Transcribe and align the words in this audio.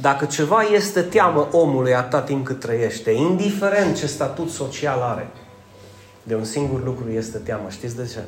Dacă 0.00 0.24
ceva 0.24 0.62
este 0.62 1.00
teamă 1.00 1.48
omului 1.52 1.94
atât 1.94 2.24
timp 2.24 2.44
cât 2.44 2.60
trăiește, 2.60 3.10
indiferent 3.10 3.96
ce 3.96 4.06
statut 4.06 4.50
social 4.50 5.00
are, 5.00 5.28
de 6.22 6.34
un 6.34 6.44
singur 6.44 6.84
lucru 6.84 7.10
este 7.10 7.38
teamă. 7.38 7.66
Știți 7.70 7.96
de 7.96 8.10
ce? 8.12 8.18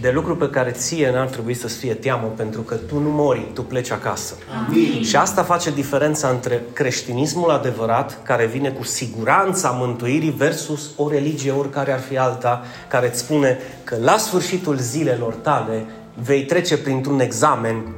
De 0.00 0.10
lucru 0.10 0.36
pe 0.36 0.50
care 0.50 0.70
ție 0.70 1.10
n-ar 1.10 1.26
trebui 1.26 1.54
să-ți 1.54 1.76
fie 1.76 1.94
teamă, 1.94 2.32
pentru 2.36 2.60
că 2.60 2.74
tu 2.74 2.98
nu 2.98 3.08
mori, 3.10 3.50
tu 3.54 3.62
pleci 3.62 3.90
acasă. 3.90 4.34
Amin. 4.66 5.02
Și 5.02 5.16
asta 5.16 5.42
face 5.42 5.70
diferența 5.70 6.28
între 6.28 6.62
creștinismul 6.72 7.50
adevărat, 7.50 8.18
care 8.22 8.46
vine 8.46 8.70
cu 8.70 8.84
siguranța 8.84 9.70
mântuirii, 9.70 10.30
versus 10.30 10.90
o 10.96 11.08
religie, 11.08 11.50
oricare 11.50 11.92
ar 11.92 12.00
fi 12.00 12.18
alta, 12.18 12.62
care 12.88 13.08
îți 13.08 13.18
spune 13.18 13.58
că 13.84 13.96
la 14.00 14.16
sfârșitul 14.16 14.76
zilelor 14.76 15.34
tale 15.34 15.84
vei 16.22 16.44
trece 16.44 16.78
printr-un 16.78 17.20
examen 17.20 17.94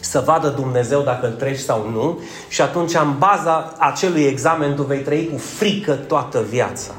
să 0.00 0.22
vadă 0.24 0.48
Dumnezeu 0.48 1.02
dacă 1.02 1.26
îl 1.26 1.32
treci 1.32 1.58
sau 1.58 1.90
nu 1.90 2.18
și 2.48 2.60
atunci 2.60 2.94
în 2.94 3.18
baza 3.18 3.74
acelui 3.78 4.22
examen 4.22 4.74
tu 4.74 4.82
vei 4.82 4.98
trăi 4.98 5.28
cu 5.32 5.38
frică 5.38 5.92
toată 5.92 6.42
viața. 6.48 6.92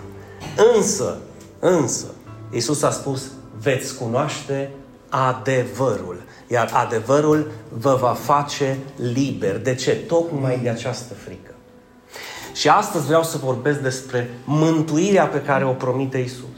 Însă, 0.75 1.17
însă, 1.59 2.05
Iisus 2.51 2.83
a 2.83 2.91
spus, 2.91 3.23
veți 3.61 3.97
cunoaște 3.97 4.71
adevărul. 5.09 6.21
Iar 6.47 6.69
adevărul 6.73 7.51
vă 7.77 7.97
va 8.01 8.13
face 8.13 8.77
liber. 8.95 9.57
De 9.57 9.75
ce? 9.75 9.91
Tocmai 9.91 10.59
de 10.63 10.69
această 10.69 11.13
frică. 11.13 11.51
Și 12.53 12.69
astăzi 12.69 13.05
vreau 13.05 13.23
să 13.23 13.37
vorbesc 13.37 13.79
despre 13.79 14.29
mântuirea 14.43 15.25
pe 15.27 15.41
care 15.41 15.65
o 15.65 15.71
promite 15.71 16.17
Isus 16.17 16.50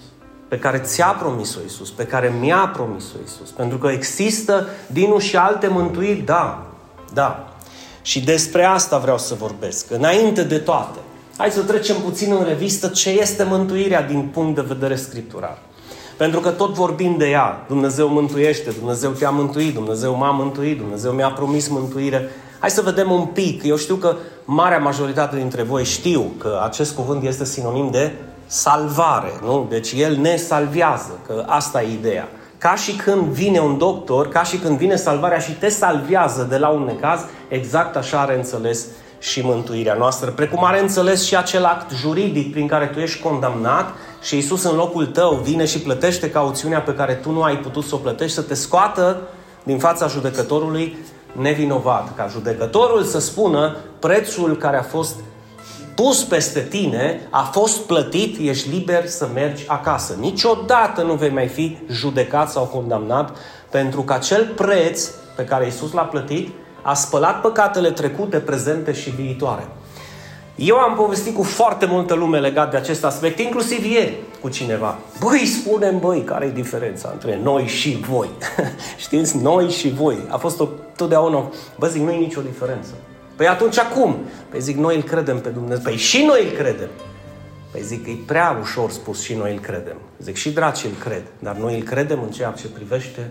pe 0.54 0.60
care 0.60 0.78
ți-a 0.78 1.16
promis-o 1.20 1.60
Iisus, 1.62 1.90
pe 1.90 2.06
care 2.06 2.34
mi-a 2.40 2.72
promis-o 2.74 3.16
Iisus. 3.22 3.50
Pentru 3.50 3.78
că 3.78 3.88
există 3.88 4.68
din 4.88 5.20
și 5.20 5.36
alte 5.38 5.68
mântuiri, 5.68 6.20
da, 6.20 6.66
da. 7.14 7.54
Și 8.02 8.24
despre 8.24 8.64
asta 8.64 8.98
vreau 8.98 9.18
să 9.18 9.34
vorbesc. 9.34 9.92
Înainte 9.92 10.44
de 10.44 10.58
toate, 10.58 11.00
hai 11.38 11.52
să 11.52 11.62
trecem 11.62 11.96
puțin 11.96 12.36
în 12.40 12.44
revistă 12.44 12.88
ce 12.88 13.10
este 13.10 13.44
mântuirea 13.44 14.02
din 14.02 14.30
punct 14.34 14.56
de 14.56 14.62
vedere 14.68 14.96
scriptural. 14.96 15.58
Pentru 16.18 16.40
că 16.40 16.50
tot 16.50 16.74
vorbim 16.74 17.18
de 17.18 17.30
ea. 17.30 17.66
Dumnezeu 17.68 18.08
mântuiește, 18.08 18.70
Dumnezeu 18.80 19.12
te-a 19.12 19.30
mântuit, 19.30 19.74
Dumnezeu 19.74 20.16
m-a 20.16 20.32
mântuit, 20.32 20.78
Dumnezeu 20.78 21.12
mi-a 21.12 21.32
promis 21.32 21.68
mântuire. 21.68 22.30
Hai 22.60 22.70
să 22.70 22.82
vedem 22.82 23.12
un 23.12 23.26
pic. 23.26 23.64
Eu 23.64 23.78
știu 23.78 23.96
că 23.96 24.16
marea 24.46 24.80
majoritate 24.80 25.36
dintre 25.36 25.64
voi 25.64 25.84
știu 25.84 26.32
că 26.38 26.62
acest 26.64 26.96
cuvânt 26.96 27.24
este 27.24 27.46
sinonim 27.46 27.92
de 27.92 28.12
salvare, 28.46 29.34
nu? 29.42 29.66
Deci 29.70 29.92
El 29.96 30.16
ne 30.16 30.36
salvează, 30.36 31.20
că 31.28 31.44
asta 31.48 31.82
e 31.82 31.94
ideea. 31.94 32.30
Ca 32.58 32.76
și 32.76 32.92
când 32.92 33.22
vine 33.22 33.60
un 33.60 33.78
doctor, 33.78 34.28
ca 34.28 34.44
și 34.44 34.58
când 34.58 34.78
vine 34.78 34.96
salvarea 34.96 35.40
și 35.40 35.52
te 35.52 35.70
salvează 35.70 36.48
de 36.50 36.58
la 36.58 36.68
un 36.68 36.84
necaz, 36.84 37.20
exact 37.48 37.96
așa 37.96 38.20
are 38.20 38.36
înțeles 38.36 38.86
și 39.20 39.42
mântuirea 39.42 39.94
noastră. 39.94 40.32
Precum 40.32 40.64
are 40.64 40.80
înțeles 40.80 41.24
și 41.24 41.36
acel 41.38 41.66
act 41.66 41.92
juridic 41.92 42.52
prin 42.52 42.68
care 42.68 42.86
tu 42.86 43.00
ești 43.00 43.22
condamnat 43.22 43.94
și 44.22 44.38
Isus 44.38 44.64
în 44.64 44.76
locul 44.76 45.06
tău 45.06 45.34
vine 45.44 45.66
și 45.66 45.80
plătește 45.80 46.30
cauțiunea 46.30 46.82
pe 46.82 46.94
care 46.94 47.14
tu 47.14 47.32
nu 47.32 47.42
ai 47.42 47.58
putut 47.58 47.84
să 47.84 47.96
o 47.96 47.98
plătești, 47.98 48.36
să 48.36 48.42
te 48.42 48.54
scoată 48.54 49.22
din 49.64 49.80
fața 49.80 50.08
judecătorului 50.08 50.98
nevinovat. 51.32 52.16
Ca 52.16 52.28
judecătorul 52.28 53.04
să 53.04 53.20
spună 53.20 53.78
prețul 54.00 54.58
care 54.58 54.78
a 54.78 54.84
fost 54.84 55.16
pus 55.96 56.24
peste 56.24 56.60
tine, 56.60 57.28
a 57.30 57.42
fost 57.42 57.80
plătit, 57.80 58.50
ești 58.50 58.70
liber 58.70 59.08
să 59.08 59.28
mergi 59.34 59.64
acasă. 59.68 60.16
Niciodată 60.20 61.02
nu 61.02 61.14
vei 61.14 61.30
mai 61.30 61.48
fi 61.48 61.78
judecat 61.90 62.52
sau 62.52 62.64
condamnat 62.64 63.38
pentru 63.70 64.02
că 64.02 64.14
acel 64.14 64.54
preț 64.56 65.10
pe 65.36 65.44
care 65.44 65.68
Isus 65.68 65.92
l-a 65.92 66.02
plătit 66.02 66.50
a 66.82 66.94
spălat 66.94 67.42
păcatele 67.42 67.92
trecute, 67.92 68.38
prezente 68.38 68.94
și 68.94 69.10
viitoare. 69.10 69.68
Eu 70.56 70.78
am 70.78 70.96
povestit 70.96 71.36
cu 71.36 71.44
foarte 71.44 71.86
multă 71.86 72.14
lume 72.14 72.40
legat 72.40 72.72
de 72.72 72.78
acest 72.78 73.04
aspect, 73.04 73.40
inclusiv 73.40 73.86
ieri 73.86 74.16
cu 74.42 74.50
cineva. 74.50 74.98
Băi, 75.20 75.46
spunem, 75.46 76.00
băi, 76.00 76.22
care 76.22 76.46
e 76.46 76.52
diferența 76.52 77.10
între 77.14 77.40
noi 77.44 77.68
și 77.68 77.98
voi? 78.10 78.30
Știți, 78.98 79.38
noi 79.38 79.70
și 79.70 79.90
voi. 79.90 80.18
A 80.28 80.38
fost 80.38 80.60
o, 80.60 80.68
totdeauna, 80.96 81.52
bă, 81.80 81.88
zic, 81.88 82.02
nu 82.02 82.12
e 82.12 82.18
nicio 82.18 82.42
diferență. 82.42 82.92
Păi 83.36 83.48
atunci 83.48 83.80
acum? 83.80 84.16
Păi 84.50 84.62
zic, 84.62 84.78
noi 84.78 84.96
îl 84.96 85.02
credem 85.02 85.40
pe 85.40 85.50
Dumnezeu. 85.50 85.84
Păi 85.84 85.96
și 85.96 86.26
noi 86.26 86.44
îl 86.44 86.52
credem. 86.52 86.90
Păi 87.72 87.82
zic, 87.82 88.08
e 88.08 88.12
prea 88.26 88.58
ușor 88.62 88.92
spus 88.92 89.22
și 89.22 89.34
noi 89.34 89.54
îl 89.54 89.60
credem. 89.60 89.98
Zic, 90.20 90.36
și 90.36 90.52
dracii 90.52 90.90
îl 90.90 90.96
cred. 90.96 91.24
Dar 91.40 91.56
noi 91.56 91.76
îl 91.76 91.84
credem 91.84 92.22
în 92.24 92.30
ceea 92.30 92.52
ce 92.52 92.68
privește 92.68 93.30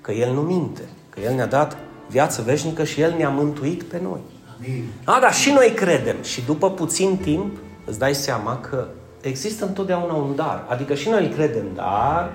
că 0.00 0.12
El 0.12 0.32
nu 0.32 0.40
minte. 0.40 0.82
Că 1.10 1.20
El 1.20 1.34
ne-a 1.34 1.46
dat 1.46 1.76
viață 2.08 2.42
veșnică 2.42 2.84
și 2.84 3.00
El 3.00 3.14
ne-a 3.16 3.28
mântuit 3.28 3.82
pe 3.82 4.00
noi. 4.02 4.20
Amin. 4.58 4.84
A, 5.04 5.18
dar 5.20 5.34
și 5.34 5.52
noi 5.52 5.72
credem. 5.76 6.16
Și 6.22 6.42
după 6.46 6.70
puțin 6.70 7.16
timp 7.16 7.56
îți 7.84 7.98
dai 7.98 8.14
seama 8.14 8.58
că 8.58 8.86
există 9.20 9.64
întotdeauna 9.64 10.12
un 10.12 10.34
dar. 10.36 10.64
Adică 10.68 10.94
și 10.94 11.08
noi 11.08 11.26
îl 11.26 11.32
credem, 11.32 11.64
dar... 11.74 12.32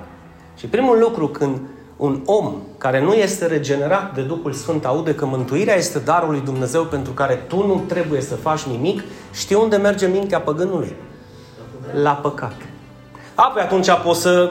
Și 0.57 0.67
primul 0.67 0.99
lucru 0.99 1.27
când 1.27 1.59
un 1.97 2.21
om 2.25 2.53
care 2.77 3.01
nu 3.01 3.13
este 3.13 3.45
regenerat 3.45 4.13
de 4.13 4.21
Duhul 4.21 4.53
Sfânt 4.53 4.85
aude 4.85 5.15
că 5.15 5.25
mântuirea 5.25 5.75
este 5.75 5.99
darul 5.99 6.29
lui 6.29 6.41
Dumnezeu 6.45 6.83
pentru 6.83 7.11
care 7.11 7.33
tu 7.47 7.67
nu 7.67 7.83
trebuie 7.87 8.21
să 8.21 8.35
faci 8.35 8.61
nimic, 8.61 9.03
știi 9.33 9.55
unde 9.55 9.75
merge 9.75 10.07
mintea 10.07 10.39
păgânului? 10.39 10.95
La 12.01 12.11
păcat. 12.11 12.53
Apoi 13.35 13.61
atunci 13.61 13.91
pot 14.03 14.15
să 14.15 14.49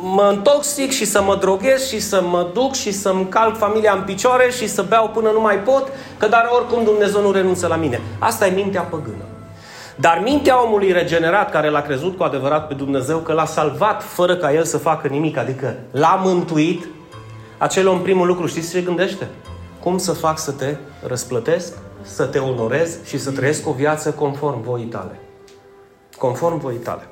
mă 0.00 0.30
intoxic 0.34 0.90
și 0.90 1.04
să 1.04 1.22
mă 1.22 1.36
droghez 1.36 1.88
și 1.88 2.00
să 2.00 2.22
mă 2.22 2.50
duc 2.52 2.74
și 2.74 2.92
să-mi 2.92 3.28
calc 3.28 3.56
familia 3.56 3.92
în 3.92 4.02
picioare 4.02 4.50
și 4.50 4.68
să 4.68 4.84
beau 4.88 5.08
până 5.08 5.30
nu 5.30 5.40
mai 5.40 5.58
pot, 5.58 5.88
că 6.18 6.28
dar 6.28 6.48
oricum 6.54 6.84
Dumnezeu 6.84 7.20
nu 7.20 7.30
renunță 7.30 7.66
la 7.66 7.76
mine. 7.76 8.00
Asta 8.18 8.46
e 8.46 8.50
mintea 8.50 8.82
păgână. 8.82 9.24
Dar 9.96 10.20
mintea 10.24 10.64
omului 10.64 10.92
regenerat, 10.92 11.50
care 11.50 11.68
l-a 11.70 11.82
crezut 11.82 12.16
cu 12.16 12.22
adevărat 12.22 12.66
pe 12.66 12.74
Dumnezeu, 12.74 13.18
că 13.18 13.32
l-a 13.32 13.44
salvat 13.44 14.02
fără 14.02 14.36
ca 14.36 14.52
el 14.52 14.64
să 14.64 14.78
facă 14.78 15.08
nimic, 15.08 15.36
adică 15.36 15.74
l-a 15.90 16.20
mântuit, 16.24 16.86
acel 17.58 17.88
om 17.88 18.02
primul 18.02 18.26
lucru, 18.26 18.46
știți 18.46 18.70
ce 18.70 18.80
gândește? 18.80 19.28
Cum 19.82 19.98
să 19.98 20.12
fac 20.12 20.38
să 20.38 20.52
te 20.52 20.76
răsplătesc, 21.06 21.72
să 22.02 22.24
te 22.24 22.38
onorez 22.38 23.04
și 23.04 23.18
să 23.18 23.30
trăiesc 23.30 23.68
o 23.68 23.72
viață 23.72 24.10
conform 24.10 24.62
voii 24.62 24.84
tale. 24.84 25.20
Conform 26.18 26.58
voii 26.58 26.78
tale. 26.78 27.02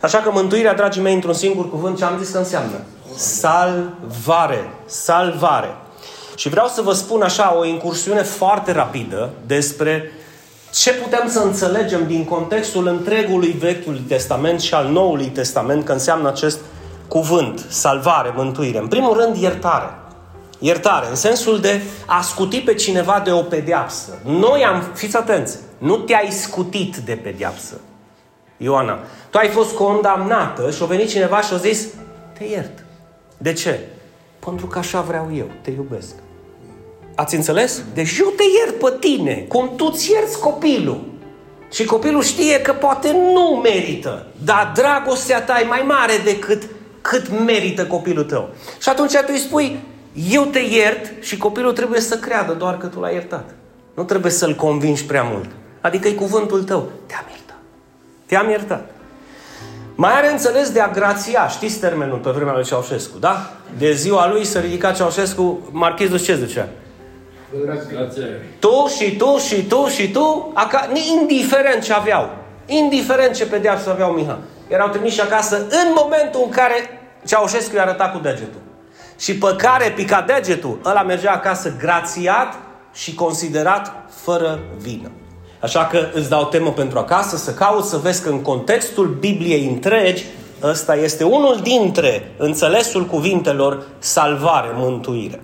Așa 0.00 0.18
că 0.18 0.30
mântuirea, 0.30 0.74
dragii 0.74 1.02
mei, 1.02 1.14
într-un 1.14 1.32
singur 1.32 1.70
cuvânt, 1.70 1.96
ce 1.96 2.04
am 2.04 2.18
zis 2.18 2.30
că 2.30 2.38
înseamnă? 2.38 2.76
Salvare. 3.14 4.70
Salvare. 4.84 5.76
Și 6.36 6.48
vreau 6.48 6.66
să 6.66 6.82
vă 6.82 6.92
spun 6.92 7.22
așa 7.22 7.56
o 7.58 7.64
incursiune 7.64 8.22
foarte 8.22 8.72
rapidă 8.72 9.30
despre 9.46 10.12
ce 10.76 10.92
putem 10.92 11.28
să 11.28 11.38
înțelegem 11.38 12.06
din 12.06 12.24
contextul 12.24 12.86
întregului 12.86 13.50
Vechiului 13.52 14.04
Testament 14.08 14.60
și 14.60 14.74
al 14.74 14.88
Noului 14.88 15.26
Testament 15.26 15.84
că 15.84 15.92
înseamnă 15.92 16.28
acest 16.28 16.60
cuvânt, 17.08 17.66
salvare, 17.68 18.32
mântuire? 18.36 18.78
În 18.78 18.88
primul 18.88 19.16
rând, 19.16 19.36
iertare. 19.36 19.94
Iertare, 20.58 21.06
în 21.08 21.14
sensul 21.14 21.60
de 21.60 21.80
a 22.06 22.20
scuti 22.20 22.60
pe 22.60 22.74
cineva 22.74 23.20
de 23.24 23.30
o 23.30 23.42
pedeapsă. 23.42 24.18
Noi 24.24 24.64
am, 24.64 24.82
fiți 24.94 25.16
atenți, 25.16 25.58
nu 25.78 25.96
te-ai 25.96 26.30
scutit 26.30 26.96
de 26.96 27.14
pedeapsă. 27.14 27.80
Ioana, 28.56 28.98
tu 29.30 29.38
ai 29.38 29.48
fost 29.48 29.74
condamnată 29.74 30.70
și 30.70 30.82
a 30.82 30.86
venit 30.86 31.08
cineva 31.08 31.40
și 31.40 31.52
a 31.52 31.56
zis, 31.56 31.86
te 32.38 32.44
iert. 32.44 32.84
De 33.38 33.52
ce? 33.52 33.80
Pentru 34.38 34.66
că 34.66 34.78
așa 34.78 35.00
vreau 35.00 35.30
eu, 35.34 35.46
te 35.62 35.70
iubesc. 35.70 36.14
Ați 37.16 37.34
înțeles? 37.34 37.82
Deci 37.94 38.18
eu 38.18 38.26
te 38.26 38.42
iert 38.58 38.78
pe 38.78 38.96
tine, 39.00 39.44
cum 39.48 39.70
tu 39.76 39.90
ți 39.90 40.10
ierți 40.10 40.40
copilul. 40.40 41.04
Și 41.70 41.84
copilul 41.84 42.22
știe 42.22 42.60
că 42.60 42.72
poate 42.72 43.12
nu 43.12 43.60
merită, 43.62 44.26
dar 44.44 44.72
dragostea 44.74 45.42
ta 45.42 45.60
e 45.60 45.64
mai 45.64 45.84
mare 45.86 46.12
decât 46.24 46.62
cât 47.00 47.44
merită 47.44 47.86
copilul 47.86 48.24
tău. 48.24 48.48
Și 48.80 48.88
atunci 48.88 49.12
tu 49.12 49.26
îi 49.28 49.38
spui, 49.38 49.78
eu 50.30 50.44
te 50.44 50.58
iert 50.58 51.12
și 51.20 51.36
copilul 51.36 51.72
trebuie 51.72 52.00
să 52.00 52.18
creadă 52.18 52.52
doar 52.52 52.78
că 52.78 52.86
tu 52.86 53.00
l-ai 53.00 53.12
iertat. 53.12 53.54
Nu 53.94 54.02
trebuie 54.02 54.32
să-l 54.32 54.54
convingi 54.54 55.04
prea 55.04 55.22
mult. 55.22 55.48
Adică 55.80 56.08
e 56.08 56.12
cuvântul 56.12 56.64
tău. 56.64 56.90
Te-am 57.06 57.24
iertat. 57.28 57.56
Te-am 58.26 58.48
iertat. 58.48 58.90
Mai 59.94 60.12
are 60.12 60.30
înțeles 60.30 60.70
de 60.70 60.80
a 60.80 60.88
grația. 60.88 61.48
Știți 61.48 61.78
termenul 61.78 62.18
pe 62.18 62.30
vremea 62.30 62.54
lui 62.54 62.64
Ceaușescu, 62.64 63.18
da? 63.18 63.52
De 63.78 63.92
ziua 63.92 64.28
lui 64.28 64.44
să 64.44 64.58
ridica 64.58 64.92
Ceaușescu, 64.92 65.68
marchizul 65.70 66.20
ce 66.20 66.36
zicea? 66.46 66.68
Tu 68.58 68.86
și 68.98 69.16
tu 69.16 69.36
și 69.36 69.62
tu 69.62 69.86
și 69.86 70.10
tu, 70.10 70.52
aca- 70.54 70.88
indiferent 71.18 71.82
ce 71.82 71.92
aveau, 71.92 72.30
indiferent 72.66 73.34
ce 73.34 73.46
pedeapsă 73.46 73.90
aveau 73.90 74.12
Miha, 74.12 74.38
erau 74.68 74.88
trimiși 74.88 75.20
acasă 75.20 75.56
în 75.56 75.94
momentul 75.94 76.40
în 76.44 76.50
care 76.50 76.74
Ceaușescu 77.26 77.74
i-a 77.74 77.82
arătat 77.82 78.12
cu 78.12 78.18
degetul. 78.18 78.60
Și 79.18 79.38
pe 79.38 79.54
care 79.56 79.92
pica 79.96 80.24
degetul, 80.26 80.78
ăla 80.84 81.02
mergea 81.02 81.32
acasă 81.32 81.74
grațiat 81.78 82.54
și 82.94 83.14
considerat 83.14 83.92
fără 84.22 84.58
vină. 84.78 85.10
Așa 85.60 85.86
că 85.86 86.06
îți 86.12 86.28
dau 86.28 86.44
temă 86.44 86.70
pentru 86.70 86.98
acasă 86.98 87.36
să 87.36 87.54
cauți 87.54 87.88
să 87.88 87.96
vezi 87.96 88.22
că 88.22 88.28
în 88.28 88.42
contextul 88.42 89.06
Bibliei 89.20 89.66
întregi, 89.66 90.24
ăsta 90.62 90.94
este 90.94 91.24
unul 91.24 91.60
dintre 91.62 92.32
înțelesul 92.36 93.04
cuvintelor 93.04 93.86
salvare, 93.98 94.68
mântuire. 94.74 95.40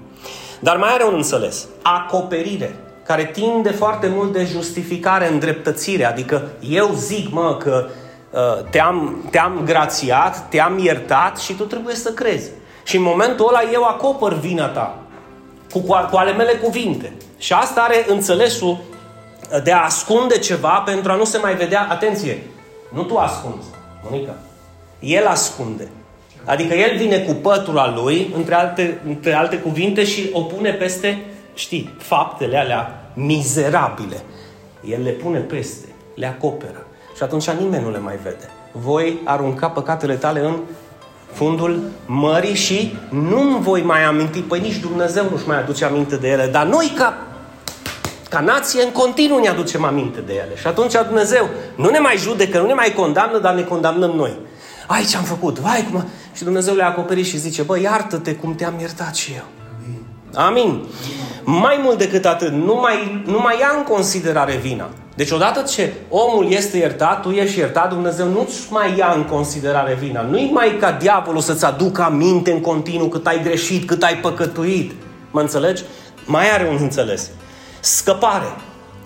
Dar 0.62 0.76
mai 0.76 0.93
are 0.93 1.05
un 1.05 1.14
înțeles. 1.14 1.67
Acoperire. 1.82 2.76
care 3.06 3.25
tinde 3.25 3.70
foarte 3.70 4.09
mult 4.09 4.32
de 4.32 4.44
justificare, 4.44 5.29
îndreptățire. 5.29 6.05
Adică 6.05 6.49
eu 6.61 6.91
zic, 6.94 7.31
mă, 7.31 7.56
că 7.56 7.87
uh, 8.31 8.70
te-am, 8.70 9.26
te-am 9.31 9.62
grațiat, 9.64 10.49
te-am 10.49 10.79
iertat 10.79 11.38
și 11.38 11.53
tu 11.53 11.64
trebuie 11.64 11.94
să 11.94 12.12
crezi. 12.12 12.50
Și 12.85 12.97
în 12.97 13.03
momentul 13.03 13.49
ăla 13.49 13.70
eu 13.73 13.82
acopăr 13.82 14.32
vina 14.32 14.67
ta 14.67 14.99
cu, 15.73 15.79
cu 15.81 16.17
ale 16.17 16.32
mele 16.32 16.53
cuvinte. 16.53 17.12
Și 17.38 17.53
asta 17.53 17.81
are 17.81 18.05
înțelesul 18.09 18.79
de 19.62 19.73
a 19.73 19.85
ascunde 19.85 20.38
ceva 20.38 20.82
pentru 20.85 21.12
a 21.12 21.17
nu 21.17 21.25
se 21.25 21.38
mai 21.38 21.55
vedea, 21.55 21.87
atenție, 21.91 22.43
nu 22.88 23.03
tu 23.03 23.17
ascunzi, 23.17 23.67
Monica, 24.03 24.35
el 24.99 25.26
ascunde. 25.26 25.88
Adică 26.44 26.74
el 26.74 26.96
vine 26.96 27.18
cu 27.18 27.32
pătura 27.32 27.92
lui, 27.94 28.32
între 28.36 28.54
alte, 28.54 29.00
între 29.06 29.32
alte 29.32 29.56
cuvinte, 29.56 30.04
și 30.04 30.28
o 30.32 30.40
pune 30.40 30.70
peste, 30.70 31.24
știi, 31.54 31.94
faptele 31.98 32.56
alea 32.56 33.10
mizerabile. 33.14 34.22
El 34.88 35.02
le 35.02 35.10
pune 35.10 35.38
peste, 35.38 35.86
le 36.14 36.26
acoperă. 36.26 36.86
Și 37.16 37.22
atunci 37.22 37.50
nimeni 37.50 37.84
nu 37.84 37.90
le 37.90 37.98
mai 37.98 38.16
vede. 38.22 38.50
Voi 38.72 39.20
arunca 39.24 39.68
păcatele 39.68 40.14
tale 40.14 40.40
în 40.40 40.56
fundul 41.32 41.80
mării 42.06 42.54
și 42.54 42.96
nu 43.08 43.58
voi 43.58 43.82
mai 43.82 44.02
aminti, 44.04 44.40
păi 44.40 44.60
nici 44.60 44.76
Dumnezeu 44.76 45.24
nu-și 45.30 45.46
mai 45.46 45.58
aduce 45.58 45.84
aminte 45.84 46.16
de 46.16 46.28
ele, 46.28 46.46
dar 46.46 46.66
noi 46.66 46.92
ca, 46.96 47.16
ca 48.28 48.40
nație 48.40 48.82
în 48.82 48.90
continuu 48.90 49.38
ne 49.38 49.48
aducem 49.48 49.84
aminte 49.84 50.20
de 50.20 50.32
ele. 50.32 50.56
Și 50.56 50.66
atunci 50.66 50.92
Dumnezeu 51.06 51.48
nu 51.74 51.88
ne 51.90 51.98
mai 51.98 52.16
judecă, 52.16 52.58
nu 52.58 52.66
ne 52.66 52.74
mai 52.74 52.92
condamnă, 52.96 53.38
dar 53.38 53.54
ne 53.54 53.62
condamnăm 53.62 54.10
noi. 54.10 54.36
Ai 54.86 55.04
ce 55.04 55.16
am 55.16 55.22
făcut, 55.22 55.58
vai 55.58 55.88
cum... 55.90 56.04
Și 56.32 56.44
Dumnezeu 56.44 56.75
le-a 56.75 56.88
acoperit 56.88 57.26
și 57.26 57.38
zice, 57.38 57.62
bă, 57.62 57.79
iartă-te 57.79 58.34
cum 58.34 58.55
te-am 58.55 58.75
iertat 58.79 59.14
și 59.14 59.32
eu. 59.37 59.44
Amin. 59.84 60.02
Amin. 60.34 60.84
Mai 61.44 61.81
mult 61.82 61.99
decât 61.99 62.25
atât, 62.25 62.52
nu 62.52 62.75
mai, 62.75 63.23
nu 63.26 63.38
mai 63.38 63.58
ia 63.58 63.75
în 63.76 63.82
considerare 63.82 64.56
vina. 64.56 64.90
Deci 65.14 65.31
odată 65.31 65.62
ce 65.62 65.93
omul 66.08 66.52
este 66.52 66.76
iertat, 66.76 67.23
tu 67.23 67.31
ești 67.31 67.58
iertat, 67.58 67.88
Dumnezeu 67.88 68.29
nu-ți 68.29 68.61
mai 68.70 68.96
ia 68.96 69.12
în 69.17 69.25
considerare 69.25 69.94
vina. 70.00 70.23
Nu-i 70.23 70.50
mai 70.52 70.76
ca 70.81 70.93
diavolul 70.93 71.40
să-ți 71.40 71.64
aducă 71.64 72.02
aminte 72.02 72.52
în 72.52 72.61
continuu 72.61 73.08
cât 73.08 73.26
ai 73.26 73.43
greșit, 73.43 73.87
cât 73.87 74.02
ai 74.02 74.17
păcătuit. 74.17 74.93
Mă 75.31 75.40
înțelegi? 75.40 75.82
Mai 76.26 76.50
are 76.50 76.69
un 76.69 76.78
înțeles. 76.81 77.31
Scăpare. 77.81 78.56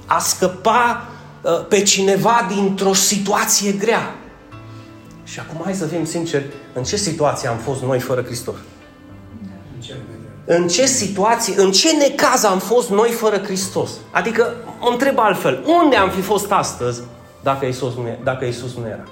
A 0.06 0.18
scăpa 0.18 1.08
uh, 1.42 1.66
pe 1.68 1.82
cineva 1.82 2.46
dintr-o 2.54 2.92
situație 2.92 3.72
grea. 3.72 4.14
Și 5.26 5.40
acum 5.40 5.60
hai 5.64 5.74
să 5.74 5.86
fim 5.86 6.04
sinceri, 6.04 6.44
în 6.72 6.82
ce 6.82 6.96
situație 6.96 7.48
am 7.48 7.56
fost 7.56 7.82
noi 7.82 8.00
fără 8.00 8.22
Hristos? 8.22 8.54
În 10.44 10.68
ce 10.68 10.86
situație, 10.86 11.54
în 11.56 11.70
ce 11.72 11.96
necaz 11.96 12.44
am 12.44 12.58
fost 12.58 12.90
noi 12.90 13.10
fără 13.10 13.38
Hristos? 13.38 13.90
Adică, 14.10 14.54
mă 14.80 14.88
întreb 14.90 15.18
altfel, 15.18 15.64
unde 15.82 15.96
am 15.96 16.10
fi 16.10 16.20
fost 16.20 16.52
astăzi 16.52 17.02
dacă 17.42 17.66
Isus 17.66 17.94
nu, 17.94 18.18
dacă 18.22 18.44
Isus 18.44 18.76
nu 18.76 18.86
era? 18.86 19.04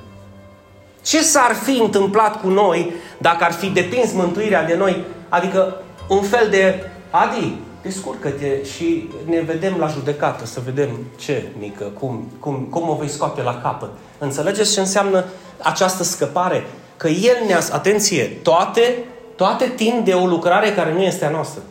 Ce 1.03 1.23
s-ar 1.23 1.55
fi 1.55 1.79
întâmplat 1.81 2.41
cu 2.41 2.49
noi 2.49 2.95
dacă 3.19 3.45
ar 3.45 3.53
fi 3.53 3.67
depins 3.67 4.13
mântuirea 4.13 4.65
de 4.65 4.75
noi? 4.75 5.05
Adică 5.29 5.77
un 6.09 6.23
fel 6.23 6.49
de, 6.51 6.91
Adi, 7.11 7.55
descurcă-te 7.85 8.65
și 8.65 9.11
ne 9.25 9.41
vedem 9.41 9.77
la 9.79 9.87
judecată, 9.87 10.47
să 10.47 10.61
vedem 10.65 10.89
ce, 11.19 11.47
mică, 11.59 11.85
cum, 11.85 12.33
cum, 12.41 12.67
cum 12.71 12.89
o 12.89 12.95
vei 12.95 13.09
scoate 13.09 13.43
la 13.43 13.61
capăt. 13.63 13.91
Înțelegeți 14.19 14.73
ce 14.73 14.81
înseamnă 14.81 15.25
această 15.63 16.03
scăpare? 16.03 16.67
Că 16.97 17.09
El 17.09 17.37
ne-a, 17.47 17.61
atenție, 17.73 18.25
toate 18.25 19.05
toate 19.37 19.73
tind 19.77 20.05
de 20.05 20.13
o 20.13 20.27
lucrare 20.27 20.73
care 20.73 20.93
nu 20.93 21.03
este 21.03 21.25
a 21.25 21.31
noastră. 21.31 21.63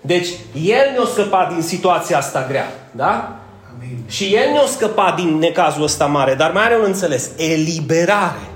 Deci, 0.00 0.28
El 0.54 0.90
ne-a 0.92 1.06
scăpat 1.12 1.52
din 1.52 1.62
situația 1.62 2.18
asta 2.18 2.46
grea. 2.48 2.66
Da? 2.90 3.38
Amin. 3.74 3.98
Și 4.06 4.34
El 4.34 4.52
ne-a 4.52 4.66
scăpat 4.66 5.16
din 5.16 5.38
necazul 5.38 5.82
ăsta 5.82 6.06
mare, 6.06 6.34
dar 6.34 6.52
mai 6.52 6.64
are 6.64 6.76
un 6.76 6.84
înțeles. 6.84 7.30
Eliberare. 7.36 8.48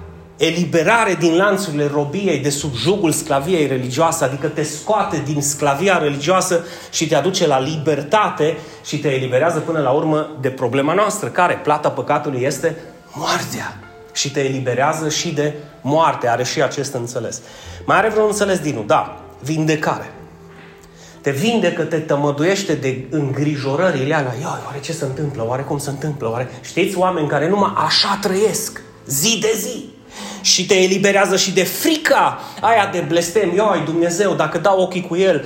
Eliberare 0.44 1.14
din 1.14 1.36
lanțurile 1.36 1.86
robiei, 1.92 2.38
de 2.38 2.50
sub 2.50 2.74
jugul 2.74 3.12
sclaviei 3.12 3.66
religioase, 3.66 4.24
adică 4.24 4.46
te 4.46 4.62
scoate 4.62 5.22
din 5.24 5.42
sclavia 5.42 5.98
religioasă 5.98 6.64
și 6.92 7.08
te 7.08 7.14
aduce 7.14 7.46
la 7.46 7.60
libertate 7.60 8.56
și 8.84 8.98
te 8.98 9.08
eliberează 9.08 9.58
până 9.58 9.80
la 9.80 9.90
urmă 9.90 10.30
de 10.40 10.48
problema 10.48 10.94
noastră, 10.94 11.28
care 11.28 11.60
plata 11.62 11.90
păcatului 11.90 12.42
este 12.42 12.76
moartea. 13.14 13.80
Și 14.12 14.30
te 14.30 14.40
eliberează 14.40 15.08
și 15.08 15.28
de 15.28 15.54
moarte, 15.80 16.28
are 16.28 16.44
și 16.44 16.62
acest 16.62 16.94
înțeles. 16.94 17.40
Mai 17.84 17.96
are 17.96 18.08
vreun 18.08 18.26
înțeles 18.26 18.58
Dinu? 18.58 18.82
Da, 18.82 19.20
vindecare. 19.42 20.12
Te 21.20 21.30
vindecă, 21.30 21.82
te 21.82 21.98
tămăduiește 21.98 22.74
de 22.74 23.04
îngrijorările 23.10 24.14
alea. 24.14 24.34
Ia, 24.40 24.60
oare 24.66 24.80
ce 24.80 24.92
se 24.92 25.04
întâmplă? 25.04 25.44
Oare 25.46 25.62
cum 25.62 25.78
se 25.78 25.90
întâmplă? 25.90 26.30
Oare... 26.30 26.50
Știți 26.60 26.96
oameni 26.96 27.28
care 27.28 27.48
numai 27.48 27.72
așa 27.76 28.18
trăiesc, 28.22 28.80
zi 29.06 29.38
de 29.40 29.52
zi. 29.56 30.00
Și 30.40 30.66
te 30.66 30.74
eliberează 30.74 31.36
și 31.36 31.52
de 31.52 31.64
frica 31.64 32.40
aia 32.60 32.88
de 32.92 33.04
blestem. 33.08 33.54
Ioi, 33.54 33.82
Dumnezeu, 33.84 34.34
dacă 34.34 34.58
dau 34.58 34.80
ochii 34.80 35.06
cu 35.08 35.16
el, 35.16 35.44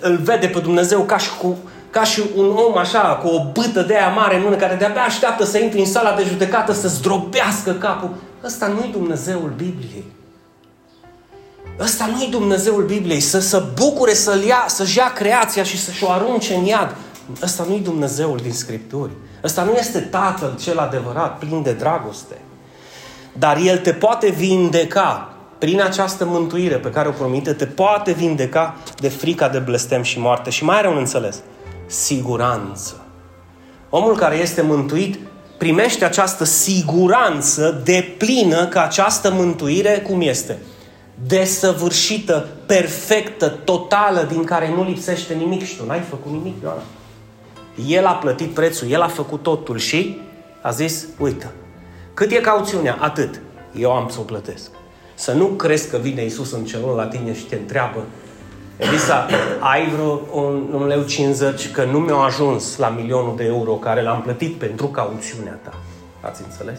îl 0.00 0.16
vede 0.16 0.46
pe 0.46 0.58
Dumnezeu 0.58 1.00
ca 1.00 1.18
și, 1.18 1.30
cu, 1.40 1.58
ca 1.90 2.04
și 2.04 2.22
un 2.36 2.56
om 2.66 2.76
așa, 2.76 3.00
cu 3.00 3.28
o 3.28 3.44
bâtă 3.52 3.82
de 3.82 3.94
aia 3.94 4.08
mare 4.08 4.36
în 4.36 4.42
mână, 4.42 4.56
care 4.56 4.74
de-abia 4.74 5.02
așteaptă 5.02 5.44
să 5.44 5.58
intri 5.58 5.78
în 5.78 5.86
sala 5.86 6.14
de 6.14 6.24
judecată, 6.28 6.72
să 6.72 6.88
zdrobească 6.88 7.72
capul. 7.72 8.10
Ăsta 8.44 8.66
nu-i 8.66 8.90
Dumnezeul 8.92 9.52
Bibliei. 9.56 10.04
Ăsta 11.80 12.06
nu-i 12.06 12.28
Dumnezeul 12.30 12.84
Bibliei, 12.84 13.20
să 13.20 13.40
se 13.40 13.62
bucure 13.74 14.14
să-l 14.14 14.42
ia, 14.42 14.64
să-și 14.66 14.98
ia 14.98 15.12
creația 15.12 15.62
și 15.62 15.78
să-și 15.78 16.04
o 16.04 16.10
arunce 16.10 16.54
în 16.54 16.64
iad. 16.64 16.96
Ăsta 17.42 17.64
nu-i 17.68 17.80
Dumnezeul 17.80 18.38
din 18.42 18.52
Scripturi. 18.52 19.10
Ăsta 19.44 19.62
nu 19.62 19.72
este 19.72 19.98
Tatăl 19.98 20.56
cel 20.60 20.78
adevărat, 20.78 21.38
plin 21.38 21.62
de 21.62 21.72
dragoste. 21.72 22.40
Dar 23.32 23.56
El 23.56 23.78
te 23.78 23.92
poate 23.92 24.30
vindeca 24.30 25.34
prin 25.58 25.82
această 25.82 26.24
mântuire 26.24 26.74
pe 26.76 26.90
care 26.90 27.08
o 27.08 27.10
promite, 27.10 27.52
te 27.52 27.66
poate 27.66 28.12
vindeca 28.12 28.76
de 28.96 29.08
frica 29.08 29.48
de 29.48 29.58
blestem 29.58 30.02
și 30.02 30.18
moarte. 30.18 30.50
Și 30.50 30.64
mai 30.64 30.76
are 30.76 30.88
un 30.88 30.96
înțeles. 30.96 31.40
Siguranță. 31.86 33.04
Omul 33.90 34.16
care 34.16 34.36
este 34.36 34.62
mântuit 34.62 35.18
primește 35.58 36.04
această 36.04 36.44
siguranță 36.44 37.80
de 37.84 38.14
plină 38.18 38.66
că 38.66 38.78
această 38.78 39.30
mântuire, 39.30 40.04
cum 40.08 40.20
este? 40.20 40.58
desăvârșită, 41.26 42.48
perfectă, 42.66 43.48
totală, 43.48 44.26
din 44.30 44.44
care 44.44 44.70
nu 44.74 44.84
lipsește 44.84 45.34
nimic 45.34 45.64
și 45.64 45.76
tu 45.76 45.86
n-ai 45.86 46.00
făcut 46.00 46.32
nimic, 46.32 46.62
Ioana. 46.62 46.82
El 47.86 48.06
a 48.06 48.12
plătit 48.12 48.50
prețul, 48.54 48.90
El 48.90 49.00
a 49.00 49.08
făcut 49.08 49.42
totul 49.42 49.78
și 49.78 50.16
a 50.62 50.70
zis, 50.70 51.06
uite, 51.18 51.50
cât 52.20 52.30
e 52.30 52.40
cauțiunea? 52.40 52.96
Atât. 53.00 53.40
Eu 53.76 53.92
am 53.92 54.08
să 54.08 54.20
o 54.20 54.22
plătesc. 54.22 54.70
Să 55.14 55.32
nu 55.32 55.46
crezi 55.46 55.90
că 55.90 55.96
vine 55.96 56.22
Iisus 56.22 56.52
în 56.52 56.64
celul 56.64 56.96
la 56.96 57.06
tine 57.06 57.34
și 57.34 57.44
te 57.44 57.54
întreabă 57.54 58.04
Elisa, 58.76 59.26
ai 59.60 59.88
vreo 59.88 60.20
un, 60.32 60.68
un 60.72 60.86
leu 60.86 61.02
50 61.02 61.70
că 61.70 61.84
nu 61.84 61.98
mi-au 61.98 62.22
ajuns 62.22 62.76
la 62.76 62.88
milionul 62.88 63.36
de 63.36 63.44
euro 63.44 63.72
care 63.72 64.02
l-am 64.02 64.22
plătit 64.22 64.54
pentru 64.54 64.86
cauțiunea 64.86 65.58
ta. 65.62 65.74
Ați 66.20 66.42
înțeles? 66.44 66.78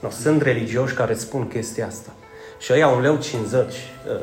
No, 0.00 0.10
sunt 0.10 0.42
religioși 0.42 0.94
care 0.94 1.12
îți 1.12 1.22
spun 1.22 1.48
chestia 1.48 1.86
asta. 1.86 2.10
Și 2.58 2.72
ăia 2.72 2.88
un 2.88 3.00
leu 3.00 3.16
50 3.16 3.62
uh, 3.62 3.72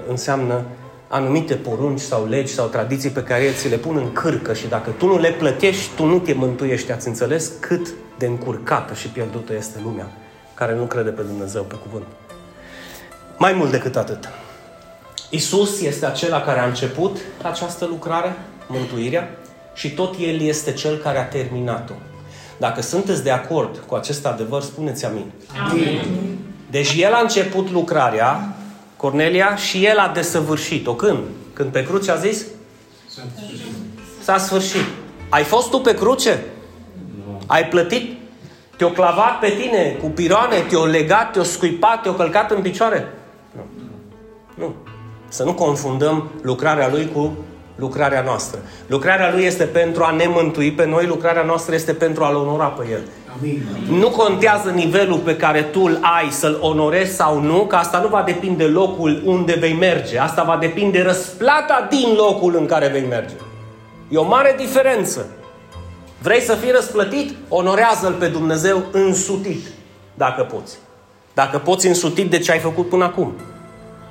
înseamnă 0.10 0.62
anumite 1.08 1.56
porunci 1.56 2.00
sau 2.00 2.28
legi 2.28 2.54
sau 2.54 2.68
tradiții 2.68 3.10
pe 3.10 3.24
care 3.24 3.44
el 3.44 3.54
ți 3.54 3.70
le 3.70 3.78
pun 3.78 3.96
în 3.96 4.12
cârcă 4.12 4.54
și 4.54 4.68
dacă 4.68 4.90
tu 4.90 5.06
nu 5.06 5.20
le 5.20 5.32
plătești, 5.32 5.96
tu 5.96 6.06
nu 6.06 6.20
te 6.20 6.34
mântuiești. 6.34 6.92
Ați 6.92 7.08
înțeles 7.08 7.52
cât 7.60 7.88
de 8.18 8.26
încurcată 8.26 8.94
și 8.94 9.08
pierdută 9.08 9.54
este 9.56 9.80
lumea 9.84 10.08
care 10.60 10.76
nu 10.76 10.84
crede 10.84 11.10
pe 11.10 11.22
Dumnezeu, 11.22 11.64
pe 11.64 11.76
cuvânt. 11.76 12.06
Mai 13.38 13.54
mult 13.54 13.72
decât 13.72 13.96
atât. 13.96 14.30
Isus 15.30 15.82
este 15.82 16.06
acela 16.06 16.42
care 16.42 16.60
a 16.60 16.66
început 16.66 17.18
această 17.42 17.86
lucrare, 17.86 18.36
mântuirea, 18.68 19.30
și 19.74 19.92
tot 19.92 20.16
El 20.20 20.42
este 20.42 20.74
Cel 20.74 20.98
care 20.98 21.18
a 21.18 21.26
terminat-o. 21.26 21.94
Dacă 22.58 22.82
sunteți 22.82 23.24
de 23.24 23.32
acord 23.32 23.84
cu 23.86 23.96
acest 23.96 24.26
adevăr, 24.26 24.62
spuneți 24.62 25.06
amin. 25.06 25.32
Amin. 25.70 26.38
Deci 26.72 26.96
el 26.98 27.14
a 27.14 27.20
început 27.20 27.70
lucrarea, 27.72 28.56
Cornelia, 28.98 29.56
și 29.56 29.86
el 29.86 29.98
a 29.98 30.12
desăvârșit-o. 30.14 30.96
Când? 30.96 31.20
Când 31.54 31.72
pe 31.72 31.84
cruce 31.84 32.12
a 32.12 32.16
zis? 32.16 32.46
S-a 34.22 34.38
sfârșit. 34.38 34.86
Ai 35.30 35.44
fost 35.44 35.70
tu 35.70 35.80
pe 35.80 35.94
cruce? 35.94 36.44
Nu. 37.26 37.42
Ai 37.46 37.68
plătit? 37.68 38.19
Te-o 38.80 38.90
clavat 38.90 39.40
pe 39.40 39.50
tine 39.60 39.98
cu 40.02 40.08
piroane, 40.08 40.56
te-o 40.70 40.86
legat, 40.86 41.32
te-o 41.32 41.44
scuipat, 41.44 42.02
te-o 42.02 42.12
călcat 42.12 42.52
în 42.52 42.62
picioare? 42.62 43.08
Nu. 43.56 43.62
Nu. 44.66 44.74
Să 45.28 45.44
nu 45.44 45.54
confundăm 45.54 46.30
lucrarea 46.42 46.90
lui 46.90 47.10
cu 47.14 47.38
lucrarea 47.76 48.22
noastră. 48.22 48.60
Lucrarea 48.88 49.32
lui 49.34 49.44
este 49.44 49.64
pentru 49.64 50.04
a 50.04 50.12
ne 50.12 50.26
mântui 50.28 50.72
pe 50.72 50.86
noi, 50.86 51.06
lucrarea 51.06 51.44
noastră 51.44 51.76
este 51.76 51.94
pentru 51.94 52.24
a-L 52.24 52.36
onora 52.36 52.66
pe 52.66 52.86
El. 52.92 53.02
Amin. 53.38 53.64
Nu 53.90 54.10
contează 54.10 54.70
nivelul 54.70 55.18
pe 55.18 55.36
care 55.36 55.62
tu 55.62 55.82
îl 55.82 56.00
ai 56.02 56.30
să-l 56.30 56.58
onorezi 56.62 57.16
sau 57.16 57.42
nu, 57.42 57.66
că 57.66 57.76
asta 57.76 58.00
nu 58.00 58.08
va 58.08 58.24
depinde 58.26 58.64
locul 58.64 59.22
unde 59.26 59.56
vei 59.60 59.74
merge. 59.74 60.20
Asta 60.20 60.44
va 60.44 60.58
depinde 60.58 61.02
răsplata 61.02 61.88
din 61.90 62.14
locul 62.16 62.56
în 62.56 62.66
care 62.66 62.88
vei 62.88 63.06
merge. 63.10 63.36
E 64.10 64.18
o 64.18 64.28
mare 64.28 64.56
diferență. 64.58 65.28
Vrei 66.22 66.42
să 66.42 66.56
fii 66.56 66.72
răsplătit? 66.72 67.36
Onorează-L 67.50 68.14
pe 68.14 68.28
Dumnezeu 68.28 68.84
însutit, 68.92 69.68
dacă 70.14 70.44
poți. 70.44 70.78
Dacă 71.34 71.58
poți 71.58 71.88
însutit 71.88 72.30
de 72.30 72.40
ce 72.40 72.52
ai 72.52 72.60
făcut 72.60 72.90
până 72.90 73.04
acum. 73.04 73.34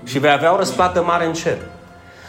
Și 0.05 0.19
vei 0.19 0.31
avea 0.31 0.53
o 0.53 0.57
răsplată 0.57 1.03
mare 1.03 1.27
în 1.27 1.33
cer. 1.33 1.59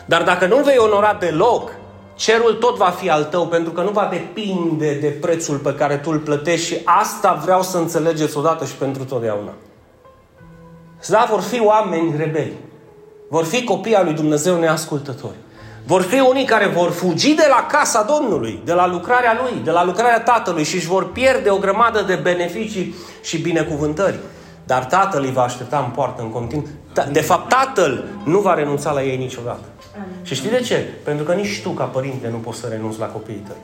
Dar 0.06 0.24
dacă 0.24 0.46
nu 0.46 0.58
vei 0.58 0.78
onora 0.78 1.18
deloc, 1.20 1.72
cerul 2.16 2.54
tot 2.54 2.76
va 2.76 2.90
fi 2.90 3.10
al 3.10 3.24
tău, 3.24 3.48
pentru 3.48 3.72
că 3.72 3.82
nu 3.82 3.90
va 3.90 4.10
depinde 4.12 4.94
de 4.94 5.08
prețul 5.08 5.58
pe 5.58 5.74
care 5.74 5.98
tu 5.98 6.12
îl 6.12 6.20
plătești 6.20 6.66
și 6.66 6.82
asta 6.84 7.40
vreau 7.44 7.62
să 7.62 7.78
înțelegeți 7.78 8.38
odată 8.38 8.66
și 8.66 8.74
pentru 8.74 9.04
totdeauna. 9.04 9.54
Da, 11.08 11.28
vor 11.30 11.42
fi 11.42 11.62
oameni 11.62 12.18
rebeli. 12.18 12.54
Vor 13.30 13.44
fi 13.44 13.64
copii 13.64 13.96
al 13.96 14.06
lui 14.06 14.14
Dumnezeu 14.14 14.60
neascultători. 14.60 15.36
Vor 15.86 16.02
fi 16.02 16.20
unii 16.20 16.46
care 16.46 16.68
vor 16.68 16.92
fugi 16.92 17.36
de 17.36 17.46
la 17.50 17.66
casa 17.72 18.04
Domnului, 18.04 18.62
de 18.66 18.74
la 18.74 18.88
lucrarea 18.88 19.40
Lui, 19.42 19.62
de 19.64 19.72
la 19.72 19.84
lucrarea 19.84 20.22
Tatălui 20.22 20.64
și 20.64 20.76
își 20.76 20.88
vor 20.88 21.12
pierde 21.12 21.50
o 21.50 21.58
grămadă 21.58 22.02
de 22.02 22.16
beneficii 22.16 22.96
și 23.22 23.38
binecuvântări. 23.38 24.20
Dar 24.66 24.86
Tatăl 24.86 25.24
îi 25.24 25.32
va 25.32 25.44
aștepta 25.44 25.84
în 25.86 25.92
poartă 25.92 26.22
în 26.22 26.32
continuu. 26.32 26.68
De 27.12 27.22
fapt, 27.22 27.50
Tatăl 27.50 28.04
nu 28.24 28.40
va 28.40 28.54
renunța 28.54 28.92
la 28.92 29.04
ei 29.04 29.18
niciodată. 29.18 29.66
Amin. 29.96 30.08
Și 30.24 30.36
știi 30.36 30.50
de 30.50 30.60
ce? 30.60 30.88
Pentru 31.04 31.26
că 31.26 31.34
nici 31.34 31.62
tu, 31.62 31.70
ca 31.70 31.84
părinte, 31.84 32.28
nu 32.28 32.38
poți 32.38 32.60
să 32.60 32.68
renunți 32.68 33.00
la 33.00 33.06
copiii 33.06 33.44
tăi. 33.48 33.56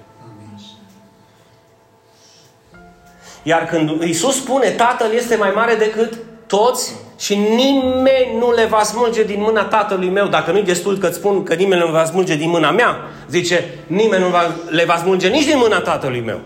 Iar 3.43 3.65
când 3.65 4.01
Iisus 4.01 4.35
spune, 4.35 4.69
Tatăl 4.69 5.11
este 5.11 5.35
mai 5.35 5.51
mare 5.55 5.75
decât 5.75 6.13
toți 6.47 6.93
și 7.19 7.35
nimeni 7.35 8.37
nu 8.39 8.51
le 8.51 8.65
va 8.65 8.83
smulge 8.83 9.23
din 9.23 9.39
mâna 9.39 9.63
tatălui 9.63 10.09
meu. 10.09 10.27
Dacă 10.27 10.51
nu-i 10.51 10.63
destul 10.63 10.97
că 10.97 11.09
spun 11.09 11.43
că 11.43 11.53
nimeni 11.53 11.81
nu 11.81 11.85
le 11.85 11.91
va 11.91 12.05
smulge 12.05 12.35
din 12.35 12.49
mâna 12.49 12.71
mea, 12.71 12.97
zice, 13.29 13.63
nimeni 13.87 14.23
nu 14.23 14.29
va, 14.29 14.55
le 14.69 14.85
va 14.85 14.97
smulge 14.97 15.27
nici 15.27 15.45
din 15.45 15.57
mâna 15.57 15.79
tatălui 15.79 16.21
meu. 16.25 16.39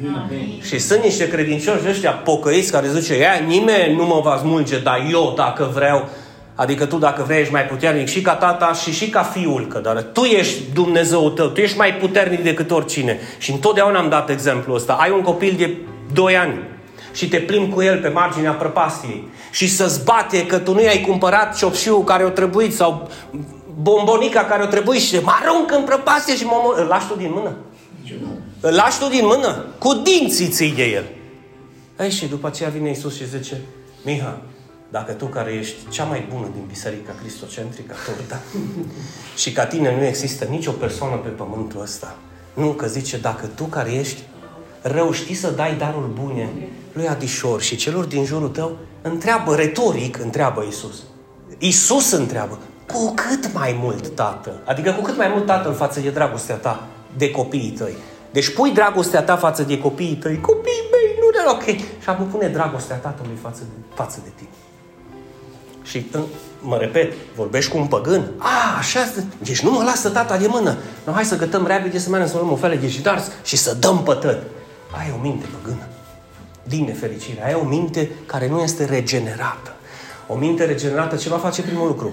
Amin. 0.00 0.60
Și 0.62 0.78
sunt 0.78 1.02
niște 1.02 1.28
credincioși 1.28 1.88
ăștia 1.88 2.10
pocăiți 2.10 2.72
care 2.72 2.88
zice, 2.88 3.14
ea, 3.14 3.34
nimeni 3.46 3.96
nu 3.96 4.04
mă 4.04 4.20
va 4.24 4.36
smulge, 4.36 4.78
dar 4.78 5.06
eu 5.10 5.32
dacă 5.36 5.70
vreau, 5.74 6.08
adică 6.54 6.86
tu 6.86 6.96
dacă 6.96 7.22
vrei 7.26 7.40
ești 7.40 7.52
mai 7.52 7.64
puternic 7.64 8.08
și 8.08 8.20
ca 8.20 8.34
tata 8.34 8.72
și 8.72 8.92
și 8.92 9.10
ca 9.10 9.22
fiul, 9.22 9.66
că 9.66 9.78
dar 9.78 10.02
tu 10.12 10.22
ești 10.22 10.60
Dumnezeu 10.74 11.30
tău, 11.30 11.46
tu 11.46 11.60
ești 11.60 11.76
mai 11.76 11.94
puternic 11.94 12.42
decât 12.42 12.70
oricine. 12.70 13.20
Și 13.38 13.50
întotdeauna 13.50 13.98
am 13.98 14.08
dat 14.08 14.30
exemplul 14.30 14.76
ăsta. 14.76 14.92
Ai 14.92 15.10
un 15.10 15.20
copil 15.20 15.54
de 15.58 15.76
2 16.12 16.36
ani, 16.36 16.54
și 17.12 17.28
te 17.28 17.38
plimbi 17.38 17.74
cu 17.74 17.82
el 17.82 18.00
pe 18.00 18.08
marginea 18.08 18.52
prăpastiei 18.52 19.28
și 19.50 19.68
să-ți 19.68 20.04
bate 20.04 20.46
că 20.46 20.58
tu 20.58 20.74
nu 20.74 20.82
i-ai 20.82 21.00
cumpărat 21.00 21.56
ciopșiul 21.56 22.04
care 22.04 22.24
o 22.24 22.28
trebuit 22.28 22.74
sau 22.74 23.08
bombonica 23.82 24.44
care 24.44 24.62
o 24.62 24.66
trebuit 24.66 25.00
și 25.00 25.18
mă 25.18 25.32
arunc 25.42 25.72
în 25.72 25.84
prăpastie 25.84 26.36
și 26.36 26.44
mă 26.44 26.60
mă... 26.64 26.74
Îl 26.80 26.86
lași 26.86 27.06
tu 27.06 27.14
din 27.16 27.30
mână? 27.34 27.56
Îl 28.60 28.74
lași 28.74 28.98
tu 28.98 29.08
din 29.08 29.24
mână? 29.24 29.66
Cu 29.78 29.94
dinții 29.94 30.48
ții 30.48 30.72
de 30.72 30.84
el. 30.84 31.04
Ei, 31.98 32.10
și 32.10 32.26
după 32.26 32.46
aceea 32.46 32.68
vine 32.68 32.90
Isus 32.90 33.16
și 33.16 33.28
zice, 33.28 33.60
Miha, 34.04 34.40
dacă 34.90 35.12
tu 35.12 35.26
care 35.26 35.52
ești 35.52 35.76
cea 35.88 36.04
mai 36.04 36.26
bună 36.32 36.48
din 36.52 36.64
Biserica 36.68 37.12
Cristocentrică 37.20 37.94
da? 38.28 38.38
și 39.36 39.52
ca 39.52 39.66
tine 39.66 39.96
nu 39.96 40.04
există 40.04 40.44
nicio 40.44 40.70
persoană 40.70 41.16
pe 41.16 41.28
pământul 41.28 41.80
ăsta, 41.80 42.16
nu, 42.54 42.68
că 42.68 42.86
zice, 42.86 43.18
dacă 43.18 43.46
tu 43.46 43.64
care 43.64 43.92
ești 43.92 44.22
rău 44.82 45.12
știi 45.12 45.34
să 45.34 45.50
dai 45.50 45.74
darul 45.76 46.10
bune 46.20 46.50
lui 46.92 47.08
Adișor 47.08 47.60
și 47.60 47.76
celor 47.76 48.04
din 48.04 48.24
jurul 48.24 48.48
tău, 48.48 48.76
întreabă, 49.02 49.54
retoric 49.54 50.18
întreabă 50.18 50.64
Isus. 50.68 51.02
Isus 51.58 52.10
întreabă, 52.10 52.58
cu 52.92 53.14
cât 53.14 53.52
mai 53.52 53.78
mult, 53.82 54.08
Tată? 54.08 54.60
Adică 54.64 54.92
cu 54.92 55.02
cât 55.02 55.16
mai 55.16 55.28
mult, 55.28 55.46
Tatăl, 55.46 55.74
față 55.74 56.00
de 56.00 56.10
dragostea 56.10 56.54
ta 56.54 56.86
de 57.16 57.30
copiii 57.30 57.70
tăi. 57.70 57.94
Deci 58.32 58.54
pui 58.54 58.70
dragostea 58.70 59.22
ta 59.22 59.36
față 59.36 59.62
de 59.62 59.78
copiii 59.78 60.14
tăi, 60.14 60.40
copiii 60.40 60.88
mei, 60.90 61.16
nu 61.20 61.30
de 61.30 61.38
ok. 61.50 61.78
Și 62.02 62.08
apoi 62.08 62.26
pune 62.26 62.48
dragostea 62.48 62.96
Tatălui 62.96 63.38
față 63.42 63.62
de, 63.62 63.94
față 63.94 64.20
de 64.24 64.30
tine. 64.34 64.48
Și 65.82 66.06
mă 66.60 66.76
repet, 66.76 67.12
vorbești 67.36 67.70
cu 67.70 67.78
un 67.78 67.86
păgân? 67.86 68.30
A, 68.38 68.78
așa, 68.78 69.00
deci 69.38 69.60
nu 69.60 69.70
mă 69.70 69.82
lasă 69.82 70.08
tata 70.08 70.36
de 70.36 70.46
mână. 70.46 70.76
Nu, 71.06 71.12
hai 71.12 71.24
să 71.24 71.36
gătăm 71.36 71.66
repede 71.66 71.98
să 71.98 72.10
mergem 72.10 72.28
să 72.28 72.36
luăm 72.36 72.52
o 72.52 72.56
fele 72.56 72.76
de 72.76 72.88
și 73.42 73.56
să 73.56 73.74
dăm 73.74 74.02
pătăt. 74.02 74.42
Ai 74.98 75.14
o 75.18 75.22
minte 75.22 75.46
păgână. 75.60 75.86
Din 76.62 76.84
nefericire. 76.84 77.44
Ai 77.46 77.54
o 77.54 77.64
minte 77.64 78.10
care 78.26 78.48
nu 78.48 78.60
este 78.60 78.84
regenerată. 78.84 79.72
O 80.26 80.34
minte 80.34 80.64
regenerată, 80.64 81.16
ce 81.16 81.28
va 81.28 81.36
face 81.36 81.62
primul 81.62 81.86
lucru? 81.86 82.12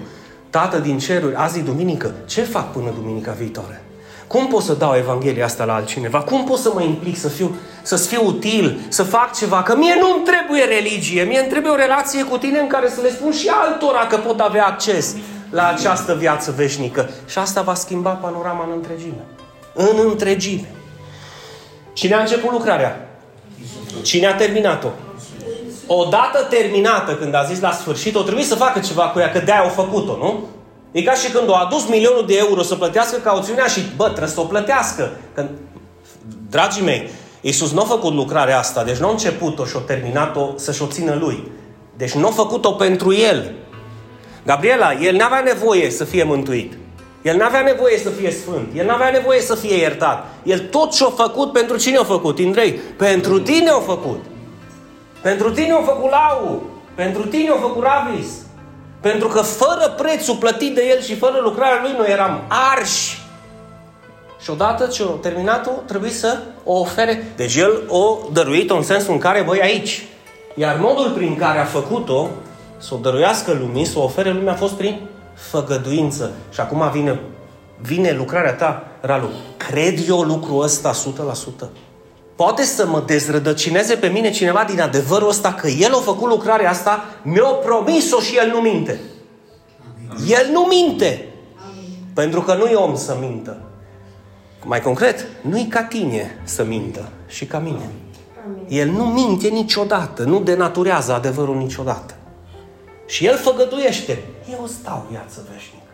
Tată 0.50 0.78
din 0.78 0.98
ceruri, 0.98 1.34
azi 1.34 1.58
e 1.58 1.62
duminică, 1.62 2.14
ce 2.26 2.42
fac 2.42 2.72
până 2.72 2.90
duminica 2.94 3.32
viitoare? 3.32 3.82
Cum 4.26 4.46
pot 4.46 4.62
să 4.62 4.74
dau 4.74 4.94
Evanghelia 4.96 5.44
asta 5.44 5.64
la 5.64 5.74
altcineva? 5.74 6.20
Cum 6.20 6.44
pot 6.44 6.58
să 6.58 6.70
mă 6.74 6.82
implic, 6.82 7.16
să 7.16 7.28
fiu, 7.28 7.56
să 7.82 7.96
fiu 7.96 8.26
util, 8.26 8.80
să 8.88 9.02
fac 9.02 9.34
ceva? 9.34 9.62
Că 9.62 9.76
mie 9.76 9.94
nu-mi 10.00 10.24
trebuie 10.24 10.64
religie, 10.64 11.22
mie 11.22 11.38
îmi 11.38 11.48
trebuie 11.48 11.72
o 11.72 11.76
relație 11.76 12.24
cu 12.24 12.36
tine 12.36 12.58
în 12.58 12.66
care 12.66 12.88
să 12.88 13.00
le 13.00 13.10
spun 13.10 13.32
și 13.32 13.48
altora 13.48 14.06
că 14.06 14.16
pot 14.16 14.40
avea 14.40 14.66
acces 14.66 15.16
la 15.50 15.68
această 15.68 16.14
viață 16.14 16.54
veșnică. 16.56 17.10
Și 17.26 17.38
asta 17.38 17.62
va 17.62 17.74
schimba 17.74 18.10
panorama 18.10 18.64
în 18.64 18.70
întregime. 18.74 19.24
În 19.74 19.96
întregime. 20.08 20.70
Cine 21.92 22.14
a 22.14 22.20
început 22.20 22.52
lucrarea? 22.52 23.09
Cine 24.02 24.26
a 24.26 24.34
terminat-o? 24.34 24.88
Odată 25.86 26.46
terminată, 26.50 27.14
când 27.14 27.34
a 27.34 27.42
zis 27.42 27.60
la 27.60 27.72
sfârșit, 27.72 28.14
o 28.14 28.22
trebuie 28.22 28.44
să 28.44 28.54
facă 28.54 28.78
ceva 28.78 29.02
cu 29.02 29.18
ea, 29.18 29.30
că 29.30 29.38
de-aia 29.38 29.60
au 29.60 29.68
făcut-o, 29.68 30.16
nu? 30.16 30.44
E 30.92 31.02
ca 31.02 31.14
și 31.14 31.30
când 31.30 31.48
o 31.48 31.54
adus 31.54 31.88
milionul 31.88 32.24
de 32.26 32.36
euro 32.36 32.62
să 32.62 32.74
plătească 32.74 33.16
cauțiunea 33.16 33.66
și, 33.66 33.80
bă, 33.96 34.04
trebuie 34.04 34.28
să 34.28 34.40
o 34.40 34.44
plătească. 34.44 35.10
Când, 35.34 35.48
dragii 36.50 36.82
mei, 36.82 37.10
Iisus 37.40 37.72
nu 37.72 37.80
a 37.80 37.84
făcut 37.84 38.12
lucrarea 38.14 38.58
asta, 38.58 38.84
deci 38.84 38.96
nu 38.96 39.06
a 39.06 39.10
început-o 39.10 39.64
și 39.64 39.74
a 39.76 39.80
terminat-o 39.80 40.52
să-și 40.56 40.82
o 40.82 40.86
țină 40.86 41.14
lui. 41.20 41.50
Deci 41.96 42.12
nu 42.12 42.26
a 42.26 42.30
făcut-o 42.30 42.72
pentru 42.72 43.14
el. 43.14 43.52
Gabriela, 44.46 44.92
el 44.92 45.16
n-avea 45.16 45.40
nevoie 45.40 45.90
să 45.90 46.04
fie 46.04 46.22
mântuit. 46.22 46.72
El 47.22 47.36
n-avea 47.36 47.60
nevoie 47.60 47.98
să 47.98 48.08
fie 48.08 48.30
sfânt. 48.30 48.68
El 48.74 48.86
n-avea 48.86 49.10
nevoie 49.10 49.40
să 49.40 49.54
fie 49.54 49.76
iertat. 49.76 50.26
El 50.42 50.58
tot 50.58 50.90
ce-a 50.90 51.10
făcut, 51.16 51.52
pentru 51.52 51.76
cine 51.76 51.96
a 51.96 52.04
făcut, 52.04 52.38
Indrei? 52.38 52.72
Pentru 52.96 53.40
tine 53.40 53.70
a 53.70 53.78
făcut. 53.78 54.24
Pentru 55.22 55.50
tine 55.50 55.72
a 55.72 55.82
făcut 55.82 56.10
lau. 56.10 56.62
Pentru 56.94 57.26
tine 57.26 57.50
a 57.50 57.56
făcut 57.60 57.82
ravis. 57.82 58.26
Pentru 59.00 59.28
că 59.28 59.40
fără 59.40 59.94
prețul 59.96 60.36
plătit 60.36 60.74
de 60.74 60.86
el 60.88 61.00
și 61.00 61.16
fără 61.16 61.40
lucrarea 61.42 61.80
lui, 61.82 61.94
noi 61.98 62.10
eram 62.10 62.40
arși. 62.48 63.18
Și 64.42 64.50
odată 64.50 64.86
ce 64.86 65.02
a 65.02 65.06
terminat-o, 65.06 65.70
trebuie 65.86 66.10
să 66.10 66.38
o 66.64 66.78
ofere. 66.78 67.32
Deci 67.36 67.56
el 67.56 67.82
o 67.88 68.18
dăruit 68.32 68.70
în 68.70 68.82
sensul 68.82 69.12
în 69.12 69.18
care, 69.18 69.42
băi, 69.42 69.60
aici. 69.60 70.04
Iar 70.54 70.76
modul 70.80 71.10
prin 71.10 71.36
care 71.36 71.58
a 71.58 71.64
făcut-o, 71.64 72.28
să 72.78 72.94
o 72.94 72.96
dăruiască 72.96 73.56
lumii, 73.60 73.84
să 73.84 73.98
o 73.98 74.02
ofere 74.02 74.32
lumii, 74.32 74.48
a 74.48 74.54
fost 74.54 74.72
prin 74.72 75.00
făgăduință. 75.50 76.30
Și 76.52 76.60
acum 76.60 76.90
vine, 76.92 77.20
vine 77.80 78.12
lucrarea 78.12 78.54
ta, 78.54 78.84
Ralu. 79.00 79.28
Cred 79.56 80.08
eu 80.08 80.20
lucrul 80.20 80.62
ăsta 80.62 80.92
100%? 81.64 81.66
Poate 82.36 82.62
să 82.62 82.86
mă 82.86 83.02
dezrădăcineze 83.06 83.94
pe 83.94 84.06
mine 84.06 84.30
cineva 84.30 84.64
din 84.64 84.80
adevărul 84.80 85.28
ăsta 85.28 85.52
că 85.52 85.68
el 85.68 85.94
a 85.94 86.00
făcut 86.00 86.28
lucrarea 86.28 86.70
asta, 86.70 87.04
mi-a 87.22 87.42
promis-o 87.42 88.20
și 88.20 88.36
el 88.36 88.50
nu 88.50 88.60
minte. 88.60 89.00
Amin. 90.10 90.32
El 90.32 90.48
nu 90.52 90.60
minte. 90.60 91.28
Amin. 91.70 91.98
Pentru 92.14 92.42
că 92.42 92.54
nu 92.54 92.66
e 92.66 92.74
om 92.74 92.96
să 92.96 93.16
mintă. 93.20 93.60
Mai 94.64 94.80
concret, 94.80 95.26
nu-i 95.42 95.66
ca 95.66 95.82
tine 95.82 96.40
să 96.44 96.64
mintă 96.64 97.08
și 97.26 97.44
ca 97.44 97.58
mine. 97.58 97.90
Amin. 98.44 98.64
El 98.68 98.88
nu 98.88 99.04
minte 99.04 99.48
niciodată, 99.48 100.22
nu 100.22 100.40
denaturează 100.40 101.12
adevărul 101.12 101.56
niciodată. 101.56 102.14
Și 103.06 103.26
El 103.26 103.36
făgăduiește. 103.36 104.22
Eu 104.52 104.62
îți 104.64 104.82
dau 104.82 105.06
viață 105.10 105.46
veșnică. 105.52 105.92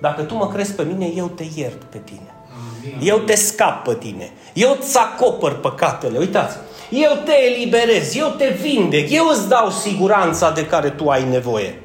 Dacă 0.00 0.22
tu 0.22 0.34
mă 0.34 0.48
crezi 0.48 0.72
pe 0.72 0.82
mine, 0.82 1.12
eu 1.16 1.26
te 1.26 1.44
iert 1.54 1.82
pe 1.82 1.98
tine. 2.04 2.34
Amin. 2.82 3.08
Eu 3.08 3.18
te 3.18 3.34
scap 3.34 3.84
pe 3.84 3.94
tine. 3.94 4.32
Eu 4.54 4.76
îți 4.80 4.98
acopăr 4.98 5.60
păcatele. 5.60 6.18
Uitați. 6.18 6.56
Eu 6.90 7.10
te 7.24 7.32
eliberez. 7.44 8.14
Eu 8.14 8.28
te 8.28 8.48
vindec. 8.60 9.10
Eu 9.10 9.26
îți 9.26 9.48
dau 9.48 9.70
siguranța 9.70 10.50
de 10.50 10.66
care 10.66 10.88
tu 10.88 11.08
ai 11.08 11.28
nevoie. 11.28 11.82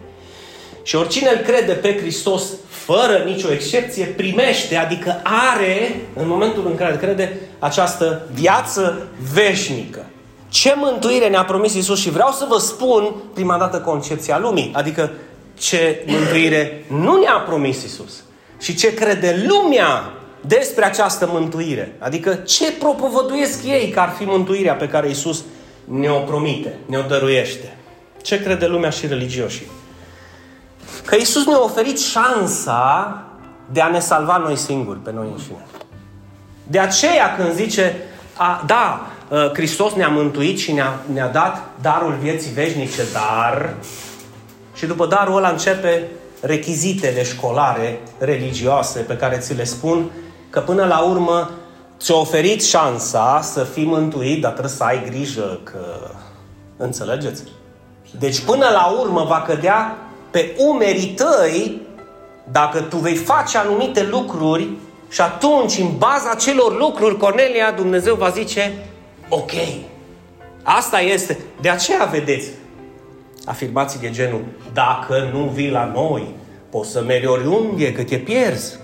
Și 0.83 0.95
oricine 0.95 1.29
îl 1.29 1.37
crede 1.37 1.73
pe 1.73 1.97
Hristos, 1.97 2.43
fără 2.69 3.23
nicio 3.25 3.51
excepție, 3.51 4.05
primește, 4.05 4.75
adică 4.75 5.21
are, 5.23 6.01
în 6.15 6.27
momentul 6.27 6.67
în 6.67 6.75
care 6.75 6.91
îl 6.91 6.97
crede, 6.97 7.39
această 7.59 8.21
viață 8.33 9.07
veșnică. 9.33 10.05
Ce 10.49 10.73
mântuire 10.77 11.29
ne-a 11.29 11.43
promis 11.43 11.73
Isus 11.73 11.99
și 11.99 12.09
vreau 12.09 12.31
să 12.31 12.45
vă 12.49 12.57
spun 12.57 13.13
prima 13.33 13.57
dată 13.57 13.77
concepția 13.77 14.39
lumii, 14.39 14.71
adică 14.73 15.11
ce 15.53 16.03
mântuire 16.07 16.85
nu 16.87 17.19
ne-a 17.19 17.43
promis 17.45 17.83
Isus 17.83 18.23
și 18.59 18.75
ce 18.75 18.93
crede 18.93 19.45
lumea 19.47 20.13
despre 20.41 20.85
această 20.85 21.29
mântuire. 21.31 21.95
Adică 21.99 22.33
ce 22.33 22.71
propovăduiesc 22.71 23.63
ei 23.63 23.89
că 23.89 23.99
ar 23.99 24.09
fi 24.17 24.23
mântuirea 24.23 24.73
pe 24.73 24.87
care 24.87 25.09
Isus 25.09 25.43
ne-o 25.83 26.19
promite, 26.19 26.73
ne-o 26.85 27.01
dăruiește. 27.01 27.77
Ce 28.21 28.41
crede 28.41 28.65
lumea 28.65 28.89
și 28.89 29.07
religioșii? 29.07 29.71
Că 31.05 31.15
Isus 31.15 31.45
ne-a 31.45 31.63
oferit 31.63 31.99
șansa 31.99 33.23
de 33.71 33.81
a 33.81 33.87
ne 33.87 33.99
salva 33.99 34.37
noi 34.37 34.55
singuri, 34.55 34.99
pe 34.99 35.11
noi 35.11 35.27
înșine. 35.31 35.65
De 36.67 36.79
aceea 36.79 37.35
când 37.35 37.53
zice 37.53 37.95
A, 38.33 38.63
da, 38.65 39.07
ă, 39.31 39.51
Hristos 39.53 39.93
ne-a 39.93 40.07
mântuit 40.07 40.59
și 40.59 40.71
ne-a, 40.71 40.99
ne-a 41.13 41.27
dat 41.27 41.69
darul 41.81 42.17
vieții 42.21 42.51
veșnice, 42.51 43.01
dar... 43.13 43.73
Și 44.83 44.89
după 44.89 45.05
darul 45.05 45.37
ăla 45.37 45.49
începe 45.49 46.07
rechizitele 46.41 47.23
școlare 47.23 47.99
religioase 48.17 48.99
pe 48.99 49.17
care 49.17 49.37
ți 49.37 49.53
le 49.53 49.63
spun 49.63 50.11
că 50.49 50.59
până 50.59 50.85
la 50.85 50.99
urmă 50.99 51.51
ți-a 51.99 52.15
oferit 52.15 52.63
șansa 52.63 53.39
să 53.43 53.63
fii 53.63 53.85
mântuit, 53.85 54.41
dar 54.41 54.51
trebuie 54.51 54.71
să 54.71 54.83
ai 54.83 55.03
grijă 55.09 55.59
că... 55.63 56.09
Înțelegeți? 56.77 57.43
Deci 58.19 58.39
până 58.39 58.69
la 58.69 58.95
urmă 58.99 59.25
va 59.27 59.41
cădea 59.41 59.97
pe 60.31 60.55
umerii 60.57 61.07
tăi 61.07 61.81
dacă 62.51 62.79
tu 62.79 62.97
vei 62.97 63.15
face 63.15 63.57
anumite 63.57 64.03
lucruri 64.03 64.69
și 65.09 65.21
atunci, 65.21 65.77
în 65.77 65.97
baza 65.97 66.35
celor 66.35 66.77
lucruri, 66.77 67.17
Cornelia, 67.17 67.71
Dumnezeu 67.71 68.15
va 68.15 68.29
zice, 68.29 68.73
ok, 69.29 69.51
asta 70.63 70.99
este. 70.99 71.37
De 71.61 71.69
aceea, 71.69 72.05
vedeți, 72.05 72.49
afirmații 73.45 73.99
de 73.99 74.09
genul, 74.09 74.43
dacă 74.73 75.29
nu 75.33 75.51
vii 75.53 75.69
la 75.69 75.91
noi, 75.95 76.35
poți 76.69 76.91
să 76.91 77.03
mergi 77.07 77.27
oriunde, 77.27 77.91
că 77.91 78.03
te 78.03 78.17
pierzi. 78.17 78.75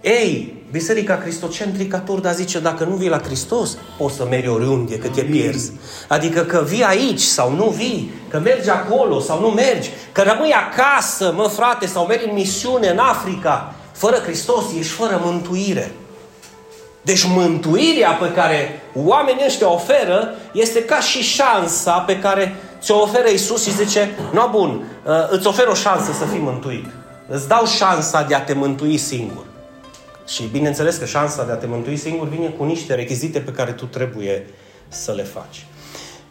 Ei, 0.00 0.58
Biserica 0.70 1.16
Cristocentrică 1.16 2.02
Turda 2.04 2.32
zice, 2.32 2.58
dacă 2.58 2.84
nu 2.84 2.94
vii 2.94 3.08
la 3.08 3.20
Hristos, 3.20 3.76
poți 3.98 4.16
să 4.16 4.26
mergi 4.30 4.48
oriunde, 4.48 4.98
că 4.98 5.08
te 5.08 5.22
pierzi. 5.22 5.72
Adică 6.08 6.40
că 6.40 6.64
vii 6.68 6.82
aici 6.82 7.20
sau 7.20 7.52
nu 7.52 7.68
vii, 7.68 8.10
că 8.28 8.38
mergi 8.38 8.70
acolo 8.70 9.20
sau 9.20 9.40
nu 9.40 9.48
mergi, 9.48 9.90
că 10.12 10.22
rămâi 10.22 10.52
acasă, 10.52 11.32
mă 11.36 11.42
frate, 11.42 11.86
sau 11.86 12.06
mergi 12.06 12.28
în 12.28 12.34
misiune 12.34 12.88
în 12.88 12.98
Africa. 12.98 13.74
Fără 13.92 14.16
Hristos 14.16 14.64
ești 14.78 14.92
fără 14.92 15.20
mântuire. 15.24 15.92
Deci 17.02 17.24
mântuirea 17.24 18.10
pe 18.10 18.32
care 18.32 18.82
oamenii 18.94 19.44
ăștia 19.46 19.72
oferă 19.72 20.34
este 20.52 20.84
ca 20.84 21.00
și 21.00 21.22
șansa 21.22 21.92
pe 21.92 22.18
care 22.18 22.54
ți-o 22.80 23.00
oferă 23.00 23.28
Isus 23.28 23.64
și 23.64 23.74
zice, 23.74 24.10
nu 24.32 24.48
bun, 24.50 24.84
uh, 25.04 25.12
îți 25.28 25.46
ofer 25.46 25.66
o 25.66 25.74
șansă 25.74 26.12
să 26.12 26.24
fii 26.24 26.38
mântuit. 26.38 26.86
Îți 27.28 27.48
dau 27.48 27.66
șansa 27.66 28.22
de 28.22 28.34
a 28.34 28.40
te 28.40 28.52
mântui 28.52 28.96
singur. 28.96 29.44
Și 30.28 30.42
bineînțeles 30.42 30.96
că 30.96 31.04
șansa 31.04 31.44
de 31.44 31.52
a 31.52 31.54
te 31.54 31.66
mântui 31.66 31.96
singur 31.96 32.28
vine 32.28 32.46
cu 32.46 32.64
niște 32.64 32.94
rechizite 32.94 33.38
pe 33.38 33.50
care 33.50 33.72
tu 33.72 33.84
trebuie 33.84 34.46
să 34.88 35.12
le 35.12 35.22
faci. 35.22 35.66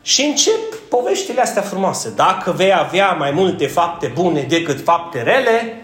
Și 0.01 0.21
încep 0.21 0.75
poveștile 0.89 1.41
astea 1.41 1.61
frumoase. 1.61 2.13
Dacă 2.15 2.51
vei 2.51 2.73
avea 2.73 3.11
mai 3.11 3.31
multe 3.31 3.67
fapte 3.67 4.11
bune 4.15 4.41
decât 4.41 4.83
fapte 4.83 5.21
rele, 5.21 5.83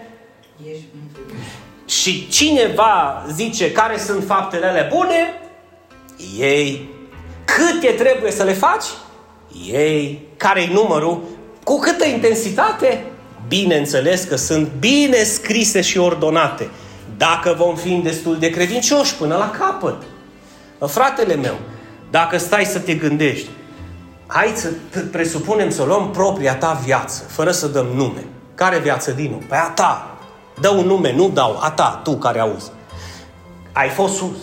și 1.86 2.28
cineva 2.28 3.24
zice 3.32 3.72
care 3.72 3.98
sunt 3.98 4.24
faptele 4.26 4.66
rele 4.66 4.90
bune, 4.94 5.40
ei 6.38 6.90
câte 7.44 7.92
trebuie 7.92 8.30
să 8.30 8.42
le 8.42 8.52
faci, 8.52 8.84
ei 9.72 10.20
care-i 10.36 10.72
numărul, 10.72 11.22
cu 11.64 11.78
câtă 11.78 12.06
intensitate, 12.06 13.04
bineînțeles 13.48 14.24
că 14.24 14.36
sunt 14.36 14.68
bine 14.78 15.22
scrise 15.22 15.80
și 15.80 15.98
ordonate 15.98 16.68
dacă 17.16 17.54
vom 17.58 17.76
fi 17.76 17.90
destul 17.94 18.38
de 18.38 18.50
credincioși 18.50 19.14
până 19.14 19.36
la 19.36 19.50
capăt. 19.50 20.02
Fratele 20.86 21.34
meu, 21.34 21.54
dacă 22.10 22.38
stai 22.38 22.64
să 22.64 22.78
te 22.78 22.94
gândești, 22.94 23.48
hai 24.26 24.52
să 24.54 24.68
presupunem 25.10 25.70
să 25.70 25.84
luăm 25.84 26.10
propria 26.10 26.54
ta 26.54 26.80
viață, 26.84 27.24
fără 27.28 27.50
să 27.50 27.66
dăm 27.66 27.86
nume. 27.86 28.24
Care 28.54 28.78
viață 28.78 29.10
din 29.10 29.30
nou? 29.30 29.42
Păi 29.48 29.58
a 29.58 29.68
ta. 29.68 30.18
Dă 30.60 30.68
un 30.68 30.86
nume, 30.86 31.12
nu 31.12 31.28
dau. 31.28 31.58
A 31.60 31.70
ta, 31.70 32.00
tu 32.04 32.16
care 32.16 32.38
auzi. 32.38 32.70
Ai 33.72 33.88
fost 33.88 34.14
sus. 34.14 34.36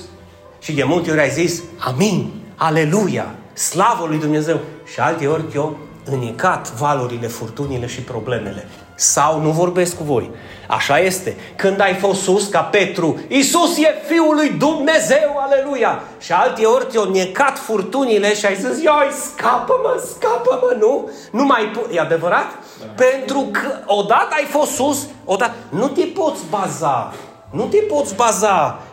Și 0.59 0.71
de 0.73 0.83
multe 0.83 1.11
ori 1.11 1.19
ai 1.19 1.29
zis, 1.29 1.61
amin, 1.77 2.29
aleluia, 2.55 3.35
slavă 3.53 4.05
lui 4.07 4.17
Dumnezeu. 4.19 4.59
Și 4.85 4.99
alte 4.99 5.27
ori 5.27 5.43
te-au 5.43 5.77
înicat 6.05 6.71
valurile, 6.71 7.27
furtunile 7.27 7.87
și 7.87 8.01
problemele. 8.01 8.67
Sau 8.95 9.41
nu 9.41 9.49
vorbesc 9.49 9.97
cu 9.97 10.03
voi. 10.03 10.29
Așa 10.67 10.99
este. 10.99 11.35
Când 11.55 11.79
ai 11.81 11.93
fost 11.93 12.21
sus 12.21 12.47
ca 12.47 12.59
Petru, 12.61 13.19
Iisus 13.27 13.77
e 13.77 13.95
Fiul 14.07 14.35
lui 14.35 14.49
Dumnezeu, 14.49 15.37
aleluia! 15.37 16.01
Și 16.19 16.31
alte 16.31 16.65
ori 16.65 16.85
te-au 16.85 17.09
necat 17.11 17.57
furtunile 17.57 18.35
și 18.35 18.45
ai 18.45 18.55
zis, 18.55 18.81
ioi, 18.81 19.09
scapă-mă, 19.33 20.03
scapă-mă, 20.15 20.75
nu? 20.79 21.09
Nu 21.31 21.43
mai 21.43 21.63
pu- 21.73 21.93
E 21.93 21.99
adevărat? 21.99 22.45
Da. 22.79 22.85
Pentru 22.95 23.47
că 23.51 23.67
odată 23.85 24.27
ai 24.31 24.45
fost 24.45 24.71
sus, 24.71 24.97
odată... 25.25 25.53
Nu 25.69 25.87
te 25.87 26.01
poți 26.03 26.41
baza, 26.49 27.13
nu 27.51 27.63
te 27.63 27.77
poți 27.77 28.15
baza 28.15 28.79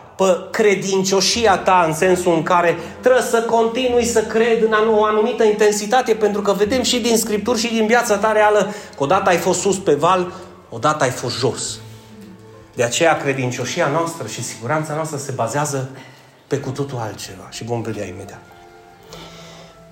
credincioșia 0.51 1.57
ta 1.57 1.83
în 1.87 1.93
sensul 1.93 2.33
în 2.33 2.43
care 2.43 2.77
trebuie 2.99 3.23
să 3.23 3.41
continui 3.41 4.05
să 4.05 4.21
cred 4.21 4.63
în 4.63 4.73
o 4.89 5.03
anumită 5.03 5.43
intensitate, 5.43 6.13
pentru 6.13 6.41
că 6.41 6.51
vedem 6.51 6.81
și 6.81 6.99
din 6.99 7.17
Scripturi 7.17 7.59
și 7.59 7.73
din 7.73 7.87
viața 7.87 8.17
ta 8.17 8.31
reală 8.31 8.73
că 8.97 9.03
odată 9.03 9.29
ai 9.29 9.37
fost 9.37 9.59
sus 9.59 9.77
pe 9.77 9.93
val, 9.93 10.33
odată 10.69 11.03
ai 11.03 11.09
fost 11.09 11.37
jos. 11.37 11.79
De 12.75 12.83
aceea 12.83 13.17
credincioșia 13.17 13.87
noastră 13.87 14.27
și 14.27 14.43
siguranța 14.43 14.93
noastră 14.93 15.17
se 15.17 15.31
bazează 15.35 15.89
pe 16.47 16.57
cu 16.57 16.69
totul 16.69 16.97
altceva 16.97 17.47
și 17.49 17.63
vom 17.63 17.81
vedea 17.81 18.05
imediat. 18.05 18.41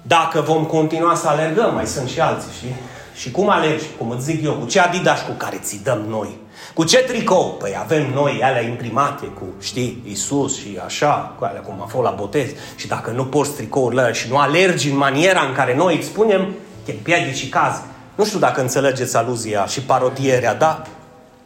Dacă 0.01 0.41
vom 0.41 0.65
continua 0.65 1.15
să 1.15 1.27
alergăm, 1.27 1.73
mai 1.73 1.87
sunt 1.87 2.09
și 2.09 2.19
alții, 2.19 2.51
știi? 2.57 2.75
Și 3.15 3.31
cum 3.31 3.49
alergi? 3.49 3.85
Cum 3.97 4.09
îți 4.09 4.23
zic 4.23 4.43
eu, 4.43 4.53
cu 4.53 4.65
ce 4.65 4.79
adidas 4.79 5.21
cu 5.21 5.31
care 5.31 5.59
ți 5.63 5.83
dăm 5.83 6.05
noi? 6.09 6.37
Cu 6.79 6.85
ce 6.85 6.97
tricou? 6.97 7.55
Păi 7.59 7.75
avem 7.79 8.11
noi 8.13 8.39
alea 8.43 8.61
imprimate 8.61 9.25
cu, 9.25 9.43
știi, 9.59 10.03
Isus 10.07 10.57
și 10.57 10.79
așa, 10.85 11.35
cu 11.37 11.43
alea 11.43 11.61
cum 11.61 11.81
a 11.81 11.85
fost 11.85 12.03
la 12.03 12.09
botez. 12.09 12.49
Și 12.75 12.87
dacă 12.87 13.11
nu 13.11 13.25
porți 13.25 13.51
tricourile 13.51 14.01
alea 14.01 14.13
și 14.13 14.29
nu 14.29 14.37
alergi 14.37 14.89
în 14.89 14.97
maniera 14.97 15.41
în 15.41 15.53
care 15.53 15.75
noi 15.75 15.95
îți 15.95 16.07
spunem, 16.07 16.47
te 16.83 16.91
împiedici 16.91 17.37
și 17.37 17.49
caz. 17.49 17.81
Nu 18.15 18.25
știu 18.25 18.39
dacă 18.39 18.61
înțelegeți 18.61 19.17
aluzia 19.17 19.65
și 19.65 19.81
parodierea, 19.81 20.55
da? 20.55 20.81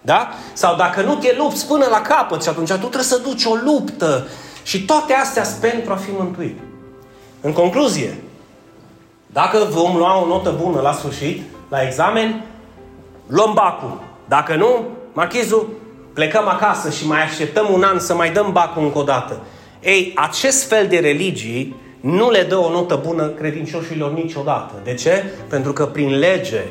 Da? 0.01 0.29
Sau 0.53 0.75
dacă 0.75 1.01
nu 1.01 1.15
te 1.15 1.35
lupți 1.37 1.67
până 1.67 1.85
la 1.89 2.01
capăt 2.01 2.43
și 2.43 2.49
atunci 2.49 2.69
tu 2.69 2.77
trebuie 2.77 3.03
să 3.03 3.21
duci 3.23 3.45
o 3.45 3.53
luptă. 3.53 4.27
Și 4.63 4.85
toate 4.85 5.13
astea 5.13 5.43
sunt 5.43 5.61
pentru 5.61 5.93
a 5.93 5.95
fi 5.95 6.09
mântuit. 6.11 6.59
În 7.41 7.53
concluzie, 7.53 8.23
dacă 9.27 9.67
vom 9.69 9.95
lua 9.95 10.21
o 10.21 10.27
notă 10.27 10.55
bună 10.61 10.81
la 10.81 10.93
sfârșit, 10.93 11.41
la 11.69 11.81
examen, 11.81 12.43
luăm 13.27 13.53
bacul. 13.53 14.01
Dacă 14.27 14.55
nu, 14.55 14.85
marchizul, 15.13 15.69
plecăm 16.13 16.47
acasă 16.47 16.89
și 16.89 17.07
mai 17.07 17.21
așteptăm 17.21 17.67
un 17.73 17.83
an 17.83 17.99
să 17.99 18.15
mai 18.15 18.31
dăm 18.31 18.51
bacul 18.51 18.83
încă 18.83 18.97
o 18.97 19.03
dată. 19.03 19.41
Ei, 19.79 20.11
acest 20.15 20.67
fel 20.67 20.87
de 20.87 20.97
religii 20.97 21.75
nu 21.99 22.31
le 22.31 22.43
dă 22.43 22.57
o 22.57 22.71
notă 22.71 23.01
bună 23.05 23.27
credincioșilor 23.27 24.13
niciodată. 24.13 24.73
De 24.83 24.93
ce? 24.93 25.23
Pentru 25.47 25.73
că 25.73 25.85
prin 25.85 26.19
lege 26.19 26.61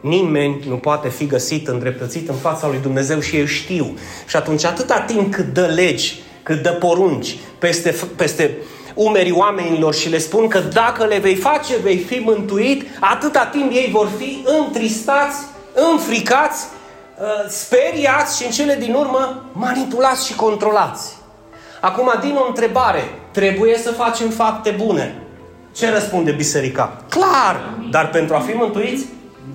nimeni 0.00 0.64
nu 0.68 0.76
poate 0.76 1.08
fi 1.08 1.26
găsit 1.26 1.68
îndreptățit 1.68 2.28
în 2.28 2.34
fața 2.34 2.68
lui 2.68 2.78
Dumnezeu 2.82 3.20
și 3.20 3.36
eu 3.36 3.44
știu. 3.44 3.96
Și 4.26 4.36
atunci 4.36 4.64
atâta 4.64 5.00
timp 5.00 5.34
cât 5.34 5.52
dă 5.52 5.66
legi, 5.66 6.20
cât 6.42 6.62
dă 6.62 6.70
porunci 6.70 7.36
peste, 7.58 7.94
peste 8.16 8.56
umerii 8.94 9.32
oamenilor 9.32 9.94
și 9.94 10.08
le 10.08 10.18
spun 10.18 10.48
că 10.48 10.58
dacă 10.58 11.04
le 11.04 11.18
vei 11.18 11.34
face, 11.34 11.76
vei 11.82 11.96
fi 11.96 12.18
mântuit, 12.18 12.84
atâta 13.00 13.46
timp 13.46 13.72
ei 13.72 13.88
vor 13.92 14.08
fi 14.18 14.44
întristați, 14.64 15.36
înfricați, 15.92 16.66
uh, 16.66 16.81
speriați 17.48 18.36
și 18.36 18.44
în 18.44 18.50
cele 18.50 18.74
din 18.74 18.94
urmă 18.94 19.44
manipulați 19.52 20.26
și 20.26 20.34
controlați. 20.34 21.16
Acum, 21.80 22.12
din 22.20 22.36
o 22.36 22.46
întrebare, 22.46 23.02
trebuie 23.30 23.78
să 23.78 23.90
facem 23.92 24.28
fapte 24.30 24.70
bune. 24.84 25.22
Ce 25.72 25.90
răspunde 25.90 26.30
biserica? 26.30 27.02
Clar! 27.08 27.74
Dar 27.90 28.08
pentru 28.08 28.34
a 28.34 28.38
fi 28.38 28.52
mântuiți? 28.52 29.04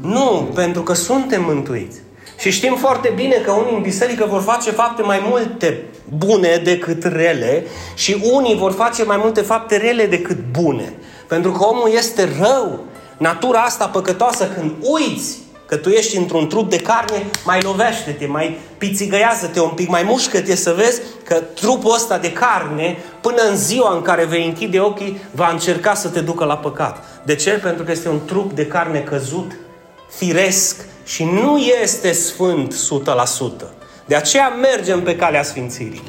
Nu, 0.01 0.49
pentru 0.53 0.81
că 0.81 0.93
suntem 0.93 1.43
mântuiți. 1.43 1.97
Și 2.37 2.51
știm 2.51 2.75
foarte 2.75 3.13
bine 3.15 3.35
că 3.35 3.51
unii 3.51 3.75
în 3.75 3.81
biserică 3.81 4.25
vor 4.25 4.41
face 4.41 4.71
fapte 4.71 5.01
mai 5.01 5.21
multe 5.29 5.83
bune 6.17 6.61
decât 6.63 7.03
rele 7.03 7.65
și 7.95 8.21
unii 8.31 8.55
vor 8.55 8.71
face 8.71 9.03
mai 9.03 9.17
multe 9.17 9.41
fapte 9.41 9.77
rele 9.77 10.05
decât 10.05 10.37
bune. 10.51 10.93
Pentru 11.27 11.51
că 11.51 11.63
omul 11.65 11.91
este 11.95 12.29
rău. 12.39 12.79
Natura 13.17 13.59
asta 13.59 13.85
păcătoasă, 13.85 14.47
când 14.47 14.71
uiți 14.81 15.37
că 15.67 15.75
tu 15.75 15.89
ești 15.89 16.17
într-un 16.17 16.47
trup 16.47 16.69
de 16.69 16.77
carne, 16.77 17.25
mai 17.45 17.61
lovește-te, 17.61 18.25
mai 18.25 18.57
pițigăiază-te 18.77 19.59
un 19.59 19.69
pic, 19.69 19.89
mai 19.89 20.03
mușcă-te 20.03 20.55
să 20.55 20.73
vezi 20.77 21.01
că 21.23 21.35
trupul 21.35 21.93
ăsta 21.93 22.17
de 22.17 22.31
carne, 22.31 22.97
până 23.21 23.41
în 23.49 23.57
ziua 23.57 23.95
în 23.95 24.01
care 24.01 24.25
vei 24.25 24.45
închide 24.45 24.79
ochii, 24.79 25.21
va 25.31 25.49
încerca 25.49 25.93
să 25.93 26.07
te 26.07 26.19
ducă 26.19 26.45
la 26.45 26.57
păcat. 26.57 27.03
De 27.25 27.35
ce? 27.35 27.49
Pentru 27.49 27.83
că 27.83 27.91
este 27.91 28.09
un 28.09 28.25
trup 28.25 28.53
de 28.53 28.65
carne 28.65 28.99
căzut, 28.99 29.51
firesc 30.17 30.85
și 31.05 31.23
nu 31.23 31.57
este 31.57 32.11
sfânt 32.11 32.75
100%. 33.63 33.67
De 34.05 34.15
aceea 34.15 34.47
mergem 34.47 35.01
pe 35.01 35.15
calea 35.15 35.43
sfințirii. 35.43 36.03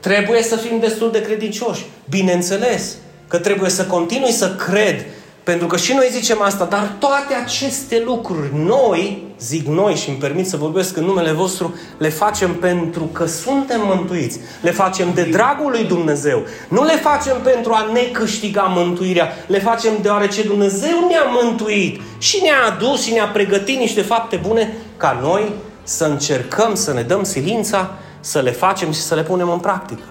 Trebuie 0.00 0.42
să 0.42 0.56
fim 0.56 0.78
destul 0.78 1.10
de 1.10 1.22
credincioși. 1.22 1.86
Bineînțeles 2.08 2.96
că 3.28 3.38
trebuie 3.38 3.70
să 3.70 3.84
continui 3.84 4.30
să 4.30 4.54
cred 4.54 5.06
pentru 5.46 5.66
că 5.66 5.76
și 5.76 5.92
noi 5.92 6.08
zicem 6.10 6.42
asta, 6.42 6.64
dar 6.64 6.94
toate 6.98 7.34
aceste 7.44 8.02
lucruri 8.04 8.50
noi 8.54 9.22
zic 9.38 9.66
noi 9.66 9.94
și 9.94 10.08
îmi 10.08 10.18
permit 10.18 10.46
să 10.46 10.56
vorbesc 10.56 10.96
în 10.96 11.04
numele 11.04 11.32
vostru, 11.32 11.74
le 11.98 12.08
facem 12.08 12.54
pentru 12.54 13.02
că 13.02 13.26
suntem 13.26 13.80
mântuiți. 13.84 14.40
Le 14.60 14.70
facem 14.70 15.12
de 15.14 15.22
dragul 15.22 15.70
lui 15.70 15.84
Dumnezeu. 15.84 16.42
Nu 16.68 16.84
le 16.84 16.96
facem 16.96 17.36
pentru 17.42 17.72
a 17.72 17.90
ne 17.92 18.00
câștiga 18.00 18.62
mântuirea. 18.62 19.28
Le 19.46 19.58
facem 19.58 19.92
deoarece 20.02 20.42
Dumnezeu 20.42 21.06
ne-a 21.08 21.42
mântuit 21.42 22.00
și 22.18 22.40
ne-a 22.42 22.74
adus 22.74 23.02
și 23.02 23.12
ne-a 23.12 23.28
pregătit 23.28 23.78
niște 23.78 24.02
fapte 24.02 24.40
bune 24.46 24.76
ca 24.96 25.18
noi 25.22 25.52
să 25.82 26.04
încercăm 26.04 26.74
să 26.74 26.92
ne 26.92 27.02
dăm 27.02 27.22
silința, 27.22 27.94
să 28.20 28.40
le 28.40 28.50
facem 28.50 28.92
și 28.92 29.00
să 29.00 29.14
le 29.14 29.22
punem 29.22 29.50
în 29.50 29.58
practică. 29.58 30.04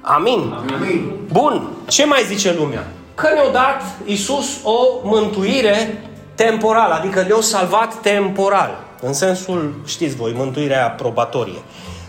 Amin. 0.00 0.54
Amin. 0.74 1.12
Bun. 1.32 1.68
Ce 1.86 2.04
mai 2.04 2.24
zice 2.28 2.54
lumea? 2.58 2.86
Că 3.16 3.28
ne-a 3.34 3.50
dat 3.52 3.82
Isus 4.04 4.46
o 4.62 4.76
mântuire 5.02 6.02
temporală, 6.34 6.94
adică 6.94 7.22
ne-a 7.22 7.40
salvat 7.40 7.94
temporal. 7.94 8.78
În 9.02 9.12
sensul, 9.12 9.74
știți 9.86 10.16
voi, 10.16 10.32
mântuirea 10.36 10.90
probatorie. 10.90 11.62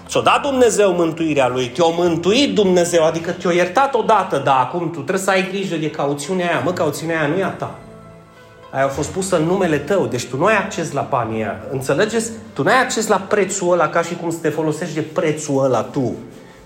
Ți-a 0.08 0.22
dat 0.22 0.41
Dumnezeu 0.41 0.91
mântuirea 0.91 1.48
Lui, 1.48 1.67
te-a 1.67 1.86
mântuit 1.86 2.56
Dumnezeu, 2.56 3.06
adică 3.06 3.32
te-a 3.32 3.52
iertat 3.52 3.96
odată, 3.96 4.41
dar 4.43 4.56
acum 4.60 4.91
tu 4.91 5.00
trebuie 5.00 5.24
să 5.24 5.30
ai 5.30 5.48
grijă 5.50 5.76
de 5.76 5.89
cauțiunea 5.89 6.48
aia. 6.48 6.62
Mă, 6.63 6.72
cauțiunea 6.72 7.20
aia 7.20 7.28
nu 7.28 7.38
e 7.38 7.43
a 7.43 7.48
ta. 7.50 7.76
Aia 8.72 8.86
a 8.86 8.88
fost 8.88 9.10
pusă 9.10 9.38
în 9.38 9.43
numele 9.43 9.78
tău, 9.78 10.06
deci 10.06 10.26
tu 10.26 10.38
nu 10.38 10.46
ai 10.46 10.58
acces 10.58 10.91
la 10.91 11.08
banii 11.10 11.38
aia. 11.38 11.60
Înțelegeți? 11.72 12.32
Tu 12.54 12.63
nu 12.63 12.70
ai 12.70 12.82
acces 12.82 13.08
la 13.08 13.17
prețul 13.17 13.72
ăla 13.72 13.89
ca 13.89 14.02
și 14.02 14.15
cum 14.15 14.30
să 14.30 14.38
te 14.41 14.50
folosești 14.50 14.93
de 14.93 15.02
prețul 15.02 15.63
ăla 15.63 15.82
tu 15.82 16.15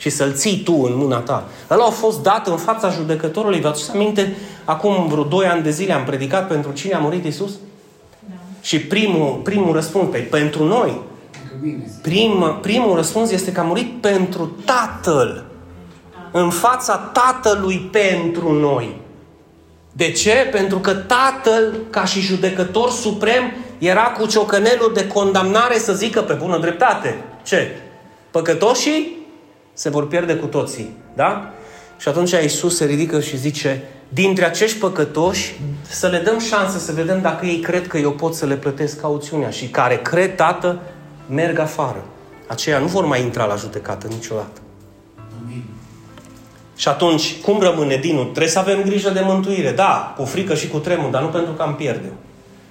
și 0.02 0.10
să-l 0.10 0.34
ții 0.34 0.62
tu 0.64 0.74
în 0.74 0.92
mâna 0.96 1.18
ta. 1.18 1.48
Ăla 1.70 1.86
a 1.86 1.90
fost 1.90 2.24
dat 2.24 2.48
în 2.48 2.58
fața 2.58 2.90
judecătorului. 2.90 3.60
Vă 3.60 3.68
aduceți 3.68 3.92
aminte? 3.92 4.36
Acum 4.66 5.08
vreo 5.08 5.24
2 5.24 5.46
ani 5.46 5.64
de 5.64 5.70
zile 5.70 5.94
am 5.94 6.04
predicat 6.04 6.48
pentru 6.48 6.72
cine 6.72 6.94
a 6.94 7.00
murit 7.00 7.26
Isus? 7.26 7.52
Da. 8.20 8.36
Și 8.62 8.80
primul, 8.80 9.40
primul 9.44 9.74
răspuns, 9.74 10.08
pe, 10.12 10.18
pentru 10.18 10.64
noi. 10.64 11.02
Prim, 12.02 12.58
primul 12.62 12.96
răspuns 12.96 13.32
este 13.32 13.52
că 13.52 13.60
a 13.60 13.64
murit 13.64 14.02
pentru 14.02 14.56
Tatăl. 14.66 15.46
În 16.32 16.50
fața 16.50 16.96
Tatălui 16.98 17.90
pentru 17.92 18.52
noi. 18.52 18.96
De 19.92 20.12
ce? 20.12 20.48
Pentru 20.52 20.78
că 20.78 20.94
Tatăl, 20.94 21.74
ca 21.90 22.06
și 22.06 22.20
judecător 22.20 22.90
suprem, 22.90 23.54
era 23.78 24.04
cu 24.04 24.26
ciocănelul 24.26 24.92
de 24.94 25.08
condamnare 25.08 25.78
să 25.78 25.94
zică 25.94 26.22
pe 26.22 26.34
bună 26.34 26.58
dreptate. 26.58 27.24
Ce? 27.44 27.76
Păcătoșii 28.32 29.20
se 29.82 29.90
vor 29.90 30.08
pierde 30.08 30.36
cu 30.36 30.46
toții. 30.46 30.96
Da? 31.14 31.54
Și 31.98 32.08
atunci 32.08 32.32
Iisus 32.32 32.76
se 32.76 32.86
ridică 32.86 33.20
și 33.20 33.38
zice, 33.38 33.84
dintre 34.10 34.46
acești 34.46 34.78
păcătoși, 34.78 35.60
să 35.82 36.08
le 36.08 36.18
dăm 36.18 36.40
șansă 36.40 36.78
să 36.78 36.92
vedem 36.92 37.22
dacă 37.22 37.46
ei 37.46 37.60
cred 37.60 37.88
că 37.88 37.98
eu 37.98 38.12
pot 38.12 38.36
să 38.36 38.46
le 38.46 38.56
plătesc 38.56 39.00
cauțiunea 39.00 39.50
și 39.50 39.68
care 39.68 39.98
cred, 39.98 40.36
Tată, 40.36 40.80
merg 41.30 41.60
afară. 41.60 42.04
Aceia 42.48 42.80
nu 42.80 42.88
vor 42.88 43.06
mai 43.06 43.22
intra 43.22 43.46
la 43.46 43.56
judecată 43.56 44.08
niciodată. 44.08 44.62
Amin. 45.44 45.64
Și 46.76 46.88
atunci, 46.88 47.42
cum 47.42 47.60
rămâne 47.60 47.96
Dinu? 47.96 48.22
Trebuie 48.22 48.48
să 48.48 48.60
avem 48.60 48.82
grijă 48.82 49.10
de 49.10 49.22
mântuire. 49.24 49.72
Da, 49.72 50.14
cu 50.18 50.24
frică 50.24 50.56
și 50.56 50.68
cu 50.68 50.78
tremur, 50.78 51.10
dar 51.10 51.22
nu 51.22 51.28
pentru 51.28 51.52
că 51.54 51.62
am 51.62 51.76
pierde 51.76 52.12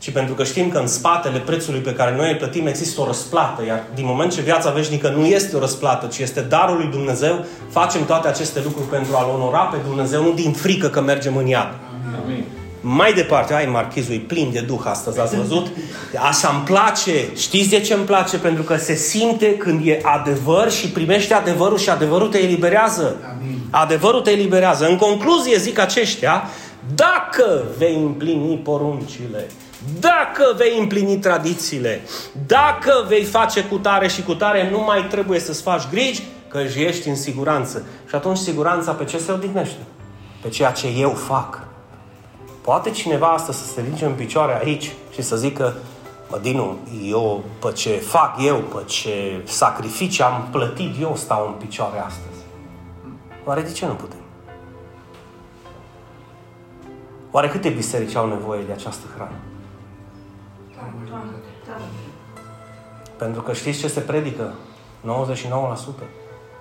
ci 0.00 0.10
pentru 0.10 0.34
că 0.34 0.44
știm 0.44 0.68
că 0.68 0.78
în 0.78 0.86
spatele 0.86 1.38
prețului 1.38 1.80
pe 1.80 1.92
care 1.92 2.16
noi 2.16 2.30
îl 2.30 2.36
plătim 2.36 2.66
există 2.66 3.00
o 3.00 3.06
răsplată, 3.06 3.64
iar 3.64 3.82
din 3.94 4.04
moment 4.06 4.32
ce 4.32 4.40
viața 4.40 4.70
veșnică 4.70 5.08
nu 5.16 5.24
este 5.24 5.56
o 5.56 5.58
răsplată, 5.58 6.06
ci 6.06 6.18
este 6.18 6.40
darul 6.40 6.76
lui 6.76 6.88
Dumnezeu, 6.90 7.44
facem 7.70 8.04
toate 8.04 8.28
aceste 8.28 8.60
lucruri 8.64 8.88
pentru 8.88 9.16
a-L 9.16 9.28
onora 9.34 9.58
pe 9.58 9.76
Dumnezeu, 9.86 10.22
nu 10.22 10.32
din 10.32 10.52
frică 10.52 10.88
că 10.88 11.00
mergem 11.00 11.36
în 11.36 11.46
iad. 11.46 11.74
Amin. 12.24 12.44
Mai 12.80 13.12
departe, 13.12 13.54
ai 13.54 13.66
marchizul, 13.66 14.14
e 14.14 14.18
plin 14.18 14.50
de 14.52 14.60
duh 14.60 14.80
astăzi, 14.84 15.20
ați 15.20 15.36
văzut? 15.36 15.66
Așa 16.28 16.48
îmi 16.48 16.64
place. 16.64 17.12
Știți 17.36 17.68
de 17.68 17.80
ce 17.80 17.94
îmi 17.94 18.04
place? 18.04 18.38
Pentru 18.38 18.62
că 18.62 18.76
se 18.76 18.94
simte 18.94 19.56
când 19.56 19.86
e 19.86 20.00
adevăr 20.02 20.70
și 20.70 20.88
primește 20.88 21.34
adevărul 21.34 21.78
și 21.78 21.90
adevărul 21.90 22.28
te 22.28 22.38
eliberează. 22.38 23.16
Amin. 23.30 23.58
Adevărul 23.70 24.20
te 24.20 24.30
eliberează. 24.30 24.86
În 24.86 24.96
concluzie 24.96 25.56
zic 25.56 25.78
aceștia, 25.78 26.42
dacă 26.94 27.62
vei 27.78 27.94
împlini 27.94 28.56
poruncile, 28.56 29.46
dacă 30.00 30.54
vei 30.56 30.78
împlini 30.78 31.18
tradițiile, 31.18 32.00
dacă 32.46 33.04
vei 33.08 33.24
face 33.24 33.64
cu 33.64 33.78
tare 33.78 34.08
și 34.08 34.22
cu 34.22 34.34
tare, 34.34 34.70
nu 34.70 34.78
mai 34.78 35.06
trebuie 35.06 35.38
să-ți 35.38 35.62
faci 35.62 35.88
griji, 35.90 36.22
că 36.48 36.58
ești 36.58 37.08
în 37.08 37.16
siguranță. 37.16 37.86
Și 38.08 38.14
atunci 38.14 38.38
siguranța 38.38 38.92
pe 38.92 39.04
ce 39.04 39.18
se 39.18 39.32
odihnește? 39.32 39.80
Pe 40.42 40.48
ceea 40.48 40.70
ce 40.70 40.86
eu 40.86 41.10
fac. 41.10 41.68
Poate 42.60 42.90
cineva 42.90 43.26
asta 43.26 43.52
să 43.52 43.64
se 43.64 43.80
ridice 43.80 44.04
în 44.04 44.12
picioare 44.12 44.60
aici 44.64 44.90
și 45.12 45.22
să 45.22 45.36
zică 45.36 45.74
Mă, 46.30 46.38
Dinu, 46.38 46.78
eu 47.04 47.44
pe 47.60 47.72
ce 47.72 47.90
fac 47.90 48.36
eu, 48.42 48.56
pe 48.56 48.84
ce 48.84 49.40
sacrificii 49.44 50.22
am 50.22 50.48
plătit 50.50 51.00
eu, 51.00 51.16
stau 51.16 51.46
în 51.46 51.52
picioare 51.52 51.98
astăzi. 51.98 52.40
Oare 53.44 53.62
de 53.62 53.72
ce 53.72 53.86
nu 53.86 53.92
putem? 53.92 54.18
Oare 57.30 57.48
câte 57.48 57.68
biserici 57.68 58.14
au 58.14 58.28
nevoie 58.28 58.62
de 58.66 58.72
această 58.72 59.06
hrană? 59.14 59.49
Pentru 63.20 63.42
că 63.42 63.52
știți 63.52 63.78
ce 63.78 63.88
se 63.88 64.00
predică? 64.00 64.52
99%. 65.02 65.08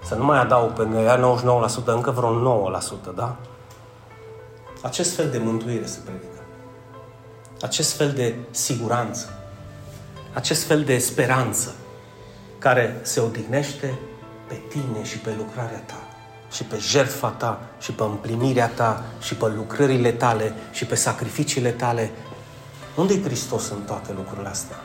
Să 0.03 0.15
nu 0.15 0.25
mai 0.25 0.39
adaug 0.39 0.71
pe 0.71 0.87
ea 1.03 1.37
99%, 1.83 1.85
încă 1.85 2.11
vreo 2.11 2.69
9%, 3.11 3.15
da? 3.15 3.35
Acest 4.81 5.15
fel 5.15 5.29
de 5.29 5.37
mântuire 5.37 5.85
se 5.85 5.99
predică. 6.03 6.41
Acest 7.61 7.95
fel 7.95 8.11
de 8.11 8.35
siguranță. 8.51 9.29
Acest 10.33 10.63
fel 10.63 10.83
de 10.83 10.97
speranță 10.97 11.75
care 12.57 12.99
se 13.01 13.19
odihnește 13.19 13.99
pe 14.47 14.61
tine 14.69 15.03
și 15.03 15.17
pe 15.17 15.33
lucrarea 15.37 15.83
ta 15.85 15.99
și 16.51 16.63
pe 16.63 16.77
jertfa 16.79 17.29
ta 17.29 17.61
și 17.79 17.91
pe 17.91 18.03
împlinirea 18.03 18.67
ta 18.67 19.03
și 19.21 19.35
pe 19.35 19.47
lucrările 19.47 20.11
tale 20.11 20.53
și 20.71 20.85
pe 20.85 20.95
sacrificiile 20.95 21.69
tale. 21.69 22.11
Unde 22.95 23.13
e 23.13 23.21
Hristos 23.21 23.69
în 23.69 23.81
toate 23.81 24.13
lucrurile 24.13 24.47
astea? 24.47 24.77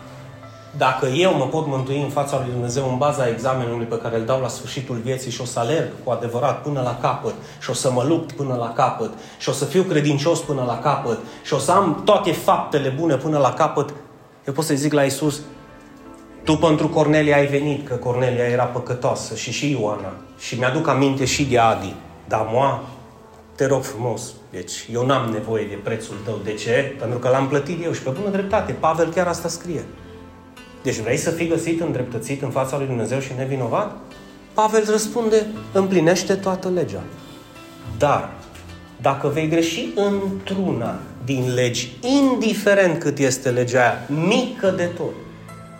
Dacă 0.76 1.06
eu 1.06 1.34
mă 1.36 1.44
pot 1.44 1.66
mântui 1.66 2.02
în 2.02 2.08
fața 2.08 2.40
lui 2.42 2.52
Dumnezeu 2.52 2.88
în 2.88 2.98
baza 2.98 3.28
examenului 3.28 3.84
pe 3.84 3.98
care 3.98 4.16
îl 4.16 4.24
dau 4.24 4.40
la 4.40 4.48
sfârșitul 4.48 4.96
vieții 4.96 5.30
și 5.30 5.40
o 5.40 5.44
să 5.44 5.58
alerg 5.58 5.90
cu 6.04 6.10
adevărat 6.10 6.62
până 6.62 6.80
la 6.80 6.98
capăt 7.00 7.34
și 7.60 7.70
o 7.70 7.72
să 7.72 7.92
mă 7.92 8.04
lupt 8.08 8.32
până 8.32 8.54
la 8.54 8.72
capăt 8.72 9.10
și 9.38 9.48
o 9.48 9.52
să 9.52 9.64
fiu 9.64 9.82
credincios 9.82 10.40
până 10.40 10.64
la 10.66 10.78
capăt 10.78 11.18
și 11.42 11.54
o 11.54 11.58
să 11.58 11.72
am 11.72 12.02
toate 12.04 12.32
faptele 12.32 12.88
bune 12.88 13.16
până 13.16 13.38
la 13.38 13.52
capăt, 13.52 13.94
eu 14.46 14.52
pot 14.52 14.64
să-i 14.64 14.76
zic 14.76 14.92
la 14.92 15.02
Isus, 15.02 15.40
tu 16.44 16.56
pentru 16.56 16.88
Cornelia 16.88 17.36
ai 17.36 17.46
venit, 17.46 17.88
că 17.88 17.94
Cornelia 17.94 18.44
era 18.44 18.64
păcătoasă 18.64 19.34
și 19.34 19.52
și 19.52 19.70
Ioana. 19.70 20.12
Și 20.38 20.58
mi-aduc 20.58 20.88
aminte 20.88 21.24
și 21.24 21.44
de 21.44 21.58
Adi. 21.58 21.94
Dar 22.28 22.46
moa, 22.50 22.82
te 23.56 23.66
rog 23.66 23.82
frumos, 23.82 24.32
deci 24.50 24.88
eu 24.92 25.06
n-am 25.06 25.30
nevoie 25.30 25.66
de 25.66 25.78
prețul 25.84 26.16
tău. 26.24 26.40
De 26.44 26.52
ce? 26.52 26.94
Pentru 26.98 27.18
că 27.18 27.28
l-am 27.28 27.48
plătit 27.48 27.84
eu 27.84 27.92
și 27.92 28.02
pe 28.02 28.10
bună 28.10 28.30
dreptate. 28.30 28.72
Pavel 28.72 29.12
chiar 29.12 29.26
asta 29.26 29.48
scrie. 29.48 29.84
Deci 30.84 30.98
vrei 30.98 31.16
să 31.16 31.30
fii 31.30 31.48
găsit 31.48 31.80
îndreptățit 31.80 32.42
în 32.42 32.50
fața 32.50 32.76
lui 32.76 32.86
Dumnezeu 32.86 33.18
și 33.18 33.32
nevinovat? 33.36 33.96
Pavel 34.54 34.84
răspunde, 34.90 35.46
împlinește 35.72 36.34
toată 36.34 36.68
legea. 36.68 37.02
Dar, 37.98 38.32
dacă 39.00 39.28
vei 39.28 39.48
greși 39.48 39.88
într-una 39.94 40.98
din 41.24 41.54
legi, 41.54 41.92
indiferent 42.00 42.98
cât 42.98 43.18
este 43.18 43.50
legea 43.50 43.80
aia, 43.80 44.00
mică 44.26 44.70
de 44.76 44.84
tot, 44.96 45.12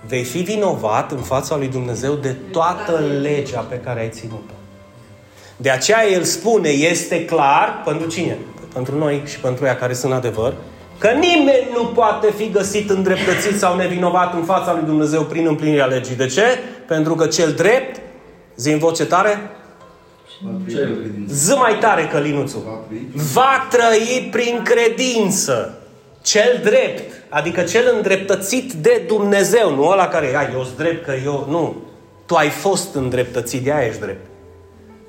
vei 0.06 0.24
fi 0.24 0.38
vinovat 0.38 1.12
în 1.12 1.22
fața 1.22 1.56
lui 1.56 1.68
Dumnezeu 1.68 2.14
de 2.14 2.36
toată 2.50 3.02
legea 3.20 3.60
pe 3.60 3.76
care 3.76 4.00
ai 4.00 4.10
ținut-o. 4.10 4.54
De 5.56 5.70
aceea 5.70 6.08
el 6.10 6.22
spune, 6.22 6.68
este 6.68 7.24
clar, 7.24 7.82
pentru 7.84 8.08
cine? 8.08 8.38
Pentru 8.72 8.98
noi 8.98 9.22
și 9.24 9.38
pentru 9.38 9.64
ea 9.64 9.76
care 9.76 9.92
sunt 9.92 10.12
adevăr, 10.12 10.54
Că 11.04 11.10
nimeni 11.10 11.68
nu 11.72 11.84
poate 11.84 12.32
fi 12.36 12.50
găsit 12.50 12.90
îndreptățit 12.90 13.58
sau 13.58 13.76
nevinovat 13.76 14.34
în 14.34 14.42
fața 14.42 14.72
lui 14.72 14.82
Dumnezeu 14.84 15.22
prin 15.22 15.46
împlinirea 15.46 15.84
legii. 15.84 16.16
De 16.16 16.26
ce? 16.26 16.42
Pentru 16.86 17.14
că 17.14 17.26
cel 17.26 17.52
drept, 17.52 18.00
zi 18.56 18.70
în 18.70 18.78
voce 18.78 19.06
tare, 19.06 19.50
zi 21.28 21.54
mai 21.54 21.78
tare 21.80 22.06
călinuțul, 22.06 22.86
va 23.32 23.66
trăi 23.70 24.28
prin 24.30 24.62
credință. 24.62 25.78
Cel 26.22 26.60
drept, 26.62 27.12
adică 27.28 27.62
cel 27.62 27.92
îndreptățit 27.94 28.72
de 28.72 29.02
Dumnezeu, 29.06 29.74
nu 29.74 29.88
ăla 29.88 30.08
care, 30.08 30.36
ai, 30.36 30.48
eu 30.52 30.66
drept 30.76 31.04
că 31.04 31.12
eu, 31.24 31.46
nu. 31.48 31.76
Tu 32.26 32.34
ai 32.34 32.48
fost 32.48 32.94
îndreptățit, 32.94 33.64
de 33.64 33.72
aia 33.72 33.86
ești 33.86 34.00
drept. 34.00 34.26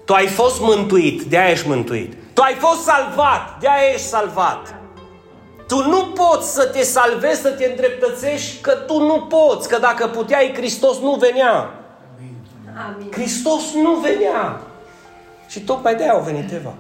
Tu 0.06 0.14
ai 0.14 0.28
fost 0.28 0.62
mântuit, 0.62 1.22
de 1.22 1.38
aia 1.38 1.52
ești 1.52 1.68
mântuit. 1.68 2.14
Tu 2.34 2.42
ai 2.42 2.54
fost 2.54 2.84
salvat, 2.84 3.58
de 3.60 3.68
aia 3.68 3.94
ești 3.94 4.08
salvat. 4.08 4.84
Tu 5.68 5.90
nu 5.90 6.06
poți 6.06 6.54
să 6.54 6.66
te 6.66 6.84
salvezi, 6.84 7.42
să 7.42 7.50
te 7.50 7.66
îndreptățești, 7.66 8.62
că 8.62 8.72
tu 8.72 9.00
nu 9.00 9.22
poți, 9.22 9.70
că 9.70 9.78
dacă 9.80 10.08
puteai, 10.08 10.54
Hristos 10.56 11.00
nu 11.00 11.16
venea. 11.16 11.70
Amin. 12.88 13.12
Hristos 13.12 13.62
nu 13.74 13.94
venea. 13.94 14.62
Și 15.48 15.60
tocmai 15.60 15.96
de 15.96 16.04
aia 16.04 16.12
au 16.12 16.22
venit 16.22 16.52
Eva. 16.52 16.74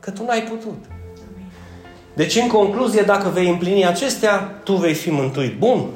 Că 0.00 0.10
tu 0.10 0.24
n-ai 0.24 0.42
putut. 0.42 0.84
Deci, 2.14 2.36
în 2.36 2.48
concluzie, 2.48 3.02
dacă 3.02 3.28
vei 3.28 3.48
împlini 3.48 3.86
acestea, 3.86 4.38
tu 4.64 4.74
vei 4.74 4.94
fi 4.94 5.10
mântuit. 5.10 5.58
Bun. 5.58 5.88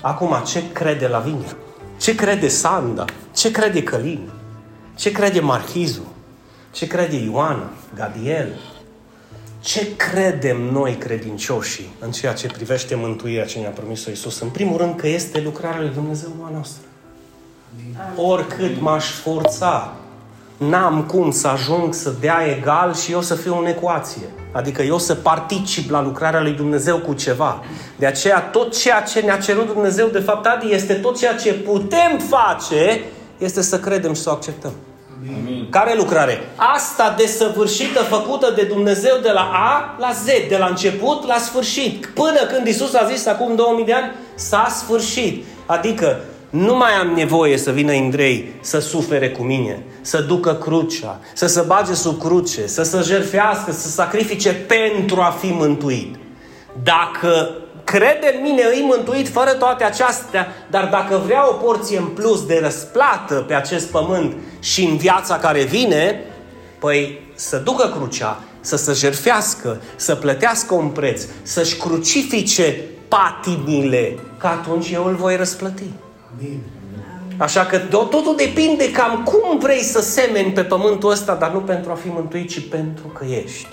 Acum, 0.00 0.36
ce 0.46 0.72
crede 0.72 1.08
Lavinia? 1.08 1.56
Ce 2.00 2.14
crede 2.14 2.48
Sanda? 2.48 3.04
Ce 3.34 3.50
crede 3.50 3.82
Călin? 3.82 4.30
Ce 4.94 5.12
crede 5.12 5.40
Marchizu? 5.40 6.14
Ce 6.70 6.86
crede 6.86 7.16
Ioana? 7.16 7.70
Gadiel? 7.94 8.48
Ce 9.66 9.96
credem 9.96 10.62
noi 10.62 10.92
credincioșii 10.92 11.94
în 11.98 12.10
ceea 12.10 12.32
ce 12.32 12.46
privește 12.46 12.94
mântuirea 12.94 13.44
ce 13.44 13.58
ne-a 13.58 13.70
promis-o 13.70 14.10
Iisus? 14.10 14.40
În 14.40 14.48
primul 14.48 14.76
rând 14.76 14.96
că 14.96 15.08
este 15.08 15.40
lucrarea 15.40 15.80
lui 15.80 15.90
Dumnezeu 15.94 16.30
a 16.44 16.50
noastră. 16.52 16.82
Oricât 18.16 18.80
m-aș 18.80 19.10
forța, 19.10 19.94
n-am 20.56 21.02
cum 21.02 21.30
să 21.30 21.48
ajung 21.48 21.94
să 21.94 22.14
dea 22.20 22.56
egal 22.58 22.94
și 22.94 23.12
eu 23.12 23.22
să 23.22 23.34
fiu 23.34 23.58
în 23.58 23.66
ecuație. 23.66 24.22
Adică 24.52 24.82
eu 24.82 24.98
să 24.98 25.14
particip 25.14 25.90
la 25.90 26.02
lucrarea 26.02 26.42
lui 26.42 26.52
Dumnezeu 26.52 26.98
cu 26.98 27.14
ceva. 27.14 27.64
De 27.98 28.06
aceea 28.06 28.40
tot 28.40 28.78
ceea 28.78 29.02
ce 29.02 29.20
ne-a 29.20 29.38
cerut 29.38 29.66
Dumnezeu, 29.66 30.08
de 30.08 30.20
fapt, 30.20 30.46
Adi, 30.46 30.74
este 30.74 30.94
tot 30.94 31.18
ceea 31.18 31.34
ce 31.34 31.52
putem 31.52 32.20
face, 32.28 33.00
este 33.38 33.62
să 33.62 33.80
credem 33.80 34.14
și 34.14 34.20
să 34.20 34.30
o 34.30 34.32
acceptăm. 34.32 34.72
Amin. 35.40 35.66
Care 35.70 35.94
lucrare? 35.96 36.48
Asta 36.56 37.14
desăvârșită, 37.18 38.02
făcută 38.02 38.52
de 38.56 38.62
Dumnezeu 38.62 39.16
de 39.22 39.30
la 39.30 39.50
A 39.52 39.96
la 39.98 40.12
Z, 40.12 40.24
de 40.48 40.56
la 40.58 40.66
început 40.66 41.26
la 41.26 41.38
sfârșit. 41.38 42.06
Până 42.06 42.46
când 42.52 42.66
Isus 42.66 42.94
a 42.94 43.08
zis 43.12 43.26
acum 43.26 43.54
2000 43.54 43.84
de 43.84 43.92
ani, 43.92 44.12
s-a 44.34 44.66
sfârșit. 44.70 45.44
Adică 45.66 46.20
nu 46.50 46.76
mai 46.76 46.92
am 46.92 47.08
nevoie 47.08 47.56
să 47.56 47.70
vină 47.70 47.92
Indrei 47.92 48.52
să 48.60 48.78
sufere 48.78 49.30
cu 49.30 49.42
mine, 49.42 49.82
să 50.00 50.20
ducă 50.20 50.54
crucea, 50.54 51.20
să 51.34 51.46
se 51.46 51.64
bage 51.66 51.94
sub 51.94 52.18
cruce, 52.18 52.66
să 52.66 52.82
se 52.82 53.00
jerfească, 53.02 53.72
să 53.72 53.88
sacrifice 53.88 54.52
pentru 54.52 55.20
a 55.20 55.36
fi 55.40 55.46
mântuit. 55.46 56.14
Dacă 56.82 57.50
crede 57.86 58.34
în 58.34 58.42
mine, 58.42 58.62
îi 58.62 58.84
mântuit 58.86 59.28
fără 59.28 59.52
toate 59.52 59.84
acestea, 59.84 60.46
dar 60.70 60.88
dacă 60.90 61.22
vrea 61.24 61.48
o 61.48 61.52
porție 61.52 61.98
în 61.98 62.06
plus 62.06 62.46
de 62.46 62.60
răsplată 62.62 63.34
pe 63.34 63.54
acest 63.54 63.86
pământ 63.86 64.36
și 64.60 64.84
în 64.84 64.96
viața 64.96 65.38
care 65.38 65.62
vine, 65.62 66.20
păi 66.78 67.20
să 67.34 67.56
ducă 67.56 67.92
crucea, 67.96 68.40
să 68.60 68.76
se 68.76 68.92
jerfească, 68.92 69.80
să 69.96 70.14
plătească 70.14 70.74
un 70.74 70.88
preț, 70.88 71.22
să-și 71.42 71.76
crucifice 71.76 72.80
patimile, 73.08 74.18
că 74.38 74.46
atunci 74.46 74.90
eu 74.90 75.04
îl 75.04 75.14
voi 75.14 75.36
răsplăti. 75.36 75.90
Amin. 76.38 76.60
Așa 77.36 77.66
că 77.66 77.78
totul 77.78 78.34
depinde 78.36 78.90
cam 78.90 79.22
cum 79.22 79.58
vrei 79.58 79.82
să 79.82 80.00
semeni 80.00 80.52
pe 80.52 80.62
pământul 80.62 81.10
ăsta, 81.10 81.34
dar 81.34 81.50
nu 81.50 81.60
pentru 81.60 81.90
a 81.90 81.94
fi 81.94 82.08
mântuit, 82.08 82.50
ci 82.50 82.68
pentru 82.68 83.06
că 83.06 83.24
ești. 83.44 83.68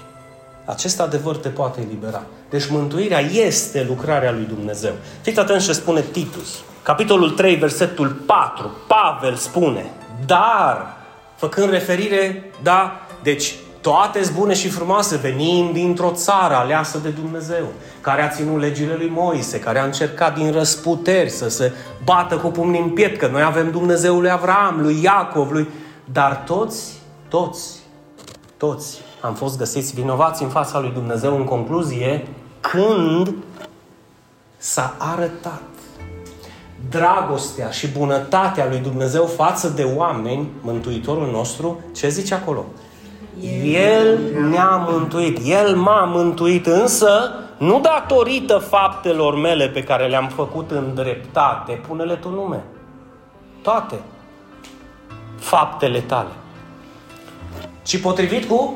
Acest 0.65 0.99
adevăr 0.99 1.37
te 1.37 1.49
poate 1.49 1.81
elibera. 1.81 2.23
Deci 2.49 2.69
mântuirea 2.69 3.19
este 3.19 3.85
lucrarea 3.87 4.31
lui 4.31 4.45
Dumnezeu. 4.45 4.93
Fiți 5.21 5.39
atenți 5.39 5.65
ce 5.65 5.73
spune 5.73 6.01
Titus. 6.01 6.63
Capitolul 6.83 7.29
3, 7.29 7.55
versetul 7.55 8.09
4. 8.09 8.71
Pavel 8.87 9.35
spune, 9.35 9.85
dar, 10.25 10.97
făcând 11.35 11.69
referire, 11.69 12.51
da, 12.61 13.01
deci 13.23 13.55
toate 13.81 14.21
bune 14.35 14.53
și 14.53 14.69
frumoase, 14.69 15.15
venim 15.15 15.71
dintr-o 15.71 16.11
țară 16.13 16.53
aleasă 16.53 16.97
de 16.97 17.09
Dumnezeu, 17.09 17.65
care 18.01 18.21
a 18.21 18.27
ținut 18.27 18.59
legile 18.59 18.95
lui 18.95 19.09
Moise, 19.09 19.59
care 19.59 19.79
a 19.79 19.85
încercat 19.85 20.35
din 20.35 20.51
răsputeri 20.51 21.29
să 21.29 21.49
se 21.49 21.71
bată 22.03 22.37
cu 22.37 22.47
pumnii 22.47 22.81
în 22.81 22.89
piept, 22.89 23.17
că 23.17 23.27
noi 23.27 23.41
avem 23.41 23.71
Dumnezeul 23.71 24.21
lui 24.21 24.31
Avram, 24.31 24.79
lui 24.81 25.01
Iacov, 25.03 25.51
lui... 25.51 25.67
Dar 26.05 26.35
toți, 26.35 26.91
toți, 27.27 27.79
toți 28.57 28.97
am 29.23 29.33
fost 29.33 29.57
găsiți 29.57 29.93
vinovați 29.93 30.43
în 30.43 30.49
fața 30.49 30.79
lui 30.79 30.91
Dumnezeu 30.91 31.35
în 31.35 31.43
concluzie 31.43 32.27
când 32.59 33.33
s-a 34.57 34.95
arătat 34.97 35.61
dragostea 36.89 37.69
și 37.69 37.87
bunătatea 37.87 38.67
lui 38.69 38.77
Dumnezeu 38.77 39.25
față 39.25 39.69
de 39.69 39.83
oameni, 39.95 40.47
Mântuitorul 40.61 41.31
nostru, 41.31 41.79
ce 41.95 42.09
zice 42.09 42.33
acolo? 42.33 42.65
El 43.63 44.19
ne-a 44.49 44.85
mântuit. 44.89 45.39
El 45.45 45.75
m-a 45.75 46.03
mântuit, 46.03 46.65
însă 46.65 47.31
nu 47.57 47.79
datorită 47.79 48.57
faptelor 48.57 49.35
mele 49.35 49.67
pe 49.67 49.83
care 49.83 50.07
le-am 50.07 50.27
făcut 50.27 50.71
în 50.71 50.91
dreptate. 50.93 51.81
Pune-le 51.87 52.15
tu 52.15 52.29
nume. 52.29 52.63
Toate. 53.61 53.99
Faptele 55.39 55.99
tale. 55.99 56.31
Ci 57.83 58.01
potrivit 58.01 58.45
cu? 58.45 58.75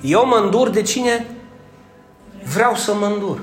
Eu 0.00 0.26
mă 0.26 0.36
îndur 0.36 0.68
de 0.68 0.82
cine 0.82 1.26
vreau 2.52 2.74
să 2.74 2.94
mă 2.94 3.06
îndur. 3.06 3.40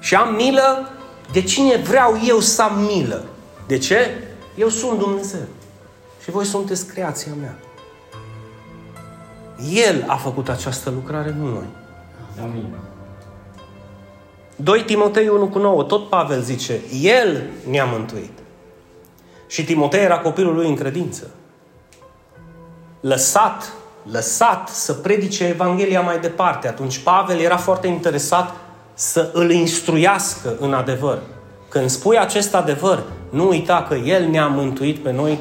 Și 0.00 0.14
am 0.14 0.34
milă 0.34 0.88
de 1.32 1.42
cine 1.42 1.76
vreau 1.76 2.20
eu 2.26 2.40
să 2.40 2.62
am 2.62 2.78
milă. 2.78 3.24
De 3.66 3.78
ce? 3.78 4.24
Eu 4.56 4.68
sunt 4.68 4.98
Dumnezeu. 4.98 5.46
Și 6.22 6.30
voi 6.30 6.44
sunteți 6.44 6.86
creația 6.86 7.32
mea. 7.40 7.58
El 9.72 10.04
a 10.06 10.16
făcut 10.16 10.48
această 10.48 10.90
lucrare, 10.90 11.34
nu 11.38 11.48
noi. 11.48 11.68
Amin. 12.42 12.74
2 14.56 14.84
Timotei 14.84 15.28
1 15.28 15.48
cu 15.48 15.58
9, 15.58 15.82
tot 15.82 16.08
Pavel 16.08 16.40
zice, 16.40 16.80
El 17.02 17.42
ne-a 17.70 17.84
mântuit. 17.84 18.38
Și 19.46 19.64
Timotei 19.64 20.02
era 20.02 20.18
copilul 20.18 20.54
lui 20.54 20.68
în 20.68 20.76
credință. 20.76 21.30
Lăsat, 23.00 23.72
lăsat 24.12 24.68
să 24.68 24.92
predice 24.92 25.44
Evanghelia 25.44 26.00
mai 26.00 26.18
departe. 26.18 26.68
Atunci 26.68 26.98
Pavel 26.98 27.38
era 27.38 27.56
foarte 27.56 27.86
interesat 27.86 28.54
să 28.94 29.30
îl 29.32 29.50
instruiască 29.50 30.56
în 30.60 30.72
adevăr. 30.72 31.18
Când 31.68 31.90
spui 31.90 32.18
acest 32.18 32.54
adevăr, 32.54 33.02
nu 33.30 33.48
uita 33.48 33.86
că 33.88 33.94
El 33.94 34.26
ne-a 34.26 34.46
mântuit 34.46 34.98
pe 34.98 35.12
noi. 35.12 35.38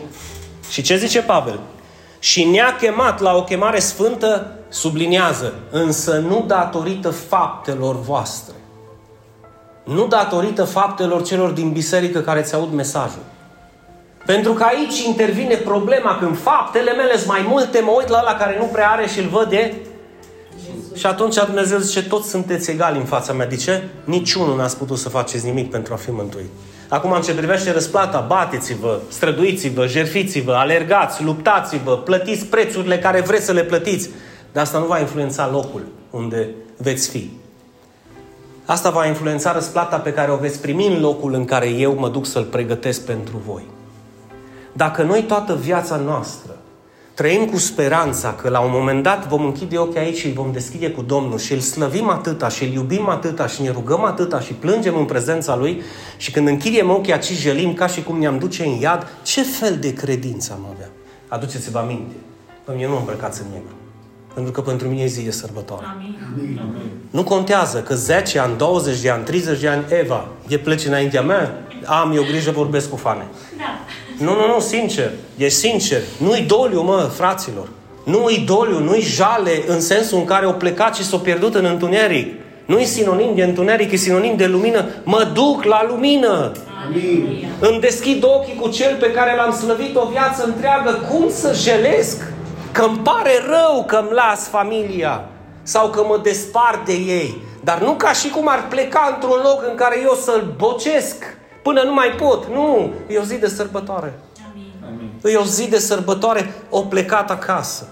Și 0.69 0.81
ce 0.81 0.97
zice 0.97 1.21
Pavel? 1.21 1.59
și 2.19 2.43
ne-a 2.43 2.75
chemat 2.75 3.19
la 3.19 3.35
o 3.35 3.43
chemare 3.43 3.79
sfântă, 3.79 4.51
subliniază, 4.69 5.53
însă 5.71 6.17
nu 6.17 6.43
datorită 6.47 7.09
faptelor 7.09 8.01
voastre. 8.01 8.53
Nu 9.85 10.07
datorită 10.07 10.63
faptelor 10.63 11.23
celor 11.23 11.49
din 11.49 11.71
biserică 11.71 12.19
care 12.19 12.41
ți 12.41 12.55
aud 12.55 12.73
mesajul. 12.73 13.21
Pentru 14.33 14.53
că 14.53 14.63
aici 14.63 14.99
intervine 14.99 15.55
problema 15.55 16.17
când 16.17 16.37
faptele 16.37 16.91
mele 16.91 17.17
sunt 17.17 17.27
mai 17.27 17.45
multe, 17.47 17.79
mă 17.79 17.91
uit 17.97 18.07
la 18.07 18.19
ăla 18.21 18.37
care 18.37 18.57
nu 18.59 18.65
prea 18.65 18.89
are 18.89 19.07
și 19.07 19.19
îl 19.19 19.27
văd 19.27 19.49
de... 19.49 19.75
Și 20.95 21.05
atunci 21.05 21.35
Dumnezeu 21.35 21.77
zice, 21.77 22.03
toți 22.03 22.29
sunteți 22.29 22.71
egali 22.71 22.97
în 22.97 23.05
fața 23.05 23.33
mea. 23.33 23.47
De 23.47 23.55
ce? 23.55 23.83
Niciunul 24.03 24.57
n-ați 24.57 24.77
putut 24.77 24.97
să 24.97 25.09
faceți 25.09 25.45
nimic 25.45 25.69
pentru 25.69 25.93
a 25.93 25.95
fi 25.95 26.11
mântuit. 26.11 26.49
Acum, 26.89 27.11
în 27.11 27.21
ce 27.21 27.33
privește 27.33 27.71
răsplata, 27.71 28.19
bateți-vă, 28.27 28.99
străduiți-vă, 29.07 29.87
jerfiți-vă, 29.87 30.53
alergați, 30.53 31.23
luptați-vă, 31.23 31.97
plătiți 31.97 32.45
prețurile 32.45 32.99
care 32.99 33.21
vreți 33.21 33.45
să 33.45 33.51
le 33.51 33.63
plătiți. 33.63 34.09
Dar 34.51 34.63
asta 34.63 34.77
nu 34.77 34.85
va 34.85 34.99
influența 34.99 35.49
locul 35.51 35.87
unde 36.09 36.49
veți 36.77 37.09
fi. 37.09 37.31
Asta 38.65 38.89
va 38.89 39.05
influența 39.05 39.51
răsplata 39.51 39.97
pe 39.97 40.13
care 40.13 40.31
o 40.31 40.35
veți 40.35 40.61
primi 40.61 40.87
în 40.87 41.01
locul 41.01 41.33
în 41.33 41.45
care 41.45 41.67
eu 41.67 41.95
mă 41.99 42.09
duc 42.09 42.25
să-l 42.25 42.43
pregătesc 42.43 43.05
pentru 43.05 43.41
voi. 43.45 43.77
Dacă 44.79 45.03
noi 45.03 45.23
toată 45.23 45.55
viața 45.55 45.95
noastră 45.95 46.55
trăim 47.13 47.45
cu 47.45 47.57
speranța 47.57 48.33
că 48.33 48.49
la 48.49 48.59
un 48.59 48.71
moment 48.73 49.03
dat 49.03 49.27
vom 49.27 49.45
închide 49.45 49.77
ochii 49.77 49.99
aici 49.99 50.17
și 50.17 50.27
îl 50.27 50.33
vom 50.33 50.51
deschide 50.51 50.91
cu 50.91 51.01
Domnul 51.01 51.37
și 51.37 51.53
îl 51.53 51.59
slăvim 51.59 52.09
atâta 52.09 52.49
și 52.49 52.63
îl 52.63 52.71
iubim 52.71 53.09
atâta 53.09 53.47
și 53.47 53.61
ne 53.61 53.69
rugăm 53.69 54.03
atâta 54.03 54.39
și 54.39 54.53
plângem 54.53 54.97
în 54.97 55.05
prezența 55.05 55.55
Lui 55.55 55.81
și 56.17 56.31
când 56.31 56.47
închidem 56.47 56.89
ochii 56.89 57.13
aici 57.13 57.31
jălim 57.31 57.73
ca 57.73 57.87
și 57.87 58.03
cum 58.03 58.19
ne-am 58.19 58.37
duce 58.37 58.65
în 58.65 58.71
iad, 58.71 59.07
ce 59.23 59.43
fel 59.43 59.77
de 59.77 59.93
credință 59.93 60.53
am 60.53 60.67
avea? 60.73 60.89
Aduceți-vă 61.27 61.77
aminte. 61.79 62.15
Domnule, 62.65 62.87
nu 62.87 62.97
îmbrăcați 62.97 63.41
în 63.41 63.47
negru. 63.51 63.73
Pentru 64.33 64.51
că 64.51 64.61
pentru 64.61 64.87
mine 64.87 65.01
e 65.01 65.07
zi 65.07 65.23
de 65.23 65.31
sărbătoare. 65.31 65.85
Amin. 65.95 66.17
Amin. 66.35 66.91
Nu 67.09 67.23
contează 67.23 67.81
că 67.81 67.95
10 67.95 68.39
ani, 68.39 68.57
20 68.57 68.99
de 69.01 69.09
ani, 69.09 69.23
30 69.23 69.59
de 69.59 69.67
ani, 69.67 69.85
Eva, 69.89 70.27
e 70.47 70.57
pleci 70.57 70.85
înaintea 70.85 71.21
mea, 71.21 71.63
am 71.85 72.11
eu 72.15 72.23
grijă, 72.23 72.51
vorbesc 72.51 72.89
cu 72.89 72.95
fane. 72.95 73.27
Da. 73.57 73.63
Nu, 74.19 74.35
nu, 74.35 74.47
nu, 74.47 74.59
sincer. 74.59 75.11
E 75.37 75.47
sincer. 75.47 76.01
Nu-i 76.17 76.41
doliu, 76.41 76.81
mă, 76.81 77.09
fraților. 77.15 77.67
Nu-i 78.03 78.43
doliu, 78.45 78.79
nu-i 78.79 79.01
jale 79.01 79.63
în 79.67 79.81
sensul 79.81 80.17
în 80.17 80.25
care 80.25 80.45
o 80.45 80.51
plecat 80.51 80.95
și 80.95 81.03
s-o 81.03 81.17
pierdut 81.17 81.55
în 81.55 81.65
întuneric. 81.65 82.33
Nu-i 82.65 82.85
sinonim 82.85 83.35
de 83.35 83.43
întuneric, 83.43 83.91
e 83.91 83.95
sinonim 83.95 84.35
de 84.35 84.45
lumină. 84.45 84.85
Mă 85.03 85.27
duc 85.33 85.63
la 85.63 85.85
lumină. 85.87 86.51
Amin. 86.85 87.47
Îmi 87.59 87.79
deschid 87.79 88.23
ochii 88.23 88.55
cu 88.55 88.69
cel 88.69 88.95
pe 88.99 89.11
care 89.11 89.35
l-am 89.35 89.53
slăvit 89.53 89.95
o 89.95 90.07
viață 90.11 90.43
întreagă. 90.45 91.07
Cum 91.09 91.29
să 91.29 91.57
jelesc? 91.61 92.23
Că 92.71 92.81
îmi 92.81 92.97
pare 92.97 93.31
rău 93.47 93.83
că 93.87 93.95
îmi 93.95 94.11
las 94.11 94.47
familia 94.47 95.23
sau 95.63 95.89
că 95.89 96.03
mă 96.07 96.19
despart 96.23 96.85
de 96.85 96.93
ei. 96.93 97.41
Dar 97.63 97.79
nu 97.81 97.91
ca 97.91 98.11
și 98.11 98.29
cum 98.29 98.47
ar 98.47 98.67
pleca 98.69 99.11
într-un 99.13 99.39
loc 99.43 99.63
în 99.69 99.75
care 99.75 99.99
eu 100.03 100.17
să-l 100.21 100.53
bocesc 100.57 101.37
Până 101.63 101.81
nu 101.81 101.93
mai 101.93 102.07
pot. 102.07 102.47
Nu, 102.47 102.91
e 103.07 103.17
o 103.17 103.23
zi 103.23 103.35
de 103.35 103.47
sărbătoare. 103.47 104.19
Amin. 104.91 105.11
E 105.23 105.35
o 105.35 105.45
zi 105.45 105.69
de 105.69 105.79
sărbătoare, 105.79 106.53
o 106.69 106.81
plecat 106.81 107.31
acasă. 107.31 107.87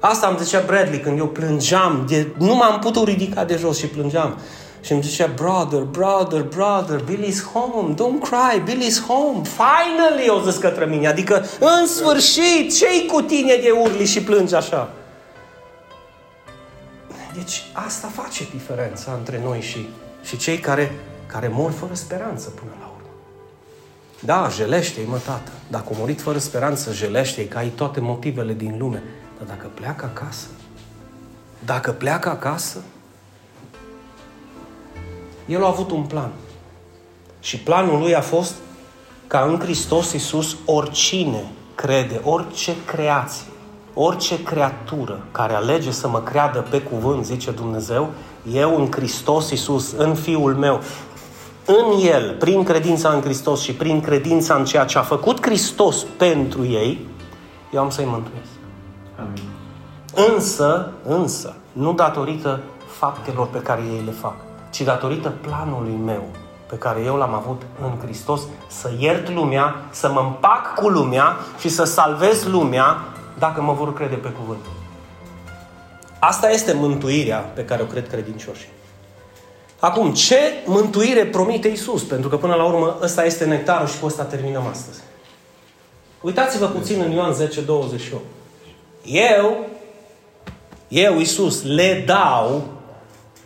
Asta 0.00 0.26
îmi 0.26 0.38
zicea 0.42 0.62
Bradley 0.66 1.00
când 1.00 1.18
eu 1.18 1.26
plângeam, 1.26 2.04
de, 2.08 2.28
nu 2.38 2.54
m-am 2.54 2.78
putut 2.78 3.06
ridica 3.06 3.44
de 3.44 3.56
jos 3.56 3.78
și 3.78 3.86
plângeam. 3.86 4.38
și 4.80 4.92
îmi 4.92 5.02
zicea, 5.02 5.30
brother, 5.34 5.80
brother, 5.80 6.42
brother, 6.42 7.00
Billy's 7.00 7.42
home, 7.52 7.94
don't 7.94 8.20
cry, 8.28 8.72
Billy's 8.72 9.06
home, 9.06 9.42
finally, 9.42 10.28
o 10.28 10.50
zis 10.50 10.60
către 10.60 10.84
mine, 10.84 11.06
adică, 11.06 11.44
în 11.60 11.86
sfârșit, 11.86 12.76
ce-i 12.76 13.08
cu 13.12 13.20
tine 13.20 13.56
de 13.62 13.70
urli 13.70 14.06
și 14.06 14.22
plângi 14.22 14.54
așa? 14.54 14.90
Deci, 17.34 17.62
asta 17.72 18.08
face 18.22 18.46
diferența 18.52 19.14
între 19.18 19.40
noi 19.44 19.60
și, 19.60 19.88
și 20.24 20.36
cei 20.36 20.58
care, 20.58 20.92
care 21.26 21.48
mor 21.48 21.70
fără 21.70 21.94
speranță 21.94 22.48
până 22.48 22.70
la 22.70 22.76
urmă. 22.76 22.83
Da, 24.24 24.48
jelește-i, 24.48 25.06
mă, 25.06 25.18
tată. 25.24 25.50
Dacă 25.68 25.84
a 25.92 25.96
murit 25.98 26.20
fără 26.20 26.38
speranță, 26.38 26.92
jelește-i, 26.92 27.46
că 27.46 27.58
ai 27.58 27.68
toate 27.68 28.00
motivele 28.00 28.52
din 28.52 28.74
lume. 28.78 29.02
Dar 29.38 29.46
dacă 29.46 29.70
pleacă 29.74 30.04
acasă, 30.14 30.46
dacă 31.64 31.92
pleacă 31.92 32.28
acasă, 32.28 32.78
el 35.46 35.64
a 35.64 35.66
avut 35.66 35.90
un 35.90 36.02
plan. 36.02 36.30
Și 37.40 37.58
planul 37.58 37.98
lui 37.98 38.14
a 38.14 38.20
fost 38.20 38.54
ca 39.26 39.40
în 39.40 39.58
Hristos 39.58 40.12
Iisus 40.12 40.56
oricine 40.64 41.44
crede, 41.74 42.20
orice 42.24 42.74
creație, 42.86 43.46
orice 43.94 44.42
creatură 44.42 45.24
care 45.32 45.52
alege 45.52 45.90
să 45.90 46.08
mă 46.08 46.20
creadă 46.20 46.66
pe 46.70 46.80
cuvânt, 46.80 47.24
zice 47.24 47.50
Dumnezeu, 47.50 48.10
eu 48.52 48.80
în 48.80 48.90
Hristos 48.90 49.50
Iisus, 49.50 49.92
în 49.92 50.14
Fiul 50.14 50.54
meu, 50.54 50.80
în 51.66 52.00
El, 52.00 52.36
prin 52.38 52.62
credința 52.62 53.08
în 53.08 53.20
Hristos 53.20 53.60
și 53.60 53.74
prin 53.74 54.00
credința 54.00 54.54
în 54.54 54.64
ceea 54.64 54.84
ce 54.84 54.98
a 54.98 55.02
făcut 55.02 55.46
Hristos 55.46 56.02
pentru 56.16 56.64
ei, 56.64 57.06
eu 57.72 57.80
am 57.80 57.90
să-i 57.90 58.04
mântuiesc. 58.04 58.50
Amin. 59.18 59.42
Însă, 60.34 60.92
însă, 61.04 61.54
nu 61.72 61.92
datorită 61.92 62.60
faptelor 62.86 63.46
pe 63.46 63.58
care 63.58 63.82
ei 63.92 64.02
le 64.04 64.10
fac, 64.10 64.34
ci 64.70 64.80
datorită 64.80 65.32
planului 65.40 65.98
meu 66.04 66.22
pe 66.68 66.76
care 66.76 67.00
eu 67.04 67.16
l-am 67.16 67.34
avut 67.34 67.62
în 67.82 67.98
Hristos, 68.02 68.40
să 68.68 68.90
iert 68.98 69.30
lumea, 69.30 69.74
să 69.90 70.10
mă 70.12 70.20
împac 70.20 70.74
cu 70.74 70.88
lumea 70.88 71.36
și 71.58 71.68
să 71.68 71.84
salvez 71.84 72.44
lumea 72.44 72.96
dacă 73.38 73.62
mă 73.62 73.72
vor 73.72 73.94
crede 73.94 74.14
pe 74.14 74.28
cuvânt. 74.28 74.64
Asta 76.18 76.50
este 76.50 76.72
mântuirea 76.72 77.38
pe 77.38 77.64
care 77.64 77.82
o 77.82 77.84
cred 77.84 78.08
credincioșii. 78.08 78.73
Acum, 79.84 80.12
ce 80.12 80.36
mântuire 80.64 81.26
promite 81.26 81.68
Isus? 81.68 82.02
Pentru 82.02 82.28
că 82.28 82.36
până 82.36 82.54
la 82.54 82.64
urmă 82.64 82.98
ăsta 83.02 83.24
este 83.24 83.44
nectarul 83.44 83.86
și 83.86 83.98
cu 83.98 84.06
ăsta 84.06 84.24
terminăm 84.24 84.66
astăzi. 84.66 85.00
Uitați-vă 86.20 86.66
puțin 86.66 87.00
în 87.00 87.10
Ioan 87.10 87.32
10, 87.32 87.60
28. 87.60 88.22
Eu, 89.04 89.66
eu, 90.88 91.18
Isus, 91.18 91.62
le 91.62 92.02
dau 92.06 92.64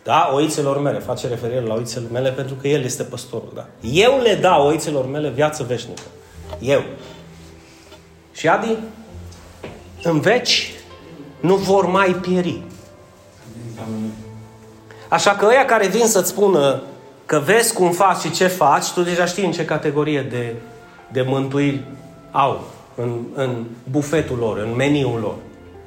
da, 0.03 0.31
oițelor 0.35 0.81
mele, 0.81 0.99
face 0.99 1.29
referire 1.29 1.61
la 1.61 1.75
oițele 1.75 2.07
mele 2.13 2.31
pentru 2.31 2.55
că 2.55 2.69
El 2.69 2.85
este 2.85 3.03
păstorul, 3.03 3.53
da. 3.55 3.67
Eu 3.93 4.21
le 4.21 4.35
dau 4.35 4.67
oițelor 4.67 5.07
mele 5.07 5.29
viață 5.29 5.63
veșnică. 5.63 6.03
Eu. 6.61 6.85
Și 8.33 8.49
Adi, 8.49 8.77
în 10.03 10.21
veci 10.21 10.73
nu 11.41 11.55
vor 11.55 11.87
mai 11.87 12.15
pieri. 12.15 12.63
Așa 15.09 15.31
că 15.31 15.47
ăia 15.47 15.65
care 15.65 15.87
vin 15.87 16.07
să-ți 16.07 16.29
spună 16.29 16.83
că 17.27 17.43
vezi 17.45 17.73
cum 17.75 17.91
faci 17.91 18.19
și 18.21 18.31
ce 18.31 18.47
faci, 18.47 18.91
tu 18.91 19.03
deja 19.03 19.25
știi 19.25 19.45
în 19.45 19.53
ce 19.53 19.65
categorie 19.65 20.27
de, 20.31 20.55
de 21.13 21.23
mântuiri 21.27 21.83
au 22.31 22.65
în, 22.95 23.13
în 23.35 23.65
bufetul 23.91 24.37
lor, 24.39 24.59
în 24.59 24.77
meniul 24.77 25.21
lor. 25.21 25.35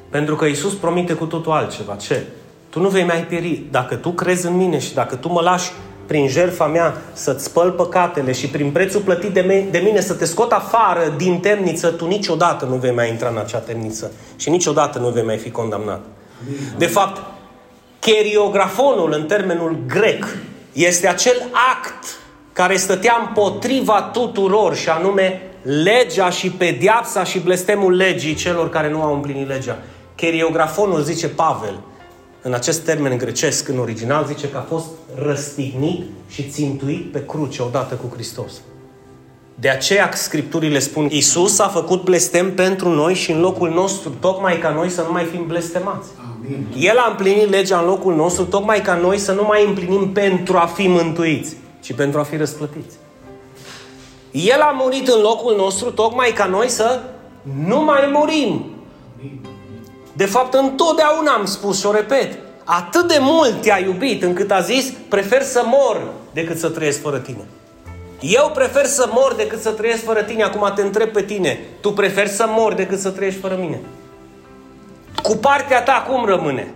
Pentru 0.10 0.36
că 0.36 0.46
Isus 0.46 0.74
promite 0.74 1.14
cu 1.14 1.26
totul 1.26 1.52
altceva. 1.52 1.96
Ce? 1.96 2.24
Tu 2.70 2.80
nu 2.80 2.90
vei 2.90 3.04
mai 3.04 3.24
pieri. 3.24 3.64
Dacă 3.72 3.96
tu 3.96 4.10
crezi 4.10 4.46
în 4.46 4.56
mine 4.56 4.80
și 4.80 4.94
dacă 4.94 5.16
tu 5.16 5.32
mă 5.32 5.42
lași 5.42 5.72
prin 6.06 6.28
jertfa 6.28 6.66
mea 6.66 7.02
să-ți 7.14 7.44
spăl 7.44 7.72
păcatele 7.72 8.32
și 8.32 8.48
prin 8.48 8.72
prețul 8.72 9.02
plătit 9.02 9.34
de, 9.34 9.42
me- 9.42 9.66
de 9.72 9.78
mine 9.78 10.02
să 10.02 10.14
te 10.14 10.26
scot 10.26 10.52
afară 10.52 11.14
din 11.18 11.40
temniță, 11.40 11.88
tu 11.88 12.06
niciodată 12.08 12.66
nu 12.66 12.76
vei 12.76 12.92
mai 12.94 13.10
intra 13.10 13.30
în 13.30 13.38
acea 13.38 13.58
temniță 13.58 14.12
și 14.36 14.50
niciodată 14.50 15.00
nu 15.00 15.10
vei 15.10 15.24
mai 15.24 15.38
fi 15.38 15.52
condamnat. 15.52 16.02
De 16.78 16.86
fapt, 16.86 17.22
cheriografonul 18.02 19.14
în 19.14 19.26
termenul 19.26 19.78
grec 19.88 20.38
este 20.74 21.08
acel 21.08 21.42
act 21.74 22.06
care 22.54 22.78
stătea 22.78 23.26
împotriva 23.28 24.02
tuturor 24.02 24.76
și 24.76 24.90
anume 24.90 25.42
legea 25.62 26.30
și 26.30 26.50
pediapsa 26.50 27.24
și 27.24 27.40
blestemul 27.40 27.96
legii 27.96 28.34
celor 28.34 28.70
care 28.70 28.90
nu 28.90 29.02
au 29.02 29.14
împlinit 29.14 29.48
legea. 29.48 29.78
Cheriografonul, 30.16 31.02
zice 31.02 31.28
Pavel, 31.28 31.80
în 32.42 32.54
acest 32.54 32.84
termen 32.86 33.18
grecesc, 33.18 33.68
în 33.68 33.80
original, 33.80 34.26
zice 34.26 34.50
că 34.50 34.58
a 34.58 34.66
fost 34.70 34.88
răstignit 35.16 36.04
și 36.30 36.50
țintuit 36.50 37.12
pe 37.12 37.26
cruce 37.26 37.62
odată 37.62 37.96
cu 37.96 38.14
Hristos. 38.14 38.52
De 39.56 39.70
aceea 39.70 40.10
Scripturile 40.14 40.80
spun, 40.80 41.08
Iisus 41.10 41.60
a 41.60 41.68
făcut 41.68 42.04
blestem 42.04 42.54
pentru 42.54 42.90
noi 42.90 43.14
și 43.14 43.32
în 43.32 43.40
locul 43.40 43.70
nostru, 43.70 44.10
tocmai 44.20 44.60
ca 44.60 44.70
noi 44.70 44.90
să 44.90 45.02
nu 45.02 45.12
mai 45.12 45.24
fim 45.24 45.48
blestemați. 45.48 46.08
Amin. 46.20 46.68
El 46.78 46.98
a 46.98 47.10
împlinit 47.10 47.50
legea 47.50 47.80
în 47.80 47.86
locul 47.86 48.16
nostru, 48.16 48.44
tocmai 48.44 48.82
ca 48.82 48.94
noi 48.94 49.18
să 49.18 49.32
nu 49.32 49.44
mai 49.44 49.66
împlinim 49.66 50.12
pentru 50.12 50.58
a 50.58 50.66
fi 50.66 50.88
mântuiți, 50.88 51.56
ci 51.82 51.94
pentru 51.94 52.20
a 52.20 52.24
fi 52.24 52.36
răsplătiți. 52.36 52.96
El 54.32 54.62
a 54.62 54.76
murit 54.80 55.08
în 55.08 55.22
locul 55.22 55.56
nostru, 55.58 55.92
tocmai 55.92 56.32
ca 56.36 56.46
noi 56.46 56.70
să 56.70 57.00
nu 57.66 57.84
mai 57.84 58.10
murim. 58.14 58.66
De 60.14 60.26
fapt, 60.26 60.54
întotdeauna 60.54 61.34
am 61.34 61.46
spus 61.46 61.80
și 61.80 61.86
o 61.86 61.92
repet, 61.92 62.38
atât 62.64 63.08
de 63.08 63.18
mult 63.20 63.62
te-a 63.62 63.80
iubit 63.80 64.24
încât 64.24 64.52
a 64.52 64.60
zis, 64.60 64.94
prefer 65.10 65.42
să 65.42 65.64
mor 65.66 66.02
decât 66.34 66.58
să 66.58 66.70
trăiesc 66.70 67.02
fără 67.02 67.18
tine. 67.18 67.46
Eu 68.22 68.52
prefer 68.54 68.86
să 68.86 69.10
mor 69.12 69.34
decât 69.34 69.62
să 69.62 69.72
trăiesc 69.72 70.04
fără 70.04 70.24
tine. 70.24 70.44
Acum 70.44 70.72
te 70.76 70.82
întreb 70.82 71.10
pe 71.10 71.24
tine. 71.24 71.60
Tu 71.80 71.94
preferi 71.94 72.30
să 72.30 72.46
mor 72.48 72.74
decât 72.74 73.00
să 73.00 73.10
trăiești 73.10 73.40
fără 73.40 73.56
mine? 73.56 73.80
Cu 75.24 75.36
partea 75.36 75.84
ta 75.84 76.06
cum 76.10 76.26
rămâne? 76.26 76.74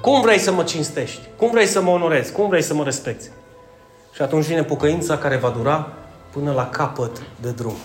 Cum 0.00 0.20
vrei 0.20 0.38
să 0.38 0.52
mă 0.52 0.62
cinstești? 0.62 1.20
Cum 1.36 1.50
vrei 1.50 1.66
să 1.66 1.82
mă 1.82 1.90
onorezi? 1.90 2.32
Cum 2.32 2.48
vrei 2.48 2.62
să 2.62 2.74
mă 2.74 2.84
respecti? 2.84 3.28
Și 4.14 4.22
atunci 4.22 4.44
vine 4.44 4.64
pocăința 4.64 5.18
care 5.18 5.36
va 5.36 5.48
dura 5.48 5.92
până 6.32 6.52
la 6.52 6.68
capăt 6.68 7.22
de 7.40 7.50
drum. 7.50 7.76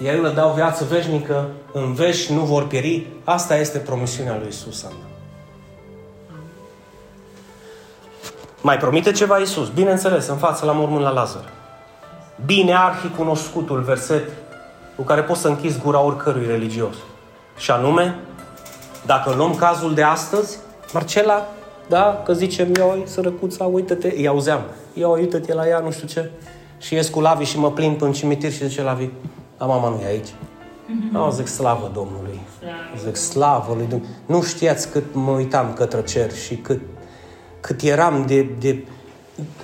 El 0.00 0.22
le 0.22 0.30
dau 0.30 0.52
viață 0.52 0.84
veșnică, 0.84 1.48
în 1.72 1.92
vești 1.94 2.32
nu 2.32 2.40
vor 2.40 2.66
pieri. 2.66 3.06
Asta 3.24 3.56
este 3.56 3.78
promisiunea 3.78 4.36
lui 4.38 4.48
Isus. 4.48 4.86
Mai 8.60 8.76
promite 8.76 9.10
ceva 9.10 9.36
Isus? 9.36 9.68
Bineînțeles, 9.68 10.26
în 10.26 10.36
față 10.36 10.64
la 10.64 10.72
mormânt 10.72 11.02
la 11.02 11.10
Lazar. 11.10 11.44
Bine 12.44 12.74
arhi 12.74 13.08
cunoscutul 13.16 13.80
verset 13.80 14.30
cu 14.96 15.02
care 15.02 15.22
poți 15.22 15.40
să 15.40 15.48
închizi 15.48 15.80
gura 15.80 16.00
oricărui 16.00 16.46
religios. 16.46 16.94
Și 17.56 17.70
anume, 17.70 18.18
dacă 19.06 19.34
luăm 19.36 19.54
cazul 19.54 19.94
de 19.94 20.02
astăzi, 20.02 20.58
Marcela, 20.92 21.46
da, 21.88 22.22
că 22.24 22.32
zicem, 22.32 22.74
eu, 22.74 23.02
sărăcuța, 23.04 23.64
uite-te, 23.64 24.12
îi 24.16 24.28
auzeam, 24.28 24.60
eu, 24.94 25.12
uite-te 25.12 25.54
la 25.54 25.68
ea, 25.68 25.78
nu 25.78 25.90
știu 25.90 26.06
ce, 26.06 26.30
și 26.78 26.94
ies 26.94 27.08
cu 27.08 27.20
Lavi 27.20 27.44
și 27.44 27.58
mă 27.58 27.70
plimb 27.70 28.02
în 28.02 28.12
cimitir 28.12 28.52
și 28.52 28.68
zice 28.68 28.82
Lavi, 28.82 29.08
a, 29.56 29.64
mama 29.64 29.88
nu 29.88 30.00
e 30.02 30.06
aici. 30.06 30.28
Mm-hmm. 30.28 31.12
No, 31.12 31.30
zic 31.30 31.46
slavă 31.46 31.90
Domnului. 31.94 32.40
Slavă. 32.58 33.04
Zic 33.04 33.16
slavă 33.16 33.74
lui 33.76 33.86
Dumnezeu. 33.86 34.14
Nu 34.26 34.42
știați 34.42 34.90
cât 34.90 35.04
mă 35.12 35.30
uitam 35.30 35.72
către 35.72 36.02
cer 36.02 36.32
și 36.32 36.56
cât, 36.56 36.80
cât 37.60 37.82
eram 37.82 38.24
de, 38.26 38.42
de... 38.58 38.84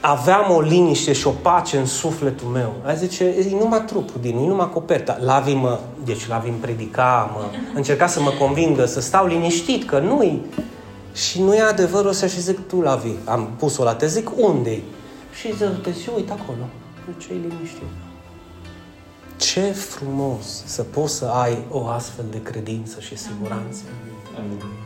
Aveam 0.00 0.50
o 0.50 0.60
liniște 0.60 1.12
și 1.12 1.26
o 1.26 1.30
pace 1.30 1.78
în 1.78 1.86
sufletul 1.86 2.48
meu. 2.48 2.72
A 2.84 2.94
zice, 2.94 3.24
e 3.24 3.48
numai 3.50 3.84
trupul 3.84 4.20
din 4.20 4.36
e 4.36 4.46
numai 4.46 4.70
coperta. 4.70 5.18
Lavi 5.20 5.52
mă, 5.52 5.80
deci 6.04 6.28
Lavi 6.28 6.48
îmi 6.48 6.58
predica, 6.58 7.30
mă, 7.34 7.44
încerca 7.74 8.06
să 8.06 8.20
mă 8.20 8.30
convingă 8.38 8.84
să 8.84 9.00
stau 9.00 9.26
liniștit, 9.26 9.84
că 9.84 9.98
nu-i... 9.98 10.40
Și 11.12 11.42
nu 11.42 11.54
e 11.54 11.60
adevărul 11.60 12.08
ăsta 12.08 12.26
și 12.26 12.40
zic, 12.40 12.66
tu 12.68 12.80
Lavi, 12.80 13.10
am 13.24 13.48
pus-o 13.58 13.84
la 13.84 13.94
te 13.94 14.06
zic, 14.06 14.30
unde 14.36 14.82
Și 15.40 15.56
zic, 15.56 15.82
te 15.82 15.90
zic, 15.90 16.16
uite 16.16 16.32
acolo. 16.32 16.68
ce 17.18 17.28
e 17.30 17.34
liniștit. 17.34 17.82
Ce 19.36 19.60
frumos 19.60 20.62
să 20.64 20.82
poți 20.82 21.14
să 21.14 21.24
ai 21.24 21.58
o 21.70 21.86
astfel 21.86 22.24
de 22.30 22.42
credință 22.42 23.00
și 23.00 23.16
siguranță. 23.16 23.82
Amin. 24.38 24.83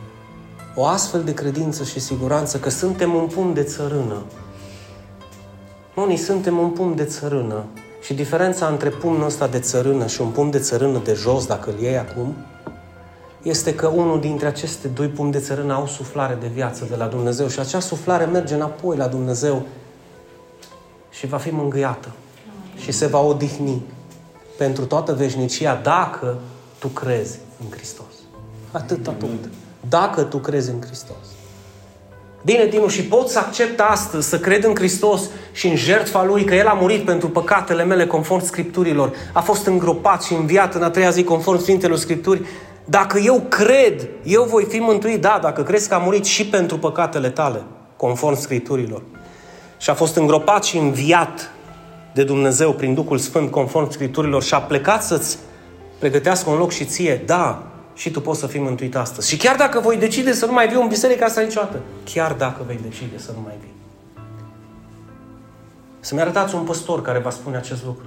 O 0.81 0.85
astfel 0.85 1.23
de 1.23 1.33
credință 1.33 1.83
și 1.83 1.99
siguranță 1.99 2.59
că 2.59 2.69
suntem 2.69 3.13
un 3.13 3.27
pumn 3.27 3.53
de 3.53 3.63
țărână. 3.63 4.23
Unii 5.95 6.17
suntem 6.17 6.57
un 6.57 6.69
pumn 6.69 6.95
de 6.95 7.03
țărână. 7.03 7.63
Și 8.01 8.13
diferența 8.13 8.67
între 8.67 8.89
pumnul 8.89 9.25
ăsta 9.25 9.47
de 9.47 9.59
țărână 9.59 10.07
și 10.07 10.21
un 10.21 10.29
pumn 10.29 10.49
de 10.49 10.59
țărână 10.59 11.01
de 11.03 11.13
jos, 11.13 11.45
dacă 11.45 11.69
îl 11.69 11.79
iei 11.79 11.97
acum, 11.97 12.35
este 13.41 13.75
că 13.75 13.87
unul 13.87 14.19
dintre 14.19 14.47
aceste 14.47 14.87
doi 14.87 15.07
pumni 15.07 15.31
de 15.31 15.39
țărână 15.39 15.73
au 15.73 15.87
suflare 15.87 16.37
de 16.41 16.47
viață 16.47 16.85
de 16.89 16.95
la 16.95 17.05
Dumnezeu 17.05 17.47
și 17.47 17.59
acea 17.59 17.79
suflare 17.79 18.25
merge 18.25 18.53
înapoi 18.53 18.97
la 18.97 19.07
Dumnezeu 19.07 19.65
și 21.09 21.27
va 21.27 21.37
fi 21.37 21.49
mângâiată 21.49 22.11
și 22.75 22.91
se 22.91 23.05
va 23.05 23.19
odihni 23.19 23.81
pentru 24.57 24.85
toată 24.85 25.13
veșnicia 25.13 25.75
dacă 25.75 26.37
tu 26.77 26.87
crezi 26.87 27.39
în 27.63 27.71
Hristos. 27.71 28.13
Atât, 28.71 29.07
atât. 29.07 29.49
Dacă 29.89 30.21
tu 30.21 30.37
crezi 30.37 30.69
în 30.69 30.81
Hristos. 30.81 31.15
Bine, 32.45 32.65
Dinu, 32.65 32.87
și 32.87 33.03
pot 33.03 33.27
să 33.27 33.39
accept 33.39 33.79
astăzi, 33.79 34.29
să 34.29 34.39
cred 34.39 34.63
în 34.63 34.75
Hristos 34.75 35.21
și 35.51 35.67
în 35.67 35.75
jertfa 35.75 36.23
Lui, 36.23 36.43
că 36.43 36.55
El 36.55 36.67
a 36.67 36.73
murit 36.73 37.05
pentru 37.05 37.29
păcatele 37.29 37.83
mele 37.83 38.07
conform 38.07 38.43
Scripturilor, 38.43 39.13
a 39.33 39.41
fost 39.41 39.65
îngropat 39.65 40.23
și 40.23 40.33
înviat 40.33 40.75
în 40.75 40.83
a 40.83 40.89
treia 40.89 41.09
zi 41.09 41.23
conform 41.23 41.59
Sfintelor 41.59 41.97
Scripturi. 41.97 42.41
Dacă 42.85 43.19
eu 43.19 43.45
cred, 43.49 44.09
eu 44.23 44.43
voi 44.43 44.63
fi 44.63 44.77
mântuit, 44.77 45.21
da, 45.21 45.39
dacă 45.41 45.63
crezi 45.63 45.89
că 45.89 45.95
a 45.95 45.97
murit 45.97 46.25
și 46.25 46.45
pentru 46.45 46.77
păcatele 46.77 47.29
tale, 47.29 47.63
conform 47.97 48.35
Scripturilor. 48.35 49.01
Și 49.77 49.89
a 49.89 49.93
fost 49.93 50.15
îngropat 50.15 50.63
și 50.63 50.77
înviat 50.77 51.51
de 52.13 52.23
Dumnezeu 52.23 52.71
prin 52.71 52.93
Duhul 52.93 53.17
Sfânt, 53.17 53.51
conform 53.51 53.91
Scripturilor, 53.91 54.43
și 54.43 54.53
a 54.53 54.59
plecat 54.59 55.03
să-ți 55.03 55.37
pregătească 55.99 56.49
un 56.49 56.57
loc 56.57 56.71
și 56.71 56.85
ție, 56.85 57.21
da, 57.25 57.68
și 57.99 58.11
tu 58.11 58.21
poți 58.21 58.39
să 58.39 58.47
fii 58.47 58.59
mântuit 58.59 58.95
astăzi. 58.95 59.29
Și 59.29 59.37
chiar 59.37 59.55
dacă 59.55 59.79
voi 59.79 59.97
decide 59.97 60.33
să 60.33 60.45
nu 60.45 60.51
mai 60.51 60.67
vii 60.67 60.81
în 60.81 60.87
biserică 60.87 61.23
asta 61.23 61.41
niciodată, 61.41 61.79
chiar 62.03 62.33
dacă 62.33 62.63
vei 62.67 62.79
decide 62.81 63.17
să 63.17 63.31
nu 63.31 63.41
mai 63.41 63.53
vii. 63.61 63.73
Să-mi 65.99 66.21
arătați 66.21 66.55
un 66.55 66.63
păstor 66.63 67.01
care 67.01 67.19
va 67.19 67.29
spune 67.29 67.57
acest 67.57 67.85
lucru. 67.85 68.05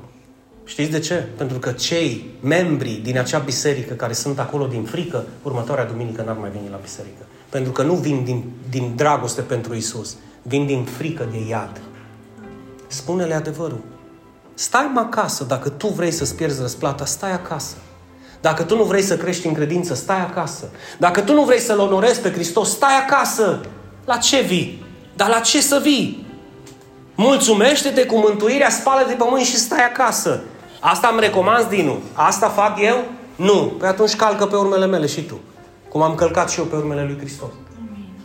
Știți 0.65 0.91
de 0.91 0.99
ce? 0.99 1.15
Pentru 1.37 1.59
că 1.59 1.73
cei 1.73 2.25
membri 2.41 2.91
din 2.91 3.19
acea 3.19 3.39
biserică 3.39 3.95
care 3.95 4.13
sunt 4.13 4.39
acolo 4.39 4.67
din 4.67 4.85
frică, 4.85 5.25
următoarea 5.43 5.85
duminică 5.85 6.23
n-ar 6.23 6.37
mai 6.37 6.51
veni 6.51 6.69
la 6.71 6.79
biserică. 6.83 7.23
Pentru 7.49 7.73
că 7.73 7.83
nu 7.83 7.95
vin 7.95 8.25
din, 8.25 8.45
din 8.71 8.93
dragoste 8.97 9.41
pentru 9.41 9.75
Isus, 9.75 10.17
vin 10.43 10.67
din 10.67 10.85
frică 10.85 11.29
de 11.31 11.39
iad. 11.49 11.81
Spune-le 12.87 13.35
adevărul. 13.35 13.81
Stai 14.55 14.91
mă 14.95 15.01
acasă, 15.01 15.45
dacă 15.45 15.69
tu 15.69 15.87
vrei 15.87 16.11
să-ți 16.11 16.35
pierzi 16.35 16.61
răsplata, 16.61 17.05
stai 17.05 17.33
acasă. 17.33 17.77
Dacă 18.43 18.63
tu 18.63 18.77
nu 18.77 18.83
vrei 18.83 19.03
să 19.03 19.17
crești 19.17 19.47
în 19.47 19.55
credință, 19.55 19.95
stai 19.95 20.21
acasă. 20.21 20.69
Dacă 20.99 21.21
tu 21.21 21.33
nu 21.33 21.45
vrei 21.45 21.59
să-L 21.59 21.79
onorezi 21.79 22.21
pe 22.21 22.33
Hristos, 22.33 22.71
stai 22.71 22.97
acasă. 23.07 23.61
La 24.05 24.17
ce 24.17 24.41
vii? 24.41 24.85
Dar 25.17 25.29
la 25.29 25.39
ce 25.39 25.61
să 25.61 25.81
vii? 25.83 26.27
Mulțumește-te 27.15 28.07
cu 28.07 28.19
mântuirea, 28.19 28.71
spală 28.71 29.05
de 29.09 29.15
pământ 29.15 29.45
și 29.45 29.57
stai 29.57 29.85
acasă. 29.85 30.41
Asta 30.81 31.09
îmi 31.13 31.21
recomand, 31.21 31.69
Dinu. 31.69 31.99
Asta 32.13 32.49
fac 32.49 32.79
eu? 32.81 33.05
Nu. 33.37 33.73
Păi 33.79 33.89
atunci 33.89 34.17
calcă 34.17 34.47
pe 34.47 34.57
urmele 34.57 34.87
mele 34.87 35.07
și 35.07 35.23
tu. 35.23 35.41
Cum 35.89 36.03
am 36.03 36.15
călcat 36.15 36.51
și 36.51 36.59
eu 36.59 36.65
pe 36.65 36.77
urmele 36.77 37.05
lui 37.05 37.19
Hristos. 37.19 37.51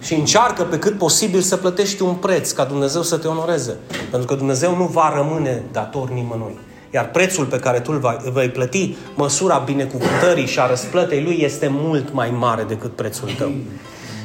Și 0.01 0.13
încearcă 0.13 0.63
pe 0.63 0.80
cât 0.80 0.97
posibil 0.97 1.41
să 1.41 1.57
plătești 1.57 2.01
un 2.01 2.13
preț 2.13 2.51
ca 2.51 2.63
Dumnezeu 2.63 3.01
să 3.01 3.18
te 3.18 3.28
onoreze. 3.28 3.78
Pentru 4.09 4.28
că 4.28 4.36
Dumnezeu 4.36 4.76
nu 4.76 4.84
va 4.84 5.13
rămâne 5.15 5.63
dator 5.72 6.09
nimănui. 6.09 6.59
Iar 6.93 7.09
prețul 7.09 7.45
pe 7.45 7.59
care 7.59 7.79
tu 7.79 7.91
îl 7.91 8.31
vei 8.31 8.49
plăti, 8.49 8.95
măsura 9.15 9.57
binecuvântării 9.57 10.47
și 10.47 10.59
a 10.59 10.67
răsplătei 10.67 11.23
lui 11.23 11.39
este 11.41 11.67
mult 11.71 12.13
mai 12.13 12.29
mare 12.29 12.63
decât 12.63 12.95
prețul 12.95 13.29
tău. 13.38 13.51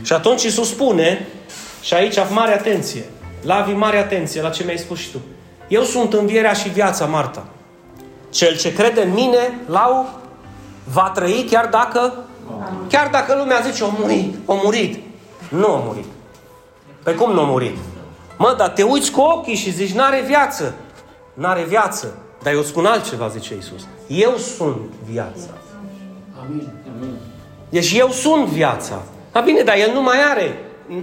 Și 0.02 0.12
atunci 0.12 0.42
Iisus 0.42 0.68
spune, 0.68 1.26
și 1.80 1.94
aici 1.94 2.16
mare 2.30 2.52
atenție, 2.52 3.04
Lavi 3.42 3.72
mare 3.72 3.98
atenție 3.98 4.42
la 4.42 4.48
ce 4.48 4.64
mi-ai 4.64 4.78
spus 4.78 4.98
și 4.98 5.10
tu. 5.10 5.18
Eu 5.68 5.82
sunt 5.82 6.12
învierea 6.12 6.52
și 6.52 6.68
viața, 6.68 7.04
Marta. 7.04 7.44
Cel 8.30 8.56
ce 8.56 8.72
crede 8.72 9.02
în 9.02 9.12
mine, 9.12 9.58
lau, 9.66 10.20
va 10.92 11.10
trăi 11.14 11.46
chiar 11.50 11.66
dacă, 11.66 12.14
chiar 12.88 13.08
dacă 13.08 13.34
lumea 13.34 13.60
zice, 13.60 13.84
o 13.84 13.88
murit, 13.98 14.34
o 14.44 14.54
murit. 14.62 15.00
Nu 15.48 15.66
a 15.66 15.82
murit. 15.84 16.04
Pe 17.02 17.14
cum 17.14 17.32
nu 17.32 17.40
a 17.40 17.44
murit? 17.44 17.76
Mă, 18.38 18.54
dar 18.58 18.68
te 18.68 18.82
uiți 18.82 19.10
cu 19.10 19.20
ochii 19.20 19.54
și 19.54 19.72
zici, 19.72 19.92
n-are 19.92 20.22
viață. 20.26 20.74
N-are 21.34 21.64
viață. 21.64 22.18
Dar 22.42 22.52
eu 22.52 22.62
spun 22.62 22.86
altceva, 22.86 23.28
zice 23.28 23.56
Isus. 23.56 23.86
Eu 24.06 24.36
sunt 24.36 24.90
viața. 25.10 25.50
Amin. 26.44 26.68
Deci 27.68 27.92
eu 27.92 28.10
sunt 28.10 28.44
viața. 28.46 29.02
A 29.32 29.40
bine, 29.40 29.62
dar 29.62 29.76
el 29.76 29.92
nu 29.92 30.02
mai 30.02 30.18
are. 30.30 30.58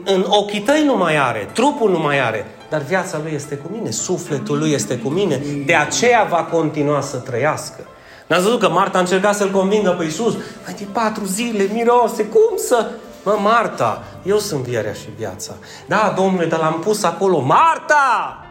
În 0.06 0.26
ochii 0.28 0.60
tăi 0.60 0.84
nu 0.86 0.98
mai 0.98 1.18
are. 1.18 1.50
Trupul 1.54 1.92
nu 1.92 2.00
mai 2.00 2.20
are. 2.20 2.46
Dar 2.70 2.82
viața 2.82 3.20
lui 3.24 3.32
este 3.34 3.56
cu 3.56 3.70
mine. 3.72 3.90
Sufletul 3.90 4.58
lui 4.58 4.72
este 4.72 4.98
cu 4.98 5.10
mine. 5.10 5.42
De 5.66 5.76
aceea 5.76 6.24
va 6.24 6.44
continua 6.44 7.02
să 7.02 7.18
trăiască. 7.18 7.88
N-ați 8.28 8.44
văzut 8.44 8.60
că 8.60 8.70
Marta 8.70 8.98
a 8.98 9.02
încercat 9.02 9.36
să-l 9.36 9.52
convingă 9.52 9.90
pe 9.90 10.04
Isus? 10.04 10.34
Mai 10.66 10.74
de 10.78 10.86
patru 10.92 11.26
zile, 11.26 11.70
mirose, 11.74 12.26
cum 12.26 12.58
să... 12.58 12.90
Mă, 13.24 13.38
Marta, 13.42 14.04
eu 14.24 14.38
sunt 14.38 14.64
vierea 14.64 14.94
și 14.94 15.08
viața. 15.18 15.54
Da, 15.86 16.14
domnule, 16.18 16.46
dar 16.46 16.60
l-am 16.60 16.80
pus 16.80 17.04
acolo. 17.04 17.40
Marta! 17.40 18.44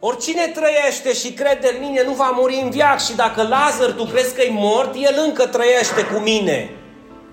Oricine 0.00 0.52
trăiește 0.54 1.12
și 1.12 1.32
crede 1.32 1.70
în 1.74 1.86
mine 1.88 2.02
nu 2.04 2.12
va 2.12 2.34
muri 2.36 2.60
în 2.62 2.70
viață 2.70 3.10
și 3.10 3.16
dacă 3.16 3.42
Lazar 3.42 3.90
tu 3.96 4.04
crezi 4.04 4.34
că 4.34 4.42
e 4.42 4.50
mort, 4.52 4.94
el 4.94 5.22
încă 5.26 5.46
trăiește 5.46 6.04
cu 6.12 6.18
mine. 6.18 6.70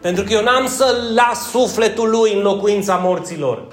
Pentru 0.02 0.24
că 0.24 0.34
eu 0.34 0.44
n-am 0.44 0.68
să 0.68 0.98
las 1.14 1.50
sufletul 1.50 2.10
lui 2.10 2.34
în 2.34 2.42
locuința 2.42 2.96
morților. 2.96 3.64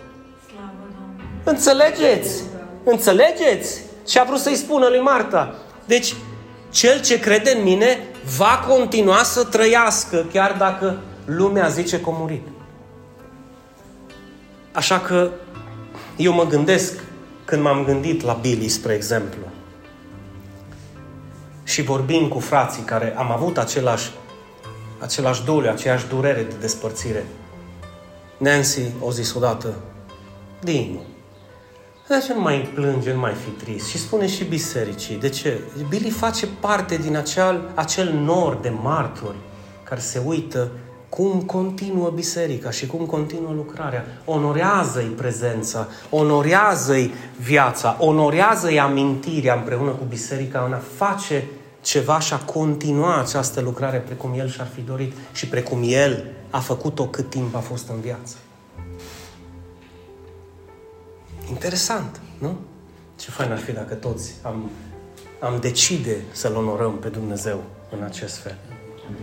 Înțelegeți? 1.45 2.43
Înțelegeți? 2.85 3.81
Și 4.09 4.19
a 4.19 4.25
vrut 4.25 4.39
să-i 4.39 4.55
spună 4.55 4.89
lui 4.89 5.01
Marta. 5.01 5.55
Deci, 5.85 6.15
cel 6.71 7.01
ce 7.01 7.21
crede 7.21 7.53
în 7.57 7.63
mine 7.63 8.07
va 8.37 8.65
continua 8.69 9.23
să 9.23 9.45
trăiască, 9.45 10.27
chiar 10.33 10.55
dacă 10.59 10.99
lumea 11.25 11.69
zice 11.69 12.01
că 12.01 12.09
a 12.09 12.17
murit. 12.19 12.47
Așa 14.73 15.01
că 15.01 15.31
eu 16.17 16.33
mă 16.33 16.47
gândesc 16.47 17.01
când 17.53 17.65
m-am 17.65 17.85
gândit 17.85 18.23
la 18.23 18.33
Billy, 18.33 18.69
spre 18.69 18.95
exemplu, 18.95 19.43
și 21.65 21.83
vorbim 21.83 22.29
cu 22.29 22.39
frații 22.39 22.83
care 22.83 23.15
am 23.17 23.31
avut 23.31 23.59
același, 23.59 24.11
același 24.99 25.45
doliu, 25.45 25.71
aceeași 25.71 26.09
durere 26.09 26.43
de 26.43 26.55
despărțire, 26.61 27.27
Nancy 28.39 28.81
o 29.01 29.11
zis 29.11 29.35
odată, 29.35 29.75
Dinu, 30.61 31.03
de 32.09 32.23
ce 32.27 32.35
nu 32.35 32.41
mai 32.41 32.71
plânge, 32.75 33.13
nu 33.13 33.19
mai 33.19 33.35
fi 33.35 33.65
trist? 33.65 33.87
Și 33.87 33.99
spune 33.99 34.27
și 34.27 34.45
bisericii. 34.45 35.17
De 35.17 35.29
ce? 35.29 35.61
Billy 35.89 36.11
face 36.11 36.47
parte 36.61 36.97
din 36.97 37.17
acel, 37.17 37.71
acel 37.75 38.13
nor 38.13 38.55
de 38.55 38.73
martori 38.83 39.39
care 39.83 40.01
se 40.01 40.23
uită 40.25 40.71
cum 41.15 41.43
continuă 41.43 42.11
biserica 42.11 42.71
și 42.71 42.87
cum 42.87 43.07
continuă 43.07 43.53
lucrarea. 43.53 44.05
Onorează-i 44.25 45.07
prezența, 45.07 45.89
onorează-i 46.11 47.13
viața, 47.41 47.97
onorează-i 48.01 48.79
amintirea 48.79 49.55
împreună 49.55 49.91
cu 49.91 50.05
biserica 50.05 50.65
în 50.65 50.73
a 50.73 50.83
face 50.97 51.49
ceva 51.81 52.19
și 52.19 52.33
a 52.33 52.39
continua 52.39 53.21
această 53.21 53.61
lucrare 53.61 53.99
precum 53.99 54.33
el 54.39 54.49
și-ar 54.49 54.67
fi 54.75 54.81
dorit 54.81 55.13
și 55.33 55.49
precum 55.49 55.81
el 55.85 56.25
a 56.51 56.59
făcut-o 56.59 57.07
cât 57.07 57.31
timp 57.31 57.55
a 57.55 57.59
fost 57.59 57.89
în 57.89 58.01
viață. 58.01 58.37
Interesant, 61.49 62.21
nu? 62.39 62.57
Ce 63.17 63.31
fain 63.31 63.51
ar 63.51 63.59
fi 63.59 63.73
dacă 63.73 63.95
toți 63.95 64.33
am, 64.43 64.71
am 65.41 65.59
decide 65.61 66.17
să-L 66.31 66.55
onorăm 66.55 66.99
pe 66.99 67.09
Dumnezeu 67.09 67.63
în 67.91 68.03
acest 68.03 68.37
fel. 68.37 68.57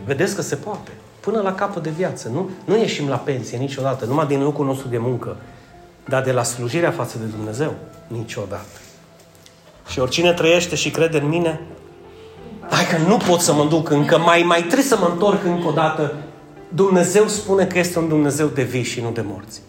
Vedeți 0.06 0.36
că 0.36 0.42
se 0.42 0.56
poate 0.56 0.92
până 1.20 1.42
la 1.42 1.56
capăt 1.56 1.84
de 1.84 1.90
viață. 1.90 2.30
Nu, 2.34 2.50
nu 2.66 2.78
ieșim 2.78 3.08
la 3.08 3.16
pensie 3.16 3.58
niciodată, 3.58 4.06
numai 4.06 4.28
din 4.28 4.44
locul 4.44 4.66
nostru 4.66 4.88
de 4.88 4.98
muncă, 4.98 5.38
dar 6.06 6.24
de 6.24 6.32
la 6.32 6.44
slujirea 6.44 6.92
față 6.92 7.18
de 7.18 7.26
Dumnezeu, 7.26 7.74
niciodată. 8.08 8.80
Și 9.88 10.00
oricine 10.00 10.34
trăiește 10.34 10.76
și 10.76 10.92
crede 10.92 11.18
în 11.20 11.28
mine, 11.28 11.62
hai 12.70 12.86
că 12.86 12.98
nu 13.08 13.18
pot 13.18 13.40
să 13.40 13.54
mă 13.54 13.66
duc 13.66 13.90
încă, 13.90 14.18
mai, 14.18 14.44
mai 14.44 14.60
trebuie 14.60 14.84
să 14.84 14.98
mă 14.98 15.10
întorc 15.12 15.44
încă 15.44 15.68
o 15.68 15.72
dată. 15.72 16.14
Dumnezeu 16.70 17.28
spune 17.28 17.66
că 17.66 17.80
este 17.80 18.00
un 18.00 18.08
Dumnezeu 18.08 18.48
de 18.48 18.64
vii 18.64 18.84
și 18.84 19.02
nu 19.02 19.12
de 19.12 19.24
morți. 19.26 19.62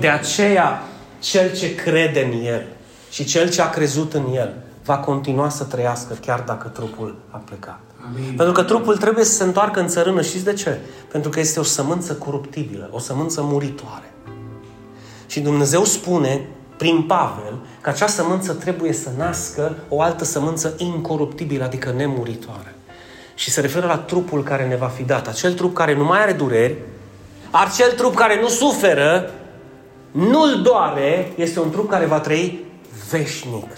De 0.00 0.08
aceea, 0.08 0.82
cel 1.18 1.52
ce 1.56 1.74
crede 1.74 2.30
în 2.32 2.44
El 2.44 2.66
și 3.10 3.24
cel 3.24 3.50
ce 3.50 3.62
a 3.62 3.70
crezut 3.70 4.14
în 4.14 4.24
El 4.34 4.54
va 4.84 4.98
continua 4.98 5.48
să 5.48 5.64
trăiască 5.64 6.14
chiar 6.14 6.40
dacă 6.40 6.68
trupul 6.68 7.16
a 7.30 7.36
plecat. 7.36 7.80
Amin. 8.06 8.34
Pentru 8.36 8.52
că 8.54 8.62
trupul 8.62 8.96
trebuie 8.96 9.24
să 9.24 9.32
se 9.32 9.42
întoarcă 9.42 9.80
în 9.80 9.88
țărână. 9.88 10.22
Știți 10.22 10.44
de 10.44 10.52
ce? 10.52 10.78
Pentru 11.10 11.30
că 11.30 11.40
este 11.40 11.60
o 11.60 11.62
sămânță 11.62 12.12
coruptibilă, 12.12 12.88
o 12.92 12.98
sămânță 12.98 13.42
muritoare. 13.42 14.12
Și 15.26 15.40
Dumnezeu 15.40 15.84
spune, 15.84 16.48
prin 16.76 17.02
Pavel, 17.02 17.58
că 17.80 17.90
acea 17.90 18.06
sămânță 18.06 18.52
trebuie 18.52 18.92
să 18.92 19.10
nască 19.16 19.76
o 19.88 20.00
altă 20.00 20.24
sămânță 20.24 20.74
incoruptibilă, 20.76 21.64
adică 21.64 21.92
nemuritoare. 21.96 22.74
Și 23.34 23.50
se 23.50 23.60
referă 23.60 23.86
la 23.86 23.98
trupul 23.98 24.42
care 24.42 24.66
ne 24.66 24.76
va 24.76 24.86
fi 24.86 25.02
dat. 25.02 25.28
Acel 25.28 25.52
trup 25.52 25.74
care 25.74 25.94
nu 25.94 26.04
mai 26.04 26.22
are 26.22 26.32
dureri, 26.32 26.76
acel 27.50 27.92
trup 27.92 28.14
care 28.14 28.40
nu 28.40 28.48
suferă, 28.48 29.30
nu-l 30.10 30.62
doare, 30.62 31.32
este 31.36 31.60
un 31.60 31.70
trup 31.70 31.90
care 31.90 32.04
va 32.04 32.20
trăi 32.20 32.64
veșnic. 33.10 33.70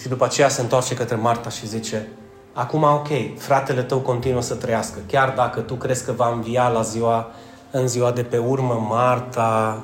Și 0.00 0.08
după 0.08 0.24
aceea 0.24 0.48
se 0.48 0.60
întoarce 0.60 0.94
către 0.94 1.14
Marta 1.14 1.50
și 1.50 1.66
zice, 1.66 2.08
Acum, 2.52 2.82
ok, 2.82 3.08
fratele 3.36 3.82
tău 3.82 3.98
continuă 3.98 4.40
să 4.40 4.54
trăiască. 4.54 4.98
Chiar 5.06 5.32
dacă 5.36 5.60
tu 5.60 5.74
crezi 5.74 6.04
că 6.04 6.12
va 6.12 6.32
învia 6.32 6.68
la 6.68 6.82
ziua, 6.82 7.30
în 7.70 7.88
ziua 7.88 8.10
de 8.10 8.22
pe 8.22 8.38
urmă, 8.38 8.86
Marta, 8.88 9.82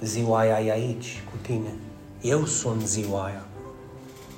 ziua 0.00 0.38
aia 0.38 0.60
e 0.60 0.70
aici 0.70 1.22
cu 1.30 1.36
tine. 1.42 1.74
Eu 2.20 2.44
sunt 2.44 2.86
ziua 2.86 3.22
aia. 3.22 3.44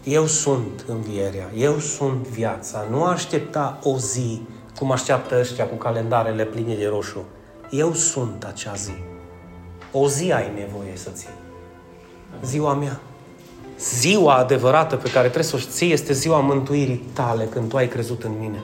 Eu 0.05 0.27
sunt 0.27 0.85
învierea. 0.87 1.51
Eu 1.57 1.79
sunt 1.79 2.27
viața. 2.27 2.85
Nu 2.91 3.05
aștepta 3.05 3.79
o 3.83 3.99
zi 3.99 4.41
cum 4.79 4.91
așteaptă 4.91 5.39
ăștia 5.39 5.67
cu 5.67 5.75
calendarele 5.75 6.45
pline 6.45 6.75
de 6.75 6.87
roșu. 6.87 7.25
Eu 7.71 7.93
sunt 7.93 8.45
acea 8.45 8.75
zi. 8.75 8.95
O 9.93 10.09
zi 10.09 10.33
ai 10.33 10.53
nevoie 10.55 10.97
să 10.97 11.11
ții. 11.11 11.29
Ziua 12.45 12.75
mea. 12.75 13.01
Ziua 13.83 14.35
adevărată 14.35 14.97
pe 14.97 15.11
care 15.11 15.29
trebuie 15.29 15.51
să 15.51 15.57
o 15.57 15.71
ții 15.71 15.93
este 15.93 16.13
ziua 16.13 16.41
mântuirii 16.41 17.05
tale 17.13 17.45
când 17.45 17.69
tu 17.69 17.77
ai 17.77 17.89
crezut 17.89 18.23
în 18.23 18.33
mine. 18.41 18.59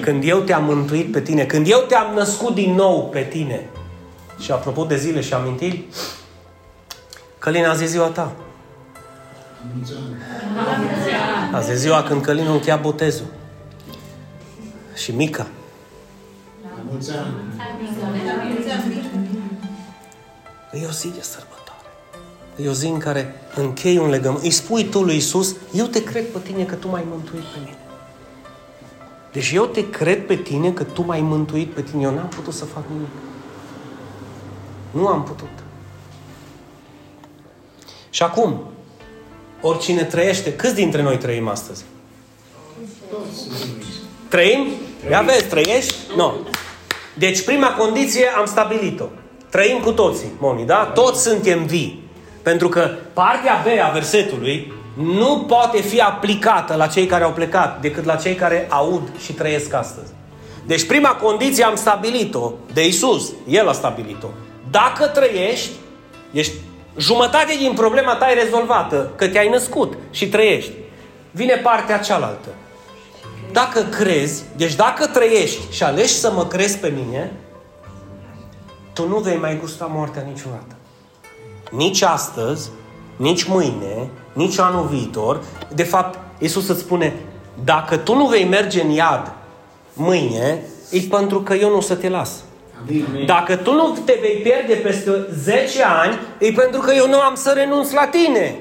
Când 0.00 0.24
eu 0.26 0.38
te-am 0.38 0.64
mântuit 0.64 1.12
pe 1.12 1.20
tine, 1.20 1.44
când 1.44 1.70
eu 1.70 1.78
te-am 1.78 2.14
născut 2.14 2.54
din 2.54 2.74
nou 2.74 3.08
pe 3.08 3.22
tine. 3.22 3.68
Și 4.38 4.50
apropo 4.50 4.84
de 4.84 4.96
zile 4.96 5.20
și 5.20 5.34
amintiri, 5.34 5.84
Călina, 7.38 7.70
azi 7.70 7.82
e 7.82 7.86
ziua 7.86 8.06
ta. 8.06 8.32
Azi 11.52 11.70
e 11.70 11.74
ziua 11.74 12.02
când 12.02 12.22
Călin 12.22 12.46
încheia 12.46 12.76
botezul. 12.76 13.26
Și 14.94 15.12
Mica. 15.12 15.46
E 20.72 20.86
o 20.86 20.90
zi 20.90 21.08
de 21.08 21.22
sărbătoare. 21.22 21.55
E 22.56 22.68
o 22.68 22.72
zi 22.72 22.86
în 22.86 22.98
care 22.98 23.34
închei 23.54 23.98
un 23.98 24.08
legământ. 24.08 24.42
Îi 24.42 24.50
spui 24.50 24.84
tu 24.84 25.02
lui 25.02 25.16
Isus, 25.16 25.56
eu 25.74 25.86
te 25.86 26.04
cred 26.04 26.26
pe 26.30 26.38
tine 26.38 26.64
că 26.64 26.74
tu 26.74 26.88
m-ai 26.88 27.04
mântuit 27.10 27.42
pe 27.42 27.58
mine. 27.58 27.78
Deci 29.32 29.52
eu 29.52 29.64
te 29.64 29.90
cred 29.90 30.26
pe 30.26 30.36
tine 30.36 30.72
că 30.72 30.82
tu 30.82 31.02
m-ai 31.02 31.20
mântuit 31.20 31.70
pe 31.70 31.82
tine. 31.82 32.02
Eu 32.02 32.14
n-am 32.14 32.28
putut 32.28 32.54
să 32.54 32.64
fac 32.64 32.82
nimic. 32.92 33.08
Nu 34.90 35.06
am 35.06 35.22
putut. 35.22 35.48
Și 38.10 38.22
acum, 38.22 38.60
oricine 39.60 40.04
trăiește, 40.04 40.54
câți 40.54 40.74
dintre 40.74 41.02
noi 41.02 41.18
trăim 41.18 41.48
astăzi? 41.48 41.84
Trăim? 44.28 44.66
Ia 45.10 45.20
vezi, 45.20 45.44
trăiești? 45.44 45.94
Nu. 46.08 46.16
No. 46.16 46.32
Deci 47.18 47.44
prima 47.44 47.74
condiție 47.74 48.26
am 48.26 48.46
stabilit-o. 48.46 49.04
Trăim 49.50 49.80
cu 49.80 49.92
toții, 49.92 50.28
Moni, 50.38 50.66
da? 50.66 50.84
Toți 50.84 51.22
suntem 51.22 51.66
vii. 51.66 52.05
Pentru 52.46 52.68
că 52.68 52.90
partea 53.12 53.62
B 53.64 53.66
a 53.82 53.90
versetului 53.90 54.72
nu 54.94 55.44
poate 55.48 55.80
fi 55.80 56.00
aplicată 56.00 56.74
la 56.74 56.86
cei 56.86 57.06
care 57.06 57.24
au 57.24 57.32
plecat, 57.32 57.80
decât 57.80 58.04
la 58.04 58.14
cei 58.14 58.34
care 58.34 58.66
aud 58.70 59.02
și 59.18 59.32
trăiesc 59.32 59.72
astăzi. 59.72 60.12
Deci 60.66 60.86
prima 60.86 61.08
condiție 61.08 61.64
am 61.64 61.74
stabilit-o 61.74 62.52
de 62.72 62.86
Isus. 62.86 63.32
El 63.48 63.68
a 63.68 63.72
stabilit-o. 63.72 64.26
Dacă 64.70 65.06
trăiești, 65.06 65.70
ești 66.32 66.54
jumătate 66.96 67.54
din 67.58 67.72
problema 67.74 68.14
ta 68.14 68.30
e 68.30 68.42
rezolvată, 68.42 69.12
că 69.16 69.28
te-ai 69.28 69.48
născut 69.48 69.94
și 70.10 70.28
trăiești. 70.28 70.72
Vine 71.30 71.54
partea 71.54 71.98
cealaltă. 71.98 72.48
Dacă 73.52 73.82
crezi, 73.82 74.42
deci 74.56 74.74
dacă 74.74 75.06
trăiești 75.06 75.74
și 75.74 75.82
alegi 75.82 76.12
să 76.12 76.32
mă 76.32 76.46
crezi 76.46 76.78
pe 76.78 76.92
mine, 76.96 77.32
tu 78.92 79.08
nu 79.08 79.16
vei 79.18 79.36
mai 79.36 79.58
gusta 79.60 79.90
moartea 79.92 80.22
niciodată. 80.22 80.75
Nici 81.70 82.02
astăzi, 82.02 82.70
nici 83.16 83.44
mâine, 83.44 84.08
nici 84.32 84.58
anul 84.58 84.86
viitor. 84.86 85.42
De 85.74 85.82
fapt, 85.82 86.18
Iisus 86.38 86.68
îți 86.68 86.80
spune, 86.80 87.14
dacă 87.64 87.96
tu 87.96 88.14
nu 88.14 88.26
vei 88.26 88.44
merge 88.44 88.82
în 88.82 88.90
iad 88.90 89.32
mâine, 89.92 90.62
e 90.90 91.00
pentru 91.10 91.40
că 91.40 91.54
eu 91.54 91.70
nu 91.70 91.76
o 91.76 91.80
să 91.80 91.94
te 91.94 92.08
las. 92.08 92.42
Amin. 92.80 93.26
Dacă 93.26 93.56
tu 93.56 93.72
nu 93.72 93.96
te 94.04 94.18
vei 94.20 94.40
pierde 94.42 94.74
peste 94.74 95.26
10 95.32 95.82
ani, 95.82 96.18
e 96.38 96.52
pentru 96.52 96.80
că 96.80 96.92
eu 96.92 97.08
nu 97.08 97.20
am 97.20 97.34
să 97.34 97.52
renunț 97.54 97.92
la 97.92 98.06
tine. 98.06 98.60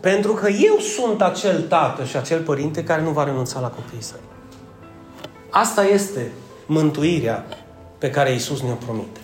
Pentru 0.00 0.32
că 0.32 0.48
eu 0.48 0.78
sunt 0.78 1.22
acel 1.22 1.60
tată 1.60 2.04
și 2.04 2.16
acel 2.16 2.40
părinte 2.40 2.84
care 2.84 3.02
nu 3.02 3.10
va 3.10 3.24
renunța 3.24 3.60
la 3.60 3.68
copiii 3.68 4.02
săi. 4.02 4.20
Asta 5.50 5.84
este 5.84 6.32
mântuirea 6.66 7.44
pe 7.98 8.10
care 8.10 8.32
Iisus 8.32 8.62
ne-o 8.62 8.74
promite. 8.74 9.20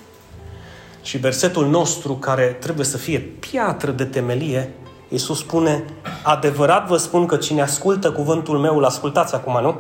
Și 1.08 1.16
versetul 1.16 1.66
nostru, 1.66 2.14
care 2.14 2.56
trebuie 2.60 2.84
să 2.84 2.96
fie 2.96 3.18
piatră 3.18 3.90
de 3.90 4.04
temelie, 4.04 4.72
Iisus 5.08 5.38
spune, 5.38 5.84
adevărat 6.22 6.86
vă 6.86 6.96
spun 6.96 7.26
că 7.26 7.36
cine 7.36 7.62
ascultă 7.62 8.10
cuvântul 8.10 8.58
meu, 8.58 8.76
îl 8.76 8.84
ascultați 8.84 9.34
acum, 9.34 9.58
nu? 9.62 9.76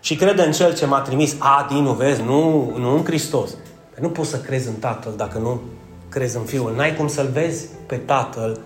Și 0.00 0.16
crede 0.16 0.42
în 0.42 0.52
Cel 0.52 0.74
ce 0.74 0.86
m-a 0.86 1.00
trimis. 1.00 1.36
A, 1.38 1.66
Dinu, 1.68 1.92
vezi, 1.92 2.22
nu, 2.22 2.72
nu 2.78 2.94
în 2.94 3.04
Hristos. 3.04 3.50
Păi 3.90 3.98
nu 4.00 4.08
poți 4.08 4.30
să 4.30 4.36
crezi 4.36 4.68
în 4.68 4.74
Tatăl 4.74 5.12
dacă 5.16 5.38
nu 5.38 5.60
crezi 6.08 6.36
în 6.36 6.44
Fiul. 6.44 6.74
N-ai 6.76 6.96
cum 6.96 7.08
să-L 7.08 7.28
vezi 7.32 7.66
pe 7.86 7.96
Tatăl 7.96 8.60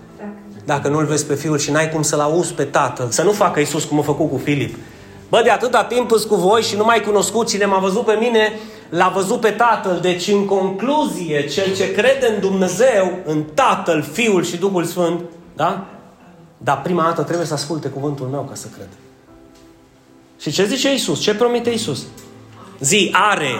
dacă 0.65 0.89
nu-L 0.89 1.05
vezi 1.05 1.27
pe 1.27 1.35
Fiul 1.35 1.59
și 1.59 1.71
n-ai 1.71 1.91
cum 1.91 2.03
să-L 2.03 2.21
auzi 2.21 2.55
pe 2.55 2.65
Tatăl. 2.65 3.11
Să 3.11 3.23
nu 3.23 3.33
facă 3.33 3.59
Iisus 3.59 3.85
cum 3.85 3.99
a 3.99 4.03
făcut 4.03 4.31
cu 4.31 4.37
Filip. 4.37 4.77
Bă, 5.29 5.41
de 5.45 5.51
atâta 5.51 5.85
timp 5.85 6.13
îți 6.13 6.27
cu 6.27 6.35
voi 6.35 6.63
și 6.63 6.77
nu 6.77 6.85
mai 6.85 7.01
cunoscut 7.01 7.49
cine 7.49 7.65
m-a 7.65 7.79
văzut 7.79 8.05
pe 8.05 8.13
mine, 8.13 8.53
l-a 8.89 9.09
văzut 9.09 9.41
pe 9.41 9.51
Tatăl. 9.51 9.99
Deci, 10.01 10.29
în 10.29 10.45
concluzie, 10.45 11.47
cel 11.47 11.75
ce 11.75 11.93
crede 11.93 12.33
în 12.35 12.41
Dumnezeu, 12.41 13.19
în 13.25 13.43
Tatăl, 13.55 14.03
Fiul 14.03 14.45
și 14.45 14.57
Duhul 14.57 14.85
Sfânt, 14.85 15.21
da? 15.57 15.87
Dar 16.59 16.83
prima 16.83 17.03
dată 17.03 17.23
trebuie 17.23 17.47
să 17.47 17.55
asculte 17.55 17.89
cuvântul 17.89 18.27
meu 18.27 18.47
ca 18.49 18.55
să 18.55 18.67
cred. 18.75 18.89
Și 20.41 20.51
ce 20.51 20.65
zice 20.65 20.95
Isus? 20.95 21.21
Ce 21.21 21.35
promite 21.35 21.71
Isus? 21.71 22.03
Zi, 22.81 23.09
are. 23.13 23.51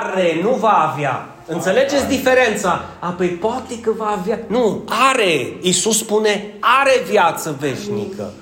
Are, 0.00 0.40
nu 0.42 0.50
va 0.50 0.92
avea. 0.92 1.26
Înțelegeți 1.46 2.06
diferența? 2.06 2.84
A, 2.98 3.08
păi 3.08 3.28
poate 3.28 3.80
că 3.80 3.90
va 3.96 4.16
avea. 4.20 4.38
Nu, 4.46 4.82
are. 5.10 5.56
Isus 5.60 5.98
spune, 5.98 6.54
are 6.60 7.02
viață 7.08 7.56
veșnică. 7.60 8.32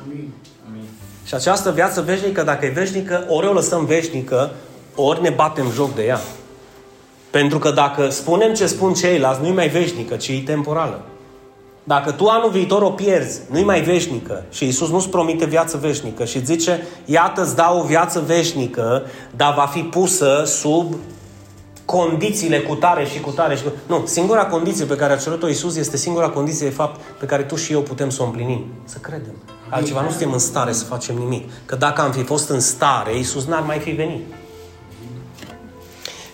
Și 1.25 1.35
această 1.35 1.71
viață 1.73 2.01
veșnică, 2.01 2.43
dacă 2.43 2.67
e 2.67 2.69
veșnică, 2.69 3.25
ori 3.29 3.47
o 3.47 3.53
lăsăm 3.53 3.85
veșnică, 3.85 4.51
ori 5.01 5.23
ne 5.23 5.31
batem 5.31 5.71
joc 5.75 5.95
de 5.95 6.05
ea. 6.05 6.21
Pentru 7.31 7.59
că 7.59 7.71
dacă 7.71 8.09
spunem 8.09 8.55
ce 8.55 8.67
spun 8.67 8.95
ceilalți, 8.95 9.41
nu 9.41 9.47
e 9.47 9.53
mai 9.53 9.69
veșnică, 9.69 10.17
ci 10.17 10.29
e 10.29 10.43
temporală. 10.45 11.01
Dacă 11.85 12.11
tu 12.11 12.27
anul 12.27 12.51
viitor 12.51 12.83
o 12.83 12.91
pierzi, 12.91 13.41
nu-i 13.51 13.65
mai 13.65 13.81
veșnică 13.81 14.45
și 14.51 14.67
Isus 14.67 14.91
nu-ți 14.91 15.09
promite 15.09 15.45
viață 15.45 15.77
veșnică 15.77 16.25
și 16.25 16.45
zice, 16.45 16.87
iată 17.05 17.43
îți 17.43 17.57
dau 17.57 17.79
o 17.79 17.83
viață 17.83 18.23
veșnică, 18.27 19.03
dar 19.37 19.55
va 19.55 19.67
fi 19.67 19.81
pusă 19.81 20.43
sub 20.47 20.95
condițiile 21.85 22.61
cu 22.61 22.75
tare 22.75 23.05
și 23.05 23.21
cu 23.21 23.31
tare 23.31 23.57
și 23.57 23.63
cu... 23.63 23.73
Nu, 23.87 24.03
singura 24.07 24.47
condiție 24.47 24.85
pe 24.85 24.97
care 24.97 25.13
a 25.13 25.17
cerut-o 25.17 25.49
Isus 25.49 25.77
este 25.77 25.97
singura 25.97 26.29
condiție 26.29 26.69
de 26.69 26.75
fapt 26.75 27.01
pe 27.19 27.27
care 27.27 27.43
tu 27.43 27.57
și 27.57 27.73
eu 27.73 27.81
putem 27.81 28.11
să 28.11 28.23
o 28.23 28.25
împlinim. 28.25 28.65
Să 28.85 28.99
credem. 28.99 29.35
Altceva 29.69 30.03
nu 30.03 30.09
suntem 30.09 30.33
în 30.33 30.39
stare 30.39 30.73
să 30.73 30.85
facem 30.85 31.17
nimic. 31.17 31.51
Că 31.65 31.77
dacă 31.77 32.01
am 32.01 32.13
fi 32.13 32.23
fost 32.23 32.49
în 32.49 32.61
stare, 32.61 33.19
Isus 33.19 33.47
n-ar 33.47 33.63
mai 33.63 33.79
fi 33.79 33.91
venit. 33.91 34.25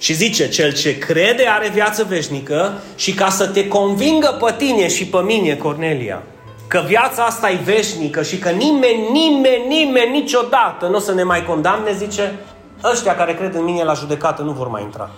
Și 0.07 0.15
zice, 0.15 0.49
cel 0.49 0.73
ce 0.73 0.99
crede 0.99 1.47
are 1.49 1.69
viață 1.69 2.05
veșnică 2.05 2.73
și 2.97 3.15
ca 3.15 3.29
să 3.29 3.47
te 3.47 3.69
convingă 3.69 4.39
pe 4.45 4.55
tine 4.57 4.89
și 4.89 5.07
pe 5.07 5.19
mine, 5.19 5.55
Cornelia, 5.55 6.23
că 6.67 6.85
viața 6.87 7.25
asta 7.25 7.51
e 7.51 7.59
veșnică 7.65 8.23
și 8.23 8.39
că 8.39 8.49
nimeni, 8.49 9.09
nimeni, 9.13 9.67
nimeni 9.69 10.11
niciodată 10.11 10.87
nu 10.87 10.97
o 10.97 10.99
să 10.99 11.15
ne 11.15 11.23
mai 11.23 11.45
condamne, 11.45 11.93
zice, 11.93 12.39
ăștia 12.93 13.17
care 13.17 13.35
cred 13.35 13.55
în 13.55 13.65
mine 13.65 13.85
la 13.85 13.93
judecată 13.93 14.43
nu 14.43 14.53
vor 14.53 14.69
mai 14.69 14.83
intra. 14.83 15.11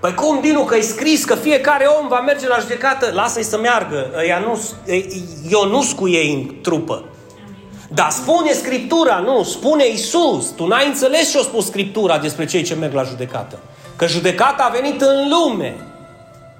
Păi 0.00 0.14
cum, 0.14 0.40
Dinu, 0.40 0.64
că 0.64 0.76
e 0.76 0.80
scris 0.80 1.24
că 1.24 1.34
fiecare 1.34 1.84
om 2.00 2.08
va 2.08 2.20
merge 2.20 2.48
la 2.48 2.58
judecată? 2.58 3.10
Lasă-i 3.12 3.42
să 3.42 3.58
meargă. 3.58 4.10
Ea 4.26 4.38
nu, 4.38 4.62
eu 5.50 5.68
nu 5.68 5.82
cu 5.96 6.08
ei 6.08 6.32
în 6.32 6.60
trupă. 6.60 7.04
Dar 7.88 8.10
spune 8.10 8.52
Scriptura, 8.52 9.18
nu, 9.18 9.42
spune 9.42 9.88
Isus. 9.88 10.46
Tu 10.46 10.66
n-ai 10.66 10.86
înțeles 10.86 11.30
ce 11.30 11.38
a 11.38 11.42
spus 11.42 11.66
Scriptura 11.66 12.18
despre 12.18 12.44
cei 12.44 12.62
ce 12.62 12.74
merg 12.74 12.94
la 12.94 13.02
judecată. 13.02 13.58
Că 13.96 14.06
judecata 14.06 14.64
a 14.64 14.68
venit 14.80 15.00
în 15.00 15.28
lume. 15.28 15.76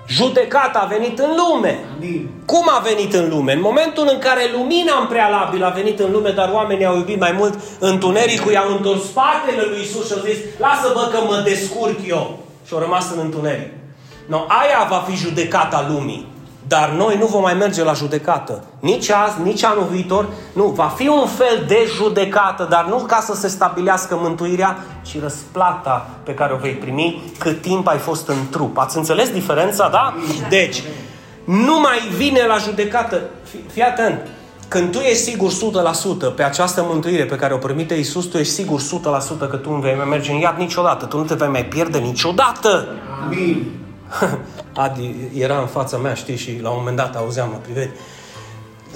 Judecata 0.08 0.78
a 0.78 0.86
venit 0.86 1.18
în 1.18 1.30
lume. 1.36 1.84
Amin. 1.96 2.30
Cum 2.46 2.68
a 2.68 2.78
venit 2.78 3.14
în 3.14 3.28
lume? 3.28 3.52
În 3.52 3.60
momentul 3.60 4.08
în 4.12 4.18
care 4.18 4.50
lumina 4.52 4.98
în 5.00 5.06
prealabil 5.06 5.64
a 5.64 5.68
venit 5.68 5.98
în 6.00 6.10
lume, 6.12 6.30
dar 6.30 6.50
oamenii 6.52 6.84
au 6.84 6.96
iubit 6.96 7.20
mai 7.20 7.32
mult 7.32 7.58
întunericul, 7.78 8.52
i-au 8.52 8.70
întors 8.70 9.02
spatele 9.02 9.62
lui 9.68 9.80
Isus 9.82 10.06
și 10.06 10.12
au 10.12 10.24
zis, 10.24 10.36
lasă-vă 10.58 11.08
că 11.12 11.18
mă 11.26 11.42
descurc 11.44 11.98
eu. 12.06 12.38
Și 12.66 12.72
au 12.74 12.78
rămas 12.78 13.10
în 13.10 13.18
întuneric. 13.18 13.70
No, 14.26 14.44
aia 14.48 14.86
va 14.88 15.04
fi 15.08 15.16
judecata 15.16 15.86
lumii. 15.88 16.26
Dar 16.68 16.90
noi 16.90 17.16
nu 17.18 17.26
vom 17.26 17.42
mai 17.42 17.54
merge 17.54 17.84
la 17.84 17.92
judecată. 17.92 18.64
Nici 18.80 19.10
azi, 19.10 19.42
nici 19.42 19.64
anul 19.64 19.86
viitor. 19.90 20.28
Nu, 20.52 20.64
va 20.64 20.92
fi 20.96 21.08
un 21.08 21.26
fel 21.26 21.64
de 21.66 21.88
judecată, 21.96 22.66
dar 22.70 22.86
nu 22.88 22.96
ca 22.96 23.20
să 23.20 23.34
se 23.34 23.48
stabilească 23.48 24.18
mântuirea, 24.20 24.76
ci 25.02 25.20
răsplata 25.20 26.08
pe 26.22 26.34
care 26.34 26.52
o 26.52 26.56
vei 26.56 26.72
primi 26.72 27.32
cât 27.38 27.60
timp 27.60 27.88
ai 27.88 27.98
fost 27.98 28.28
în 28.28 28.36
trup. 28.50 28.78
Ați 28.78 28.96
înțeles 28.96 29.30
diferența, 29.30 29.88
da? 29.88 30.14
Deci, 30.48 30.82
nu 31.44 31.80
mai 31.80 31.98
vine 32.16 32.46
la 32.46 32.56
judecată. 32.56 33.20
Fii, 33.50 33.64
fii 33.72 33.82
atent. 33.82 34.20
Când 34.68 34.90
tu 34.92 34.98
ești 34.98 35.22
sigur 35.22 35.50
100% 36.32 36.34
pe 36.36 36.42
această 36.42 36.84
mântuire 36.88 37.24
pe 37.24 37.36
care 37.36 37.54
o 37.54 37.56
permite 37.56 37.94
Isus, 37.94 38.24
tu 38.24 38.36
ești 38.36 38.52
sigur 38.52 38.80
100% 38.80 38.84
că 39.50 39.56
tu 39.56 39.70
nu 39.70 39.80
vei 39.80 39.94
mai 39.96 40.06
merge 40.08 40.32
în 40.32 40.38
iad 40.38 40.58
niciodată. 40.58 41.04
Tu 41.04 41.16
nu 41.16 41.24
te 41.24 41.34
vei 41.34 41.48
mai 41.48 41.64
pierde 41.64 41.98
niciodată. 41.98 42.88
Amin. 43.24 43.81
Adi 44.84 45.14
era 45.38 45.58
în 45.58 45.66
fața 45.66 45.96
mea, 45.96 46.14
știi, 46.14 46.36
și 46.36 46.58
la 46.62 46.68
un 46.70 46.76
moment 46.78 46.96
dat 46.96 47.16
auzeam, 47.16 47.48
mă 47.48 47.58
prive, 47.62 47.90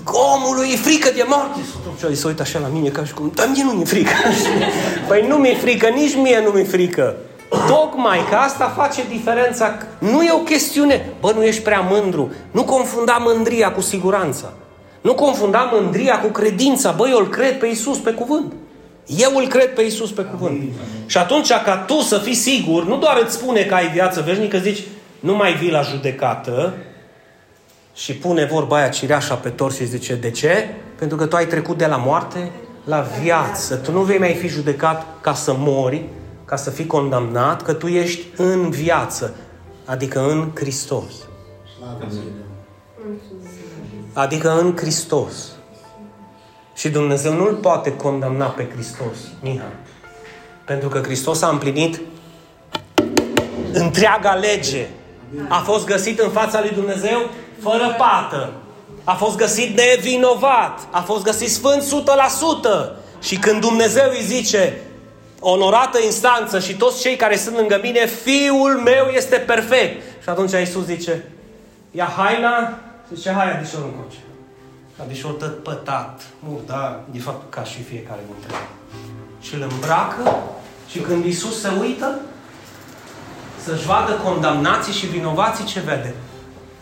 omului 0.05 0.69
e 0.73 0.77
frică 0.77 1.11
de 1.15 1.25
moarte. 1.29 1.61
Și 1.99 2.17
se 2.17 2.27
uită 2.27 2.43
așa 2.43 2.59
la 2.59 2.69
mine 2.69 2.89
ca 2.89 3.05
și 3.05 3.15
cum, 3.15 3.33
dar 3.35 3.49
mie 3.53 3.65
nu 3.65 3.71
mi-e 3.71 3.85
frică. 3.85 4.13
păi 5.09 5.27
nu 5.29 5.37
mi-e 5.37 5.55
frică, 5.55 5.89
nici 5.89 6.15
mie 6.15 6.41
nu 6.45 6.51
mi-e 6.51 6.65
frică. 6.65 7.17
Tocmai 7.49 8.19
că 8.29 8.35
asta 8.35 8.75
face 8.77 9.03
diferența. 9.09 9.77
Nu 9.99 10.23
e 10.23 10.33
o 10.33 10.39
chestiune, 10.39 11.13
bă, 11.21 11.33
nu 11.35 11.43
ești 11.45 11.63
prea 11.63 11.81
mândru. 11.81 12.33
Nu 12.51 12.65
confunda 12.65 13.17
mândria 13.21 13.73
cu 13.73 13.81
siguranța. 13.81 14.53
Nu 15.01 15.15
confunda 15.15 15.71
mândria 15.73 16.21
cu 16.21 16.29
credința. 16.29 16.91
Bă, 16.91 17.09
eu 17.09 17.19
îl 17.19 17.29
cred 17.29 17.59
pe 17.59 17.67
Isus 17.67 17.99
pe 17.99 18.11
cuvânt. 18.11 18.53
Eu 19.07 19.37
îl 19.37 19.47
cred 19.47 19.75
pe 19.75 19.83
Isus 19.83 20.11
pe 20.11 20.23
cuvânt. 20.23 20.57
Amin. 20.57 20.73
Și 21.07 21.19
atunci, 21.19 21.49
ca 21.49 21.85
tu 21.87 22.01
să 22.01 22.19
fii 22.19 22.35
sigur, 22.35 22.87
nu 22.87 22.97
doar 22.97 23.21
îți 23.25 23.35
spune 23.35 23.63
că 23.63 23.75
ai 23.75 23.89
viață 23.89 24.23
veșnică, 24.27 24.59
zici, 24.59 24.83
nu 25.21 25.35
mai 25.35 25.55
vii 25.55 25.71
la 25.71 25.83
judecată 25.83 26.75
și 27.95 28.15
pune 28.15 28.45
vorba 28.45 28.77
aia 28.77 28.89
cireașa 28.89 29.35
pe 29.35 29.49
tor 29.49 29.73
și 29.73 29.85
zice, 29.85 30.15
de 30.15 30.31
ce? 30.31 30.69
Pentru 30.99 31.17
că 31.17 31.27
tu 31.27 31.37
ai 31.37 31.47
trecut 31.47 31.79
de 31.79 31.87
la 31.87 31.97
moarte 31.97 32.51
la 32.85 33.01
viață. 33.01 33.77
Tu 33.77 33.93
nu 33.93 34.01
vei 34.01 34.19
mai 34.19 34.35
fi 34.35 34.49
judecat 34.49 35.07
ca 35.21 35.35
să 35.35 35.55
mori, 35.59 36.05
ca 36.45 36.57
să 36.57 36.71
fii 36.71 36.87
condamnat, 36.87 37.63
că 37.63 37.73
tu 37.73 37.87
ești 37.87 38.27
în 38.37 38.71
viață, 38.71 39.35
adică 39.85 40.31
în 40.31 40.51
Hristos. 40.55 41.13
Adică 44.13 44.59
în 44.61 44.77
Hristos. 44.77 45.51
Și 46.75 46.89
Dumnezeu 46.89 47.33
nu 47.33 47.47
îl 47.47 47.55
poate 47.55 47.97
condamna 47.97 48.47
pe 48.47 48.69
Hristos, 48.73 49.17
Miha. 49.43 49.73
Pentru 50.65 50.89
că 50.89 50.99
Hristos 50.99 51.43
a 51.43 51.49
împlinit 51.49 52.01
întreaga 53.73 54.35
lege. 54.35 54.87
A 55.49 55.59
fost 55.59 55.87
găsit 55.87 56.19
în 56.19 56.31
fața 56.31 56.61
lui 56.61 56.71
Dumnezeu 56.71 57.31
fără 57.63 57.95
pată. 57.99 58.53
A 59.05 59.15
fost 59.15 59.37
găsit 59.37 59.77
nevinovat. 59.77 60.81
A 60.91 61.01
fost 61.01 61.25
găsit 61.25 61.51
sfânt 61.51 61.83
100%. 61.83 62.97
Și 63.21 63.37
când 63.37 63.61
Dumnezeu 63.61 64.09
îi 64.11 64.23
zice, 64.23 64.81
onorată 65.41 65.99
instanță 66.05 66.59
și 66.59 66.75
toți 66.75 67.01
cei 67.01 67.17
care 67.17 67.37
sunt 67.37 67.57
lângă 67.57 67.79
mine, 67.83 68.07
fiul 68.07 68.81
meu 68.85 69.07
este 69.15 69.37
perfect. 69.37 70.03
Și 70.23 70.29
atunci 70.29 70.53
Iisus 70.53 70.85
zice, 70.85 71.25
ia 71.91 72.13
haina 72.17 72.79
și 73.09 73.15
zice, 73.15 73.31
hai, 73.31 73.53
adișorul 73.53 73.87
încoace. 73.87 74.17
Adișor 75.03 75.33
tot 75.33 75.63
pătat, 75.63 76.23
murdar, 76.39 77.01
de 77.11 77.19
fapt 77.19 77.51
ca 77.51 77.65
și 77.65 77.83
fiecare 77.83 78.21
dintre 78.27 78.51
noi. 78.51 78.69
Și 79.41 79.55
îl 79.55 79.69
îmbracă 79.71 80.37
și 80.91 80.99
când 80.99 81.25
Iisus 81.25 81.61
se 81.61 81.69
uită, 81.81 82.21
să-și 83.67 83.87
vadă 83.87 84.13
condamnații 84.13 84.93
și 84.93 85.07
vinovații, 85.07 85.65
ce 85.65 85.81
vede? 85.81 86.15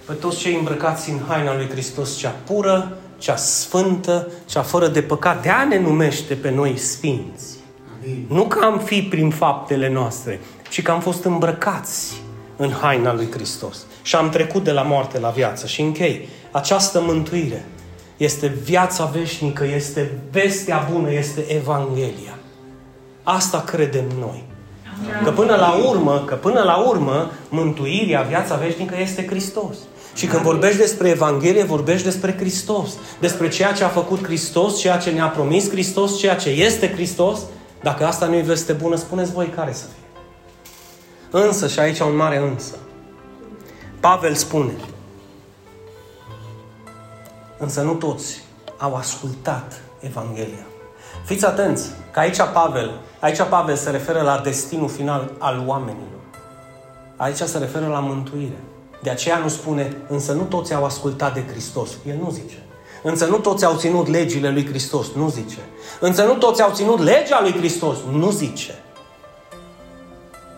Pe 0.04 0.12
toți 0.12 0.38
cei 0.38 0.54
îmbrăcați 0.54 1.10
în 1.10 1.18
haina 1.28 1.54
lui 1.54 1.68
Hristos, 1.68 2.16
cea 2.16 2.34
pură, 2.46 2.96
cea 3.18 3.36
sfântă, 3.36 4.28
cea 4.46 4.62
fără 4.62 4.88
de 4.88 5.02
păcat. 5.02 5.42
De 5.42 5.48
a 5.48 5.64
ne 5.64 5.78
numește 5.78 6.34
pe 6.34 6.50
noi 6.50 6.78
sfinți. 6.78 7.56
Amin. 7.96 8.26
Nu 8.28 8.44
că 8.44 8.64
am 8.64 8.78
fi 8.78 9.02
prin 9.02 9.30
faptele 9.30 9.88
noastre, 9.88 10.40
ci 10.70 10.82
că 10.82 10.90
am 10.90 11.00
fost 11.00 11.24
îmbrăcați 11.24 12.22
în 12.56 12.70
haina 12.70 13.14
lui 13.14 13.28
Hristos. 13.30 13.86
Și 14.02 14.16
am 14.16 14.30
trecut 14.30 14.64
de 14.64 14.72
la 14.72 14.82
moarte 14.82 15.18
la 15.18 15.28
viață. 15.28 15.66
Și 15.66 15.80
închei. 15.80 16.28
Această 16.50 17.00
mântuire 17.00 17.64
este 18.16 18.46
viața 18.46 19.04
veșnică, 19.04 19.64
este 19.64 20.12
vestea 20.30 20.88
bună, 20.92 21.12
este 21.12 21.44
Evanghelia. 21.48 22.38
Asta 23.22 23.60
credem 23.60 24.04
noi. 24.18 24.53
Că 25.24 25.30
până 25.30 25.56
la 25.56 25.72
urmă, 25.88 26.22
că 26.26 26.34
până 26.34 26.62
la 26.62 26.76
urmă, 26.76 27.30
mântuirea, 27.48 28.22
viața 28.22 28.56
veșnică 28.56 28.94
este 29.00 29.26
Hristos. 29.26 29.76
Și 30.14 30.26
când 30.26 30.42
vorbești 30.42 30.78
despre 30.78 31.08
Evanghelie, 31.08 31.64
vorbești 31.64 32.04
despre 32.04 32.36
Hristos. 32.36 32.90
Despre 33.20 33.48
ceea 33.48 33.72
ce 33.72 33.84
a 33.84 33.88
făcut 33.88 34.24
Hristos, 34.24 34.78
ceea 34.78 34.96
ce 34.96 35.10
ne-a 35.10 35.26
promis 35.28 35.70
Hristos, 35.70 36.18
ceea 36.18 36.36
ce 36.36 36.48
este 36.48 36.92
Hristos. 36.92 37.38
Dacă 37.82 38.06
asta 38.06 38.26
nu 38.26 38.34
e 38.34 38.40
veste 38.40 38.72
bună, 38.72 38.96
spuneți 38.96 39.32
voi 39.32 39.46
care 39.46 39.72
să 39.72 39.84
fie. 39.84 40.20
Însă, 41.40 41.68
și 41.68 41.78
aici 41.78 41.98
un 41.98 42.16
mare 42.16 42.38
însă. 42.38 42.74
Pavel 44.00 44.34
spune, 44.34 44.72
însă 47.58 47.80
nu 47.80 47.92
toți 47.92 48.42
au 48.78 48.94
ascultat 48.94 49.80
Evanghelia. 50.00 50.66
Fiți 51.24 51.46
atenți, 51.46 51.90
că 52.10 52.18
aici 52.18 52.36
Pavel, 52.52 52.90
aici 53.20 53.42
Pavel 53.42 53.76
se 53.76 53.90
referă 53.90 54.20
la 54.20 54.40
destinul 54.44 54.88
final 54.88 55.32
al 55.38 55.62
oamenilor. 55.66 56.20
Aici 57.16 57.36
se 57.36 57.58
referă 57.58 57.86
la 57.86 57.98
mântuire. 57.98 58.58
De 59.02 59.10
aceea 59.10 59.38
nu 59.38 59.48
spune, 59.48 59.96
însă 60.08 60.32
nu 60.32 60.42
toți 60.42 60.74
au 60.74 60.84
ascultat 60.84 61.34
de 61.34 61.44
Hristos. 61.50 61.90
El 62.08 62.16
nu 62.22 62.30
zice. 62.30 62.62
Însă 63.02 63.26
nu 63.26 63.38
toți 63.38 63.64
au 63.64 63.76
ținut 63.76 64.08
legile 64.08 64.50
lui 64.50 64.66
Hristos. 64.66 65.06
Nu 65.16 65.28
zice. 65.28 65.58
Însă 66.00 66.24
nu 66.24 66.34
toți 66.34 66.62
au 66.62 66.70
ținut 66.72 66.98
legea 66.98 67.40
lui 67.40 67.52
Hristos. 67.52 67.96
Nu 68.10 68.30
zice. 68.30 68.74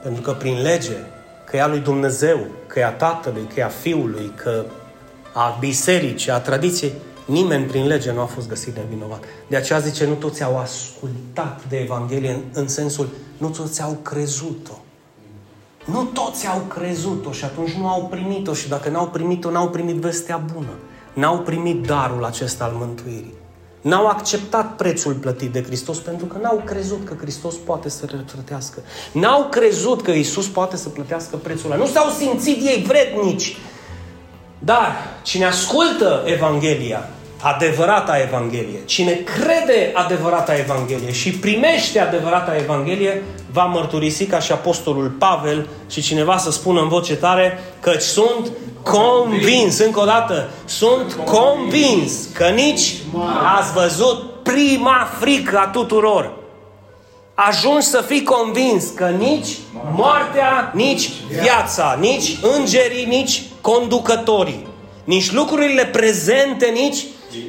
Pentru 0.02 0.22
că 0.22 0.32
prin 0.32 0.62
lege, 0.62 0.96
că 1.44 1.56
e 1.56 1.62
a 1.62 1.66
lui 1.66 1.78
Dumnezeu, 1.78 2.38
că 2.66 2.78
e 2.78 2.84
a 2.84 2.92
Tatălui, 2.92 3.48
că 3.54 3.60
e 3.60 3.64
a 3.64 3.68
Fiului, 3.68 4.32
că 4.34 4.64
a 5.32 5.56
bisericii, 5.60 6.30
a 6.30 6.38
tradiției, 6.38 6.92
nimeni 7.26 7.64
prin 7.64 7.86
lege 7.86 8.12
nu 8.12 8.20
a 8.20 8.24
fost 8.24 8.48
găsit 8.48 8.76
nevinovat. 8.76 9.24
De 9.46 9.56
aceea 9.56 9.78
zice, 9.78 10.06
nu 10.06 10.14
toți 10.14 10.42
au 10.42 10.58
ascultat 10.58 11.68
de 11.68 11.76
Evanghelie 11.76 12.30
în, 12.30 12.40
în 12.52 12.68
sensul, 12.68 13.08
nu 13.38 13.48
toți 13.48 13.82
au 13.82 13.98
crezut-o. 14.02 14.78
Nu 15.84 16.02
toți 16.04 16.46
au 16.46 16.58
crezut-o 16.58 17.32
și 17.32 17.44
atunci 17.44 17.70
nu 17.70 17.88
au 17.88 18.06
primit-o 18.10 18.54
și 18.54 18.68
dacă 18.68 18.88
n-au 18.88 19.06
primit-o, 19.06 19.50
n-au 19.50 19.68
primit 19.68 19.96
vestea 19.96 20.44
bună. 20.54 20.72
N-au 21.12 21.38
primit 21.38 21.86
darul 21.86 22.24
acesta 22.24 22.64
al 22.64 22.72
mântuirii. 22.72 23.34
N-au 23.80 24.06
acceptat 24.06 24.76
prețul 24.76 25.14
plătit 25.14 25.52
de 25.52 25.62
Hristos 25.62 25.98
pentru 25.98 26.26
că 26.26 26.38
n-au 26.42 26.62
crezut 26.64 27.04
că 27.04 27.14
Hristos 27.20 27.54
poate 27.54 27.88
să 27.88 28.06
rătrătească. 28.10 28.78
N-au 29.12 29.48
crezut 29.50 30.02
că 30.02 30.10
Isus 30.10 30.46
poate 30.46 30.76
să 30.76 30.88
plătească 30.88 31.36
prețul 31.36 31.70
ăla. 31.70 31.84
Nu 31.84 31.90
s-au 31.90 32.10
simțit 32.10 32.66
ei 32.66 32.84
vrednici. 32.86 33.56
Dar 34.58 34.92
cine 35.22 35.44
ascultă 35.44 36.22
Evanghelia, 36.24 37.08
adevărata 37.40 38.18
Evanghelie, 38.18 38.84
cine 38.84 39.12
crede 39.12 39.90
adevărata 39.94 40.56
Evanghelie 40.56 41.12
și 41.12 41.30
primește 41.30 42.00
adevărata 42.00 42.56
Evanghelie, 42.56 43.22
va 43.52 43.64
mărturisi 43.64 44.24
ca 44.24 44.38
și 44.38 44.52
Apostolul 44.52 45.08
Pavel 45.08 45.68
și 45.90 46.02
cineva 46.02 46.36
să 46.36 46.50
spună 46.50 46.80
în 46.80 46.88
voce 46.88 47.16
tare 47.16 47.58
că 47.80 47.92
sunt 47.98 48.50
convins, 48.82 49.78
încă 49.78 50.00
o 50.00 50.04
dată, 50.04 50.50
sunt 50.64 51.18
convins 51.24 52.12
că 52.32 52.44
nici 52.44 52.94
ați 53.58 53.72
văzut 53.72 54.42
prima 54.42 55.08
frică 55.20 55.58
a 55.58 55.66
tuturor. 55.66 56.32
Ajungi 57.34 57.86
să 57.86 58.04
fii 58.06 58.22
convins 58.22 58.84
că 58.94 59.04
nici 59.04 59.48
moartea, 59.92 60.70
nici 60.74 61.10
viața, 61.40 61.96
nici 62.00 62.36
îngerii, 62.56 63.04
nici 63.04 63.42
conducătorii, 63.60 64.66
nici 65.04 65.32
lucrurile 65.32 65.84
prezente, 65.84 66.66
nici 66.66 67.04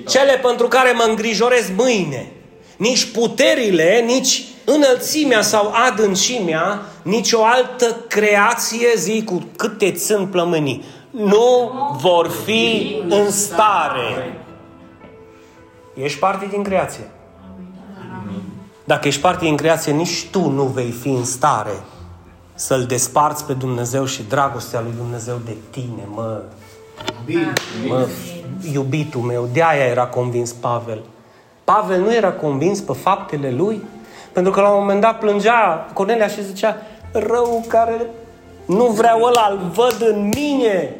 cele 0.07 0.38
pentru 0.38 0.67
care 0.67 0.91
mă 0.91 1.05
îngrijorez 1.07 1.71
mâine, 1.75 2.32
nici 2.78 3.11
puterile, 3.11 4.03
nici 4.05 4.43
înălțimea 4.65 5.41
sau 5.41 5.73
adâncimea, 5.88 6.82
nici 7.01 7.32
o 7.32 7.43
altă 7.43 7.95
creație, 8.07 8.88
zi 8.95 9.23
cu 9.23 9.43
câte 9.55 9.95
sunt 9.95 10.32
plămânii, 10.32 10.84
nu 11.11 11.71
vor 12.01 12.30
fi 12.45 12.95
în 13.09 13.32
stare. 13.32 14.41
Ești 15.93 16.19
parte 16.19 16.47
din 16.51 16.63
creație. 16.63 17.11
Dacă 18.84 19.07
ești 19.07 19.21
parte 19.21 19.45
din 19.45 19.55
creație, 19.55 19.91
nici 19.91 20.25
tu 20.32 20.49
nu 20.49 20.63
vei 20.63 20.91
fi 20.91 21.09
în 21.09 21.25
stare 21.25 21.84
să-L 22.53 22.84
desparți 22.84 23.45
pe 23.45 23.53
Dumnezeu 23.53 24.05
și 24.05 24.23
dragostea 24.23 24.82
lui 24.82 24.93
Dumnezeu 24.97 25.39
de 25.45 25.55
tine, 25.69 26.07
mă. 26.13 26.41
Mă, 27.88 28.07
iubitul 28.73 29.21
meu, 29.21 29.49
de 29.53 29.63
aia 29.63 29.83
era 29.83 30.05
convins 30.05 30.51
Pavel. 30.51 31.03
Pavel 31.63 32.01
nu 32.01 32.13
era 32.13 32.31
convins 32.31 32.79
pe 32.79 32.93
faptele 32.93 33.51
lui, 33.51 33.81
pentru 34.31 34.51
că 34.51 34.61
la 34.61 34.69
un 34.69 34.79
moment 34.79 35.01
dat 35.01 35.19
plângea 35.19 35.89
Cornelia 35.93 36.27
și 36.27 36.43
zicea, 36.43 36.77
rău 37.11 37.65
care 37.67 38.05
nu 38.65 38.85
vreau 38.85 39.21
ăla, 39.23 39.47
îl 39.51 39.71
văd 39.73 39.95
în 39.99 40.31
mine. 40.35 40.95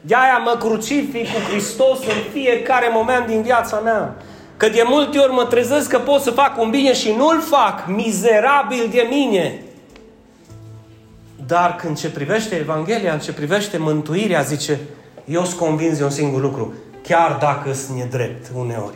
De-aia 0.00 0.38
mă 0.44 0.56
crucific 0.58 1.32
cu 1.32 1.40
Hristos 1.50 1.98
în 1.98 2.30
fiecare 2.32 2.88
moment 2.92 3.26
din 3.26 3.42
viața 3.42 3.78
mea. 3.78 4.16
Că 4.56 4.68
de 4.68 4.82
multe 4.86 5.18
ori 5.18 5.32
mă 5.32 5.44
trezesc 5.44 5.88
că 5.90 5.98
pot 5.98 6.20
să 6.20 6.30
fac 6.30 6.60
un 6.60 6.70
bine 6.70 6.92
și 6.92 7.14
nu-l 7.16 7.40
fac, 7.40 7.86
mizerabil 7.86 8.88
de 8.90 9.06
mine. 9.10 9.62
Dar 11.46 11.76
când 11.76 11.98
ce 11.98 12.10
privește 12.10 12.54
Evanghelia, 12.54 13.12
în 13.12 13.18
ce 13.18 13.32
privește 13.32 13.78
mântuirea, 13.78 14.40
zice, 14.40 14.80
eu 15.24 15.44
sunt 15.44 15.58
convins 15.58 15.98
de 15.98 16.04
un 16.04 16.10
singur 16.10 16.40
lucru, 16.40 16.74
chiar 17.08 17.36
dacă 17.40 17.72
sunt 17.72 17.96
nedrept 17.96 18.46
uneori, 18.54 18.94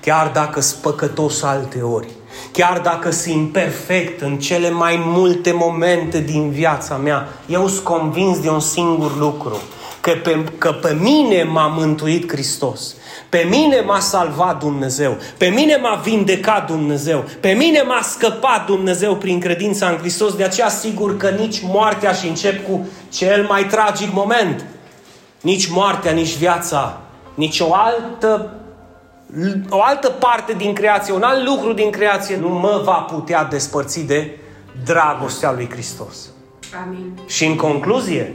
chiar 0.00 0.30
dacă 0.34 0.60
sunt 0.60 0.80
păcătos 0.80 1.42
alte 1.42 1.80
ori, 1.80 2.08
chiar 2.52 2.78
dacă 2.78 3.10
sunt 3.10 3.34
imperfect 3.34 4.20
în 4.20 4.38
cele 4.38 4.70
mai 4.70 5.02
multe 5.04 5.52
momente 5.52 6.20
din 6.20 6.50
viața 6.50 6.96
mea, 6.96 7.28
eu 7.46 7.68
sunt 7.68 7.84
convins 7.84 8.40
de 8.40 8.50
un 8.50 8.60
singur 8.60 9.16
lucru, 9.16 9.60
că 10.00 10.10
pe, 10.10 10.44
că 10.58 10.72
pe 10.72 10.96
mine 11.00 11.42
m-a 11.42 11.66
mântuit 11.66 12.32
Hristos 12.32 12.94
Pe 13.28 13.46
mine 13.50 13.80
m-a 13.80 14.00
salvat 14.00 14.58
Dumnezeu, 14.58 15.16
pe 15.36 15.46
mine 15.46 15.76
m-a 15.76 15.94
vindecat 15.94 16.66
Dumnezeu, 16.66 17.24
pe 17.40 17.50
mine 17.50 17.82
m-a 17.82 18.00
scăpat 18.02 18.66
Dumnezeu 18.66 19.16
prin 19.16 19.40
credința 19.40 19.88
în 19.88 19.96
Hristos, 19.96 20.34
de 20.34 20.44
aceea 20.44 20.68
sigur 20.68 21.16
că 21.16 21.28
nici 21.28 21.60
moartea 21.62 22.12
și 22.12 22.26
încep 22.26 22.66
cu 22.68 22.88
cel 23.12 23.46
mai 23.48 23.64
tragic 23.64 24.12
moment, 24.12 24.64
nici 25.40 25.66
moartea, 25.66 26.12
nici 26.12 26.36
viața, 26.36 27.07
nici 27.38 27.60
o 27.60 27.74
altă 27.74 28.50
o 29.68 29.82
altă 29.82 30.08
parte 30.08 30.52
din 30.52 30.72
creație, 30.72 31.14
un 31.14 31.22
alt 31.22 31.48
lucru 31.48 31.72
din 31.72 31.90
creație 31.90 32.36
nu 32.36 32.48
mă 32.48 32.80
va 32.84 32.92
putea 32.92 33.44
despărți 33.44 34.00
de 34.00 34.38
dragostea 34.84 35.52
lui 35.52 35.68
Hristos. 35.70 36.16
Amin. 36.84 37.18
Și 37.26 37.46
în 37.46 37.56
concluzie, 37.56 38.34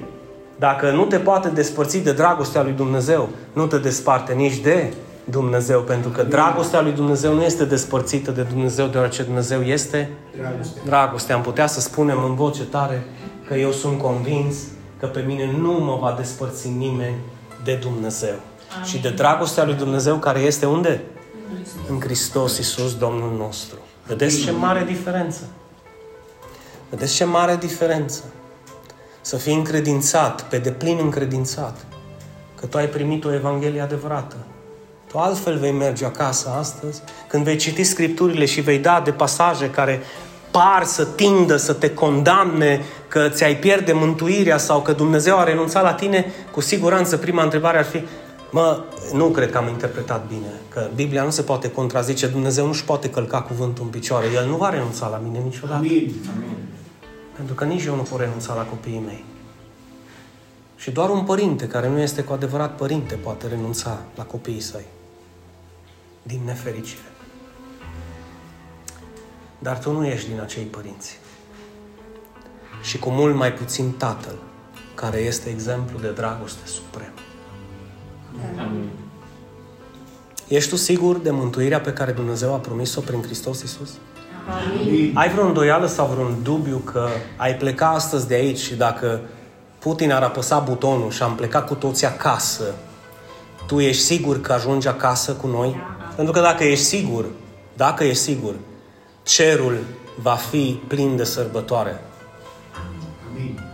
dacă 0.56 0.92
nu 0.92 1.06
te 1.06 1.18
poate 1.18 1.50
despărți 1.50 1.98
de 1.98 2.12
dragostea 2.12 2.64
lui 2.64 2.72
Dumnezeu, 2.72 3.30
nu 3.54 3.66
te 3.66 3.78
desparte 3.78 4.34
nici 4.34 4.58
de 4.58 4.94
Dumnezeu, 5.24 5.82
pentru 5.82 6.10
că 6.10 6.24
dragostea 6.24 6.82
lui 6.82 6.92
Dumnezeu 6.92 7.34
nu 7.34 7.44
este 7.44 7.66
despărțită 7.66 8.32
de 8.32 8.42
Dumnezeu, 8.42 8.88
deoarece 8.88 9.24
Dumnezeu 9.24 9.62
este 9.62 10.10
Dragoste. 10.38 10.80
dragoste. 10.86 11.34
Am 11.34 11.42
putea 11.42 11.68
să 11.68 11.80
spunem 11.80 12.24
în 12.24 12.36
voce 12.36 12.64
tare 12.64 13.06
că 13.48 13.54
eu 13.54 13.72
sunt 13.72 14.02
convins 14.02 14.56
că 15.00 15.06
pe 15.06 15.24
mine 15.28 15.52
nu 15.60 15.72
mă 15.72 15.98
va 16.02 16.16
despărți 16.18 16.70
nimeni 16.70 17.16
de 17.64 17.80
Dumnezeu. 17.82 18.36
Amin. 18.76 18.88
Și 18.88 18.98
de 18.98 19.10
dragostea 19.10 19.64
lui 19.64 19.74
Dumnezeu 19.74 20.16
care 20.16 20.40
este 20.40 20.66
unde? 20.66 21.02
În 21.90 22.00
Hristos 22.00 22.58
Iisus, 22.58 22.98
Domnul 22.98 23.36
nostru. 23.38 23.78
Vedeți 24.08 24.42
ce 24.42 24.52
mare 24.52 24.84
diferență? 24.84 25.42
Vedeți 26.90 27.16
ce 27.16 27.24
mare 27.24 27.56
diferență? 27.56 28.24
Să 29.22 29.38
fii 29.38 29.54
încredințat, 29.54 30.42
pe 30.42 30.58
deplin 30.58 30.98
încredințat, 31.02 31.86
că 32.60 32.66
tu 32.66 32.78
ai 32.78 32.88
primit 32.88 33.26
o 33.26 33.34
Evanghelie 33.34 33.82
adevărată. 33.82 34.36
Tu 35.08 35.18
altfel 35.18 35.58
vei 35.58 35.72
merge 35.72 36.06
acasă 36.06 36.50
astăzi, 36.60 37.02
când 37.28 37.44
vei 37.44 37.56
citi 37.56 37.84
Scripturile 37.84 38.46
și 38.46 38.62
vei 38.62 38.78
da 38.78 39.02
de 39.04 39.12
pasaje 39.12 39.70
care 39.70 40.02
par 40.52 40.84
să 40.84 41.06
tindă 41.06 41.56
să 41.56 41.74
te 41.74 41.94
condamne 41.94 42.82
că 43.08 43.30
ți-ai 43.30 43.56
pierde 43.56 43.94
mântuirea 43.94 44.58
sau 44.58 44.82
că 44.82 44.92
Dumnezeu 44.92 45.38
a 45.38 45.44
renunțat 45.44 45.84
la 45.84 45.94
tine, 45.94 46.32
cu 46.52 46.62
siguranță 46.62 47.18
prima 47.18 47.44
întrebare 47.44 47.78
ar 47.78 47.86
fi 47.86 48.04
Mă, 48.54 48.84
nu 49.14 49.30
cred 49.30 49.52
că 49.52 49.58
am 49.58 49.68
interpretat 49.68 50.28
bine, 50.28 50.52
că 50.70 50.90
Biblia 50.96 51.24
nu 51.24 51.30
se 51.30 51.42
poate 51.42 51.72
contrazice, 51.72 52.28
Dumnezeu 52.28 52.66
nu-și 52.66 52.86
poate 52.86 53.10
călca 53.10 53.42
cuvântul 53.42 53.84
în 53.84 53.90
picioare, 53.90 54.26
El 54.34 54.48
nu 54.48 54.56
va 54.56 54.70
renunța 54.70 55.08
la 55.08 55.18
mine 55.18 55.40
niciodată. 55.40 55.74
Amin. 55.74 56.14
Amin. 56.36 56.56
Pentru 57.36 57.56
că 57.56 57.64
nici 57.64 57.84
eu 57.86 57.96
nu 57.96 58.02
pot 58.02 58.20
renunța 58.20 58.54
la 58.54 58.62
copiii 58.64 59.04
mei. 59.06 59.24
Și 60.76 60.92
doar 60.92 61.10
un 61.10 61.24
părinte 61.24 61.68
care 61.68 61.90
nu 61.90 62.00
este 62.00 62.24
cu 62.24 62.34
adevărat 62.34 62.76
părinte 62.76 63.16
poate 63.16 63.48
renunța 63.48 64.00
la 64.16 64.24
copiii 64.24 64.60
săi. 64.60 64.86
Din 66.24 66.42
nefericire. 66.46 67.12
Dar 69.60 69.80
tu 69.80 69.92
nu 69.92 70.06
ești 70.06 70.30
din 70.30 70.40
acei 70.40 70.64
părinți. 70.64 71.20
Și 72.82 73.00
cu 73.00 73.10
mult 73.10 73.36
mai 73.36 73.54
puțin 73.54 73.92
tatăl, 73.92 74.36
care 74.96 75.18
este 75.18 75.50
exemplu 75.50 76.00
de 76.00 76.12
dragoste 76.12 76.68
supremă. 76.68 77.23
Amin. 78.60 78.90
Ești 80.48 80.70
tu 80.70 80.76
sigur 80.76 81.18
de 81.18 81.32
mântuirea 81.32 81.80
pe 81.80 81.94
care 81.94 82.12
Dumnezeu 82.12 82.54
a 82.54 82.58
promis-o 82.58 83.02
prin 83.02 83.22
Hristos 83.22 83.62
Iisus? 83.62 83.90
Amin. 84.50 85.12
Ai 85.14 85.30
vreo 85.30 85.46
îndoială 85.46 85.88
sau 85.88 86.08
vreun 86.08 86.38
dubiu 86.44 86.78
că 86.78 87.08
ai 87.38 87.56
pleca 87.56 87.88
astăzi 87.88 88.28
de 88.28 88.34
aici 88.34 88.60
și 88.60 88.76
dacă 88.76 89.22
Putin 89.80 90.12
ar 90.12 90.24
apăsa 90.24 90.60
butonul 90.60 91.12
și 91.12 91.24
am 91.24 91.36
plecat 91.36 91.68
cu 91.68 91.76
toți 91.76 92.06
acasă, 92.06 92.64
tu 93.68 93.80
ești 93.80 94.04
sigur 94.04 94.42
că 94.42 94.54
ajungi 94.54 94.88
acasă 94.88 95.32
cu 95.32 95.48
noi? 95.48 95.76
Pentru 96.16 96.34
că 96.34 96.40
dacă 96.40 96.64
ești 96.64 96.86
sigur, 96.86 97.26
dacă 97.74 98.04
ești 98.04 98.24
sigur, 98.24 98.56
cerul 99.24 99.78
va 100.22 100.36
fi 100.36 100.80
plin 100.88 101.16
de 101.16 101.24
sărbătoare. 101.24 102.02
Amin. 103.30 103.73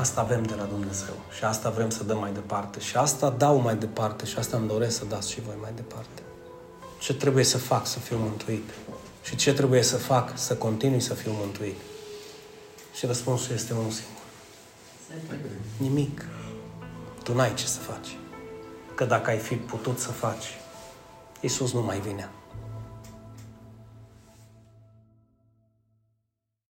Asta 0.00 0.20
avem 0.20 0.42
de 0.42 0.54
la 0.54 0.64
Dumnezeu 0.64 1.14
și 1.36 1.44
asta 1.44 1.70
vrem 1.70 1.90
să 1.90 2.04
dăm 2.04 2.18
mai 2.18 2.32
departe 2.32 2.80
și 2.80 2.96
asta 2.96 3.30
dau 3.30 3.56
mai 3.56 3.76
departe 3.76 4.26
și 4.26 4.38
asta 4.38 4.56
îmi 4.56 4.68
doresc 4.68 4.96
să 4.96 5.04
dați 5.04 5.30
și 5.30 5.40
voi 5.40 5.54
mai 5.60 5.70
departe. 5.74 6.22
Ce 6.98 7.14
trebuie 7.14 7.44
să 7.44 7.58
fac 7.58 7.86
să 7.86 7.98
fiu 7.98 8.16
mântuit? 8.16 8.70
Și 9.22 9.36
ce 9.36 9.54
trebuie 9.54 9.82
să 9.82 9.96
fac 9.96 10.38
să 10.38 10.56
continui 10.56 11.00
să 11.00 11.14
fiu 11.14 11.32
mântuit? 11.32 11.76
Și 12.94 13.06
răspunsul 13.06 13.54
este 13.54 13.72
unul 13.72 13.90
singur. 13.90 14.22
Nimic. 15.76 16.24
Tu 17.22 17.34
n-ai 17.34 17.54
ce 17.54 17.66
să 17.66 17.78
faci. 17.78 18.16
Că 18.94 19.04
dacă 19.04 19.30
ai 19.30 19.38
fi 19.38 19.54
putut 19.54 19.98
să 19.98 20.08
faci, 20.08 20.58
Iisus 21.40 21.72
nu 21.72 21.82
mai 21.82 22.00
vinea. 22.00 22.30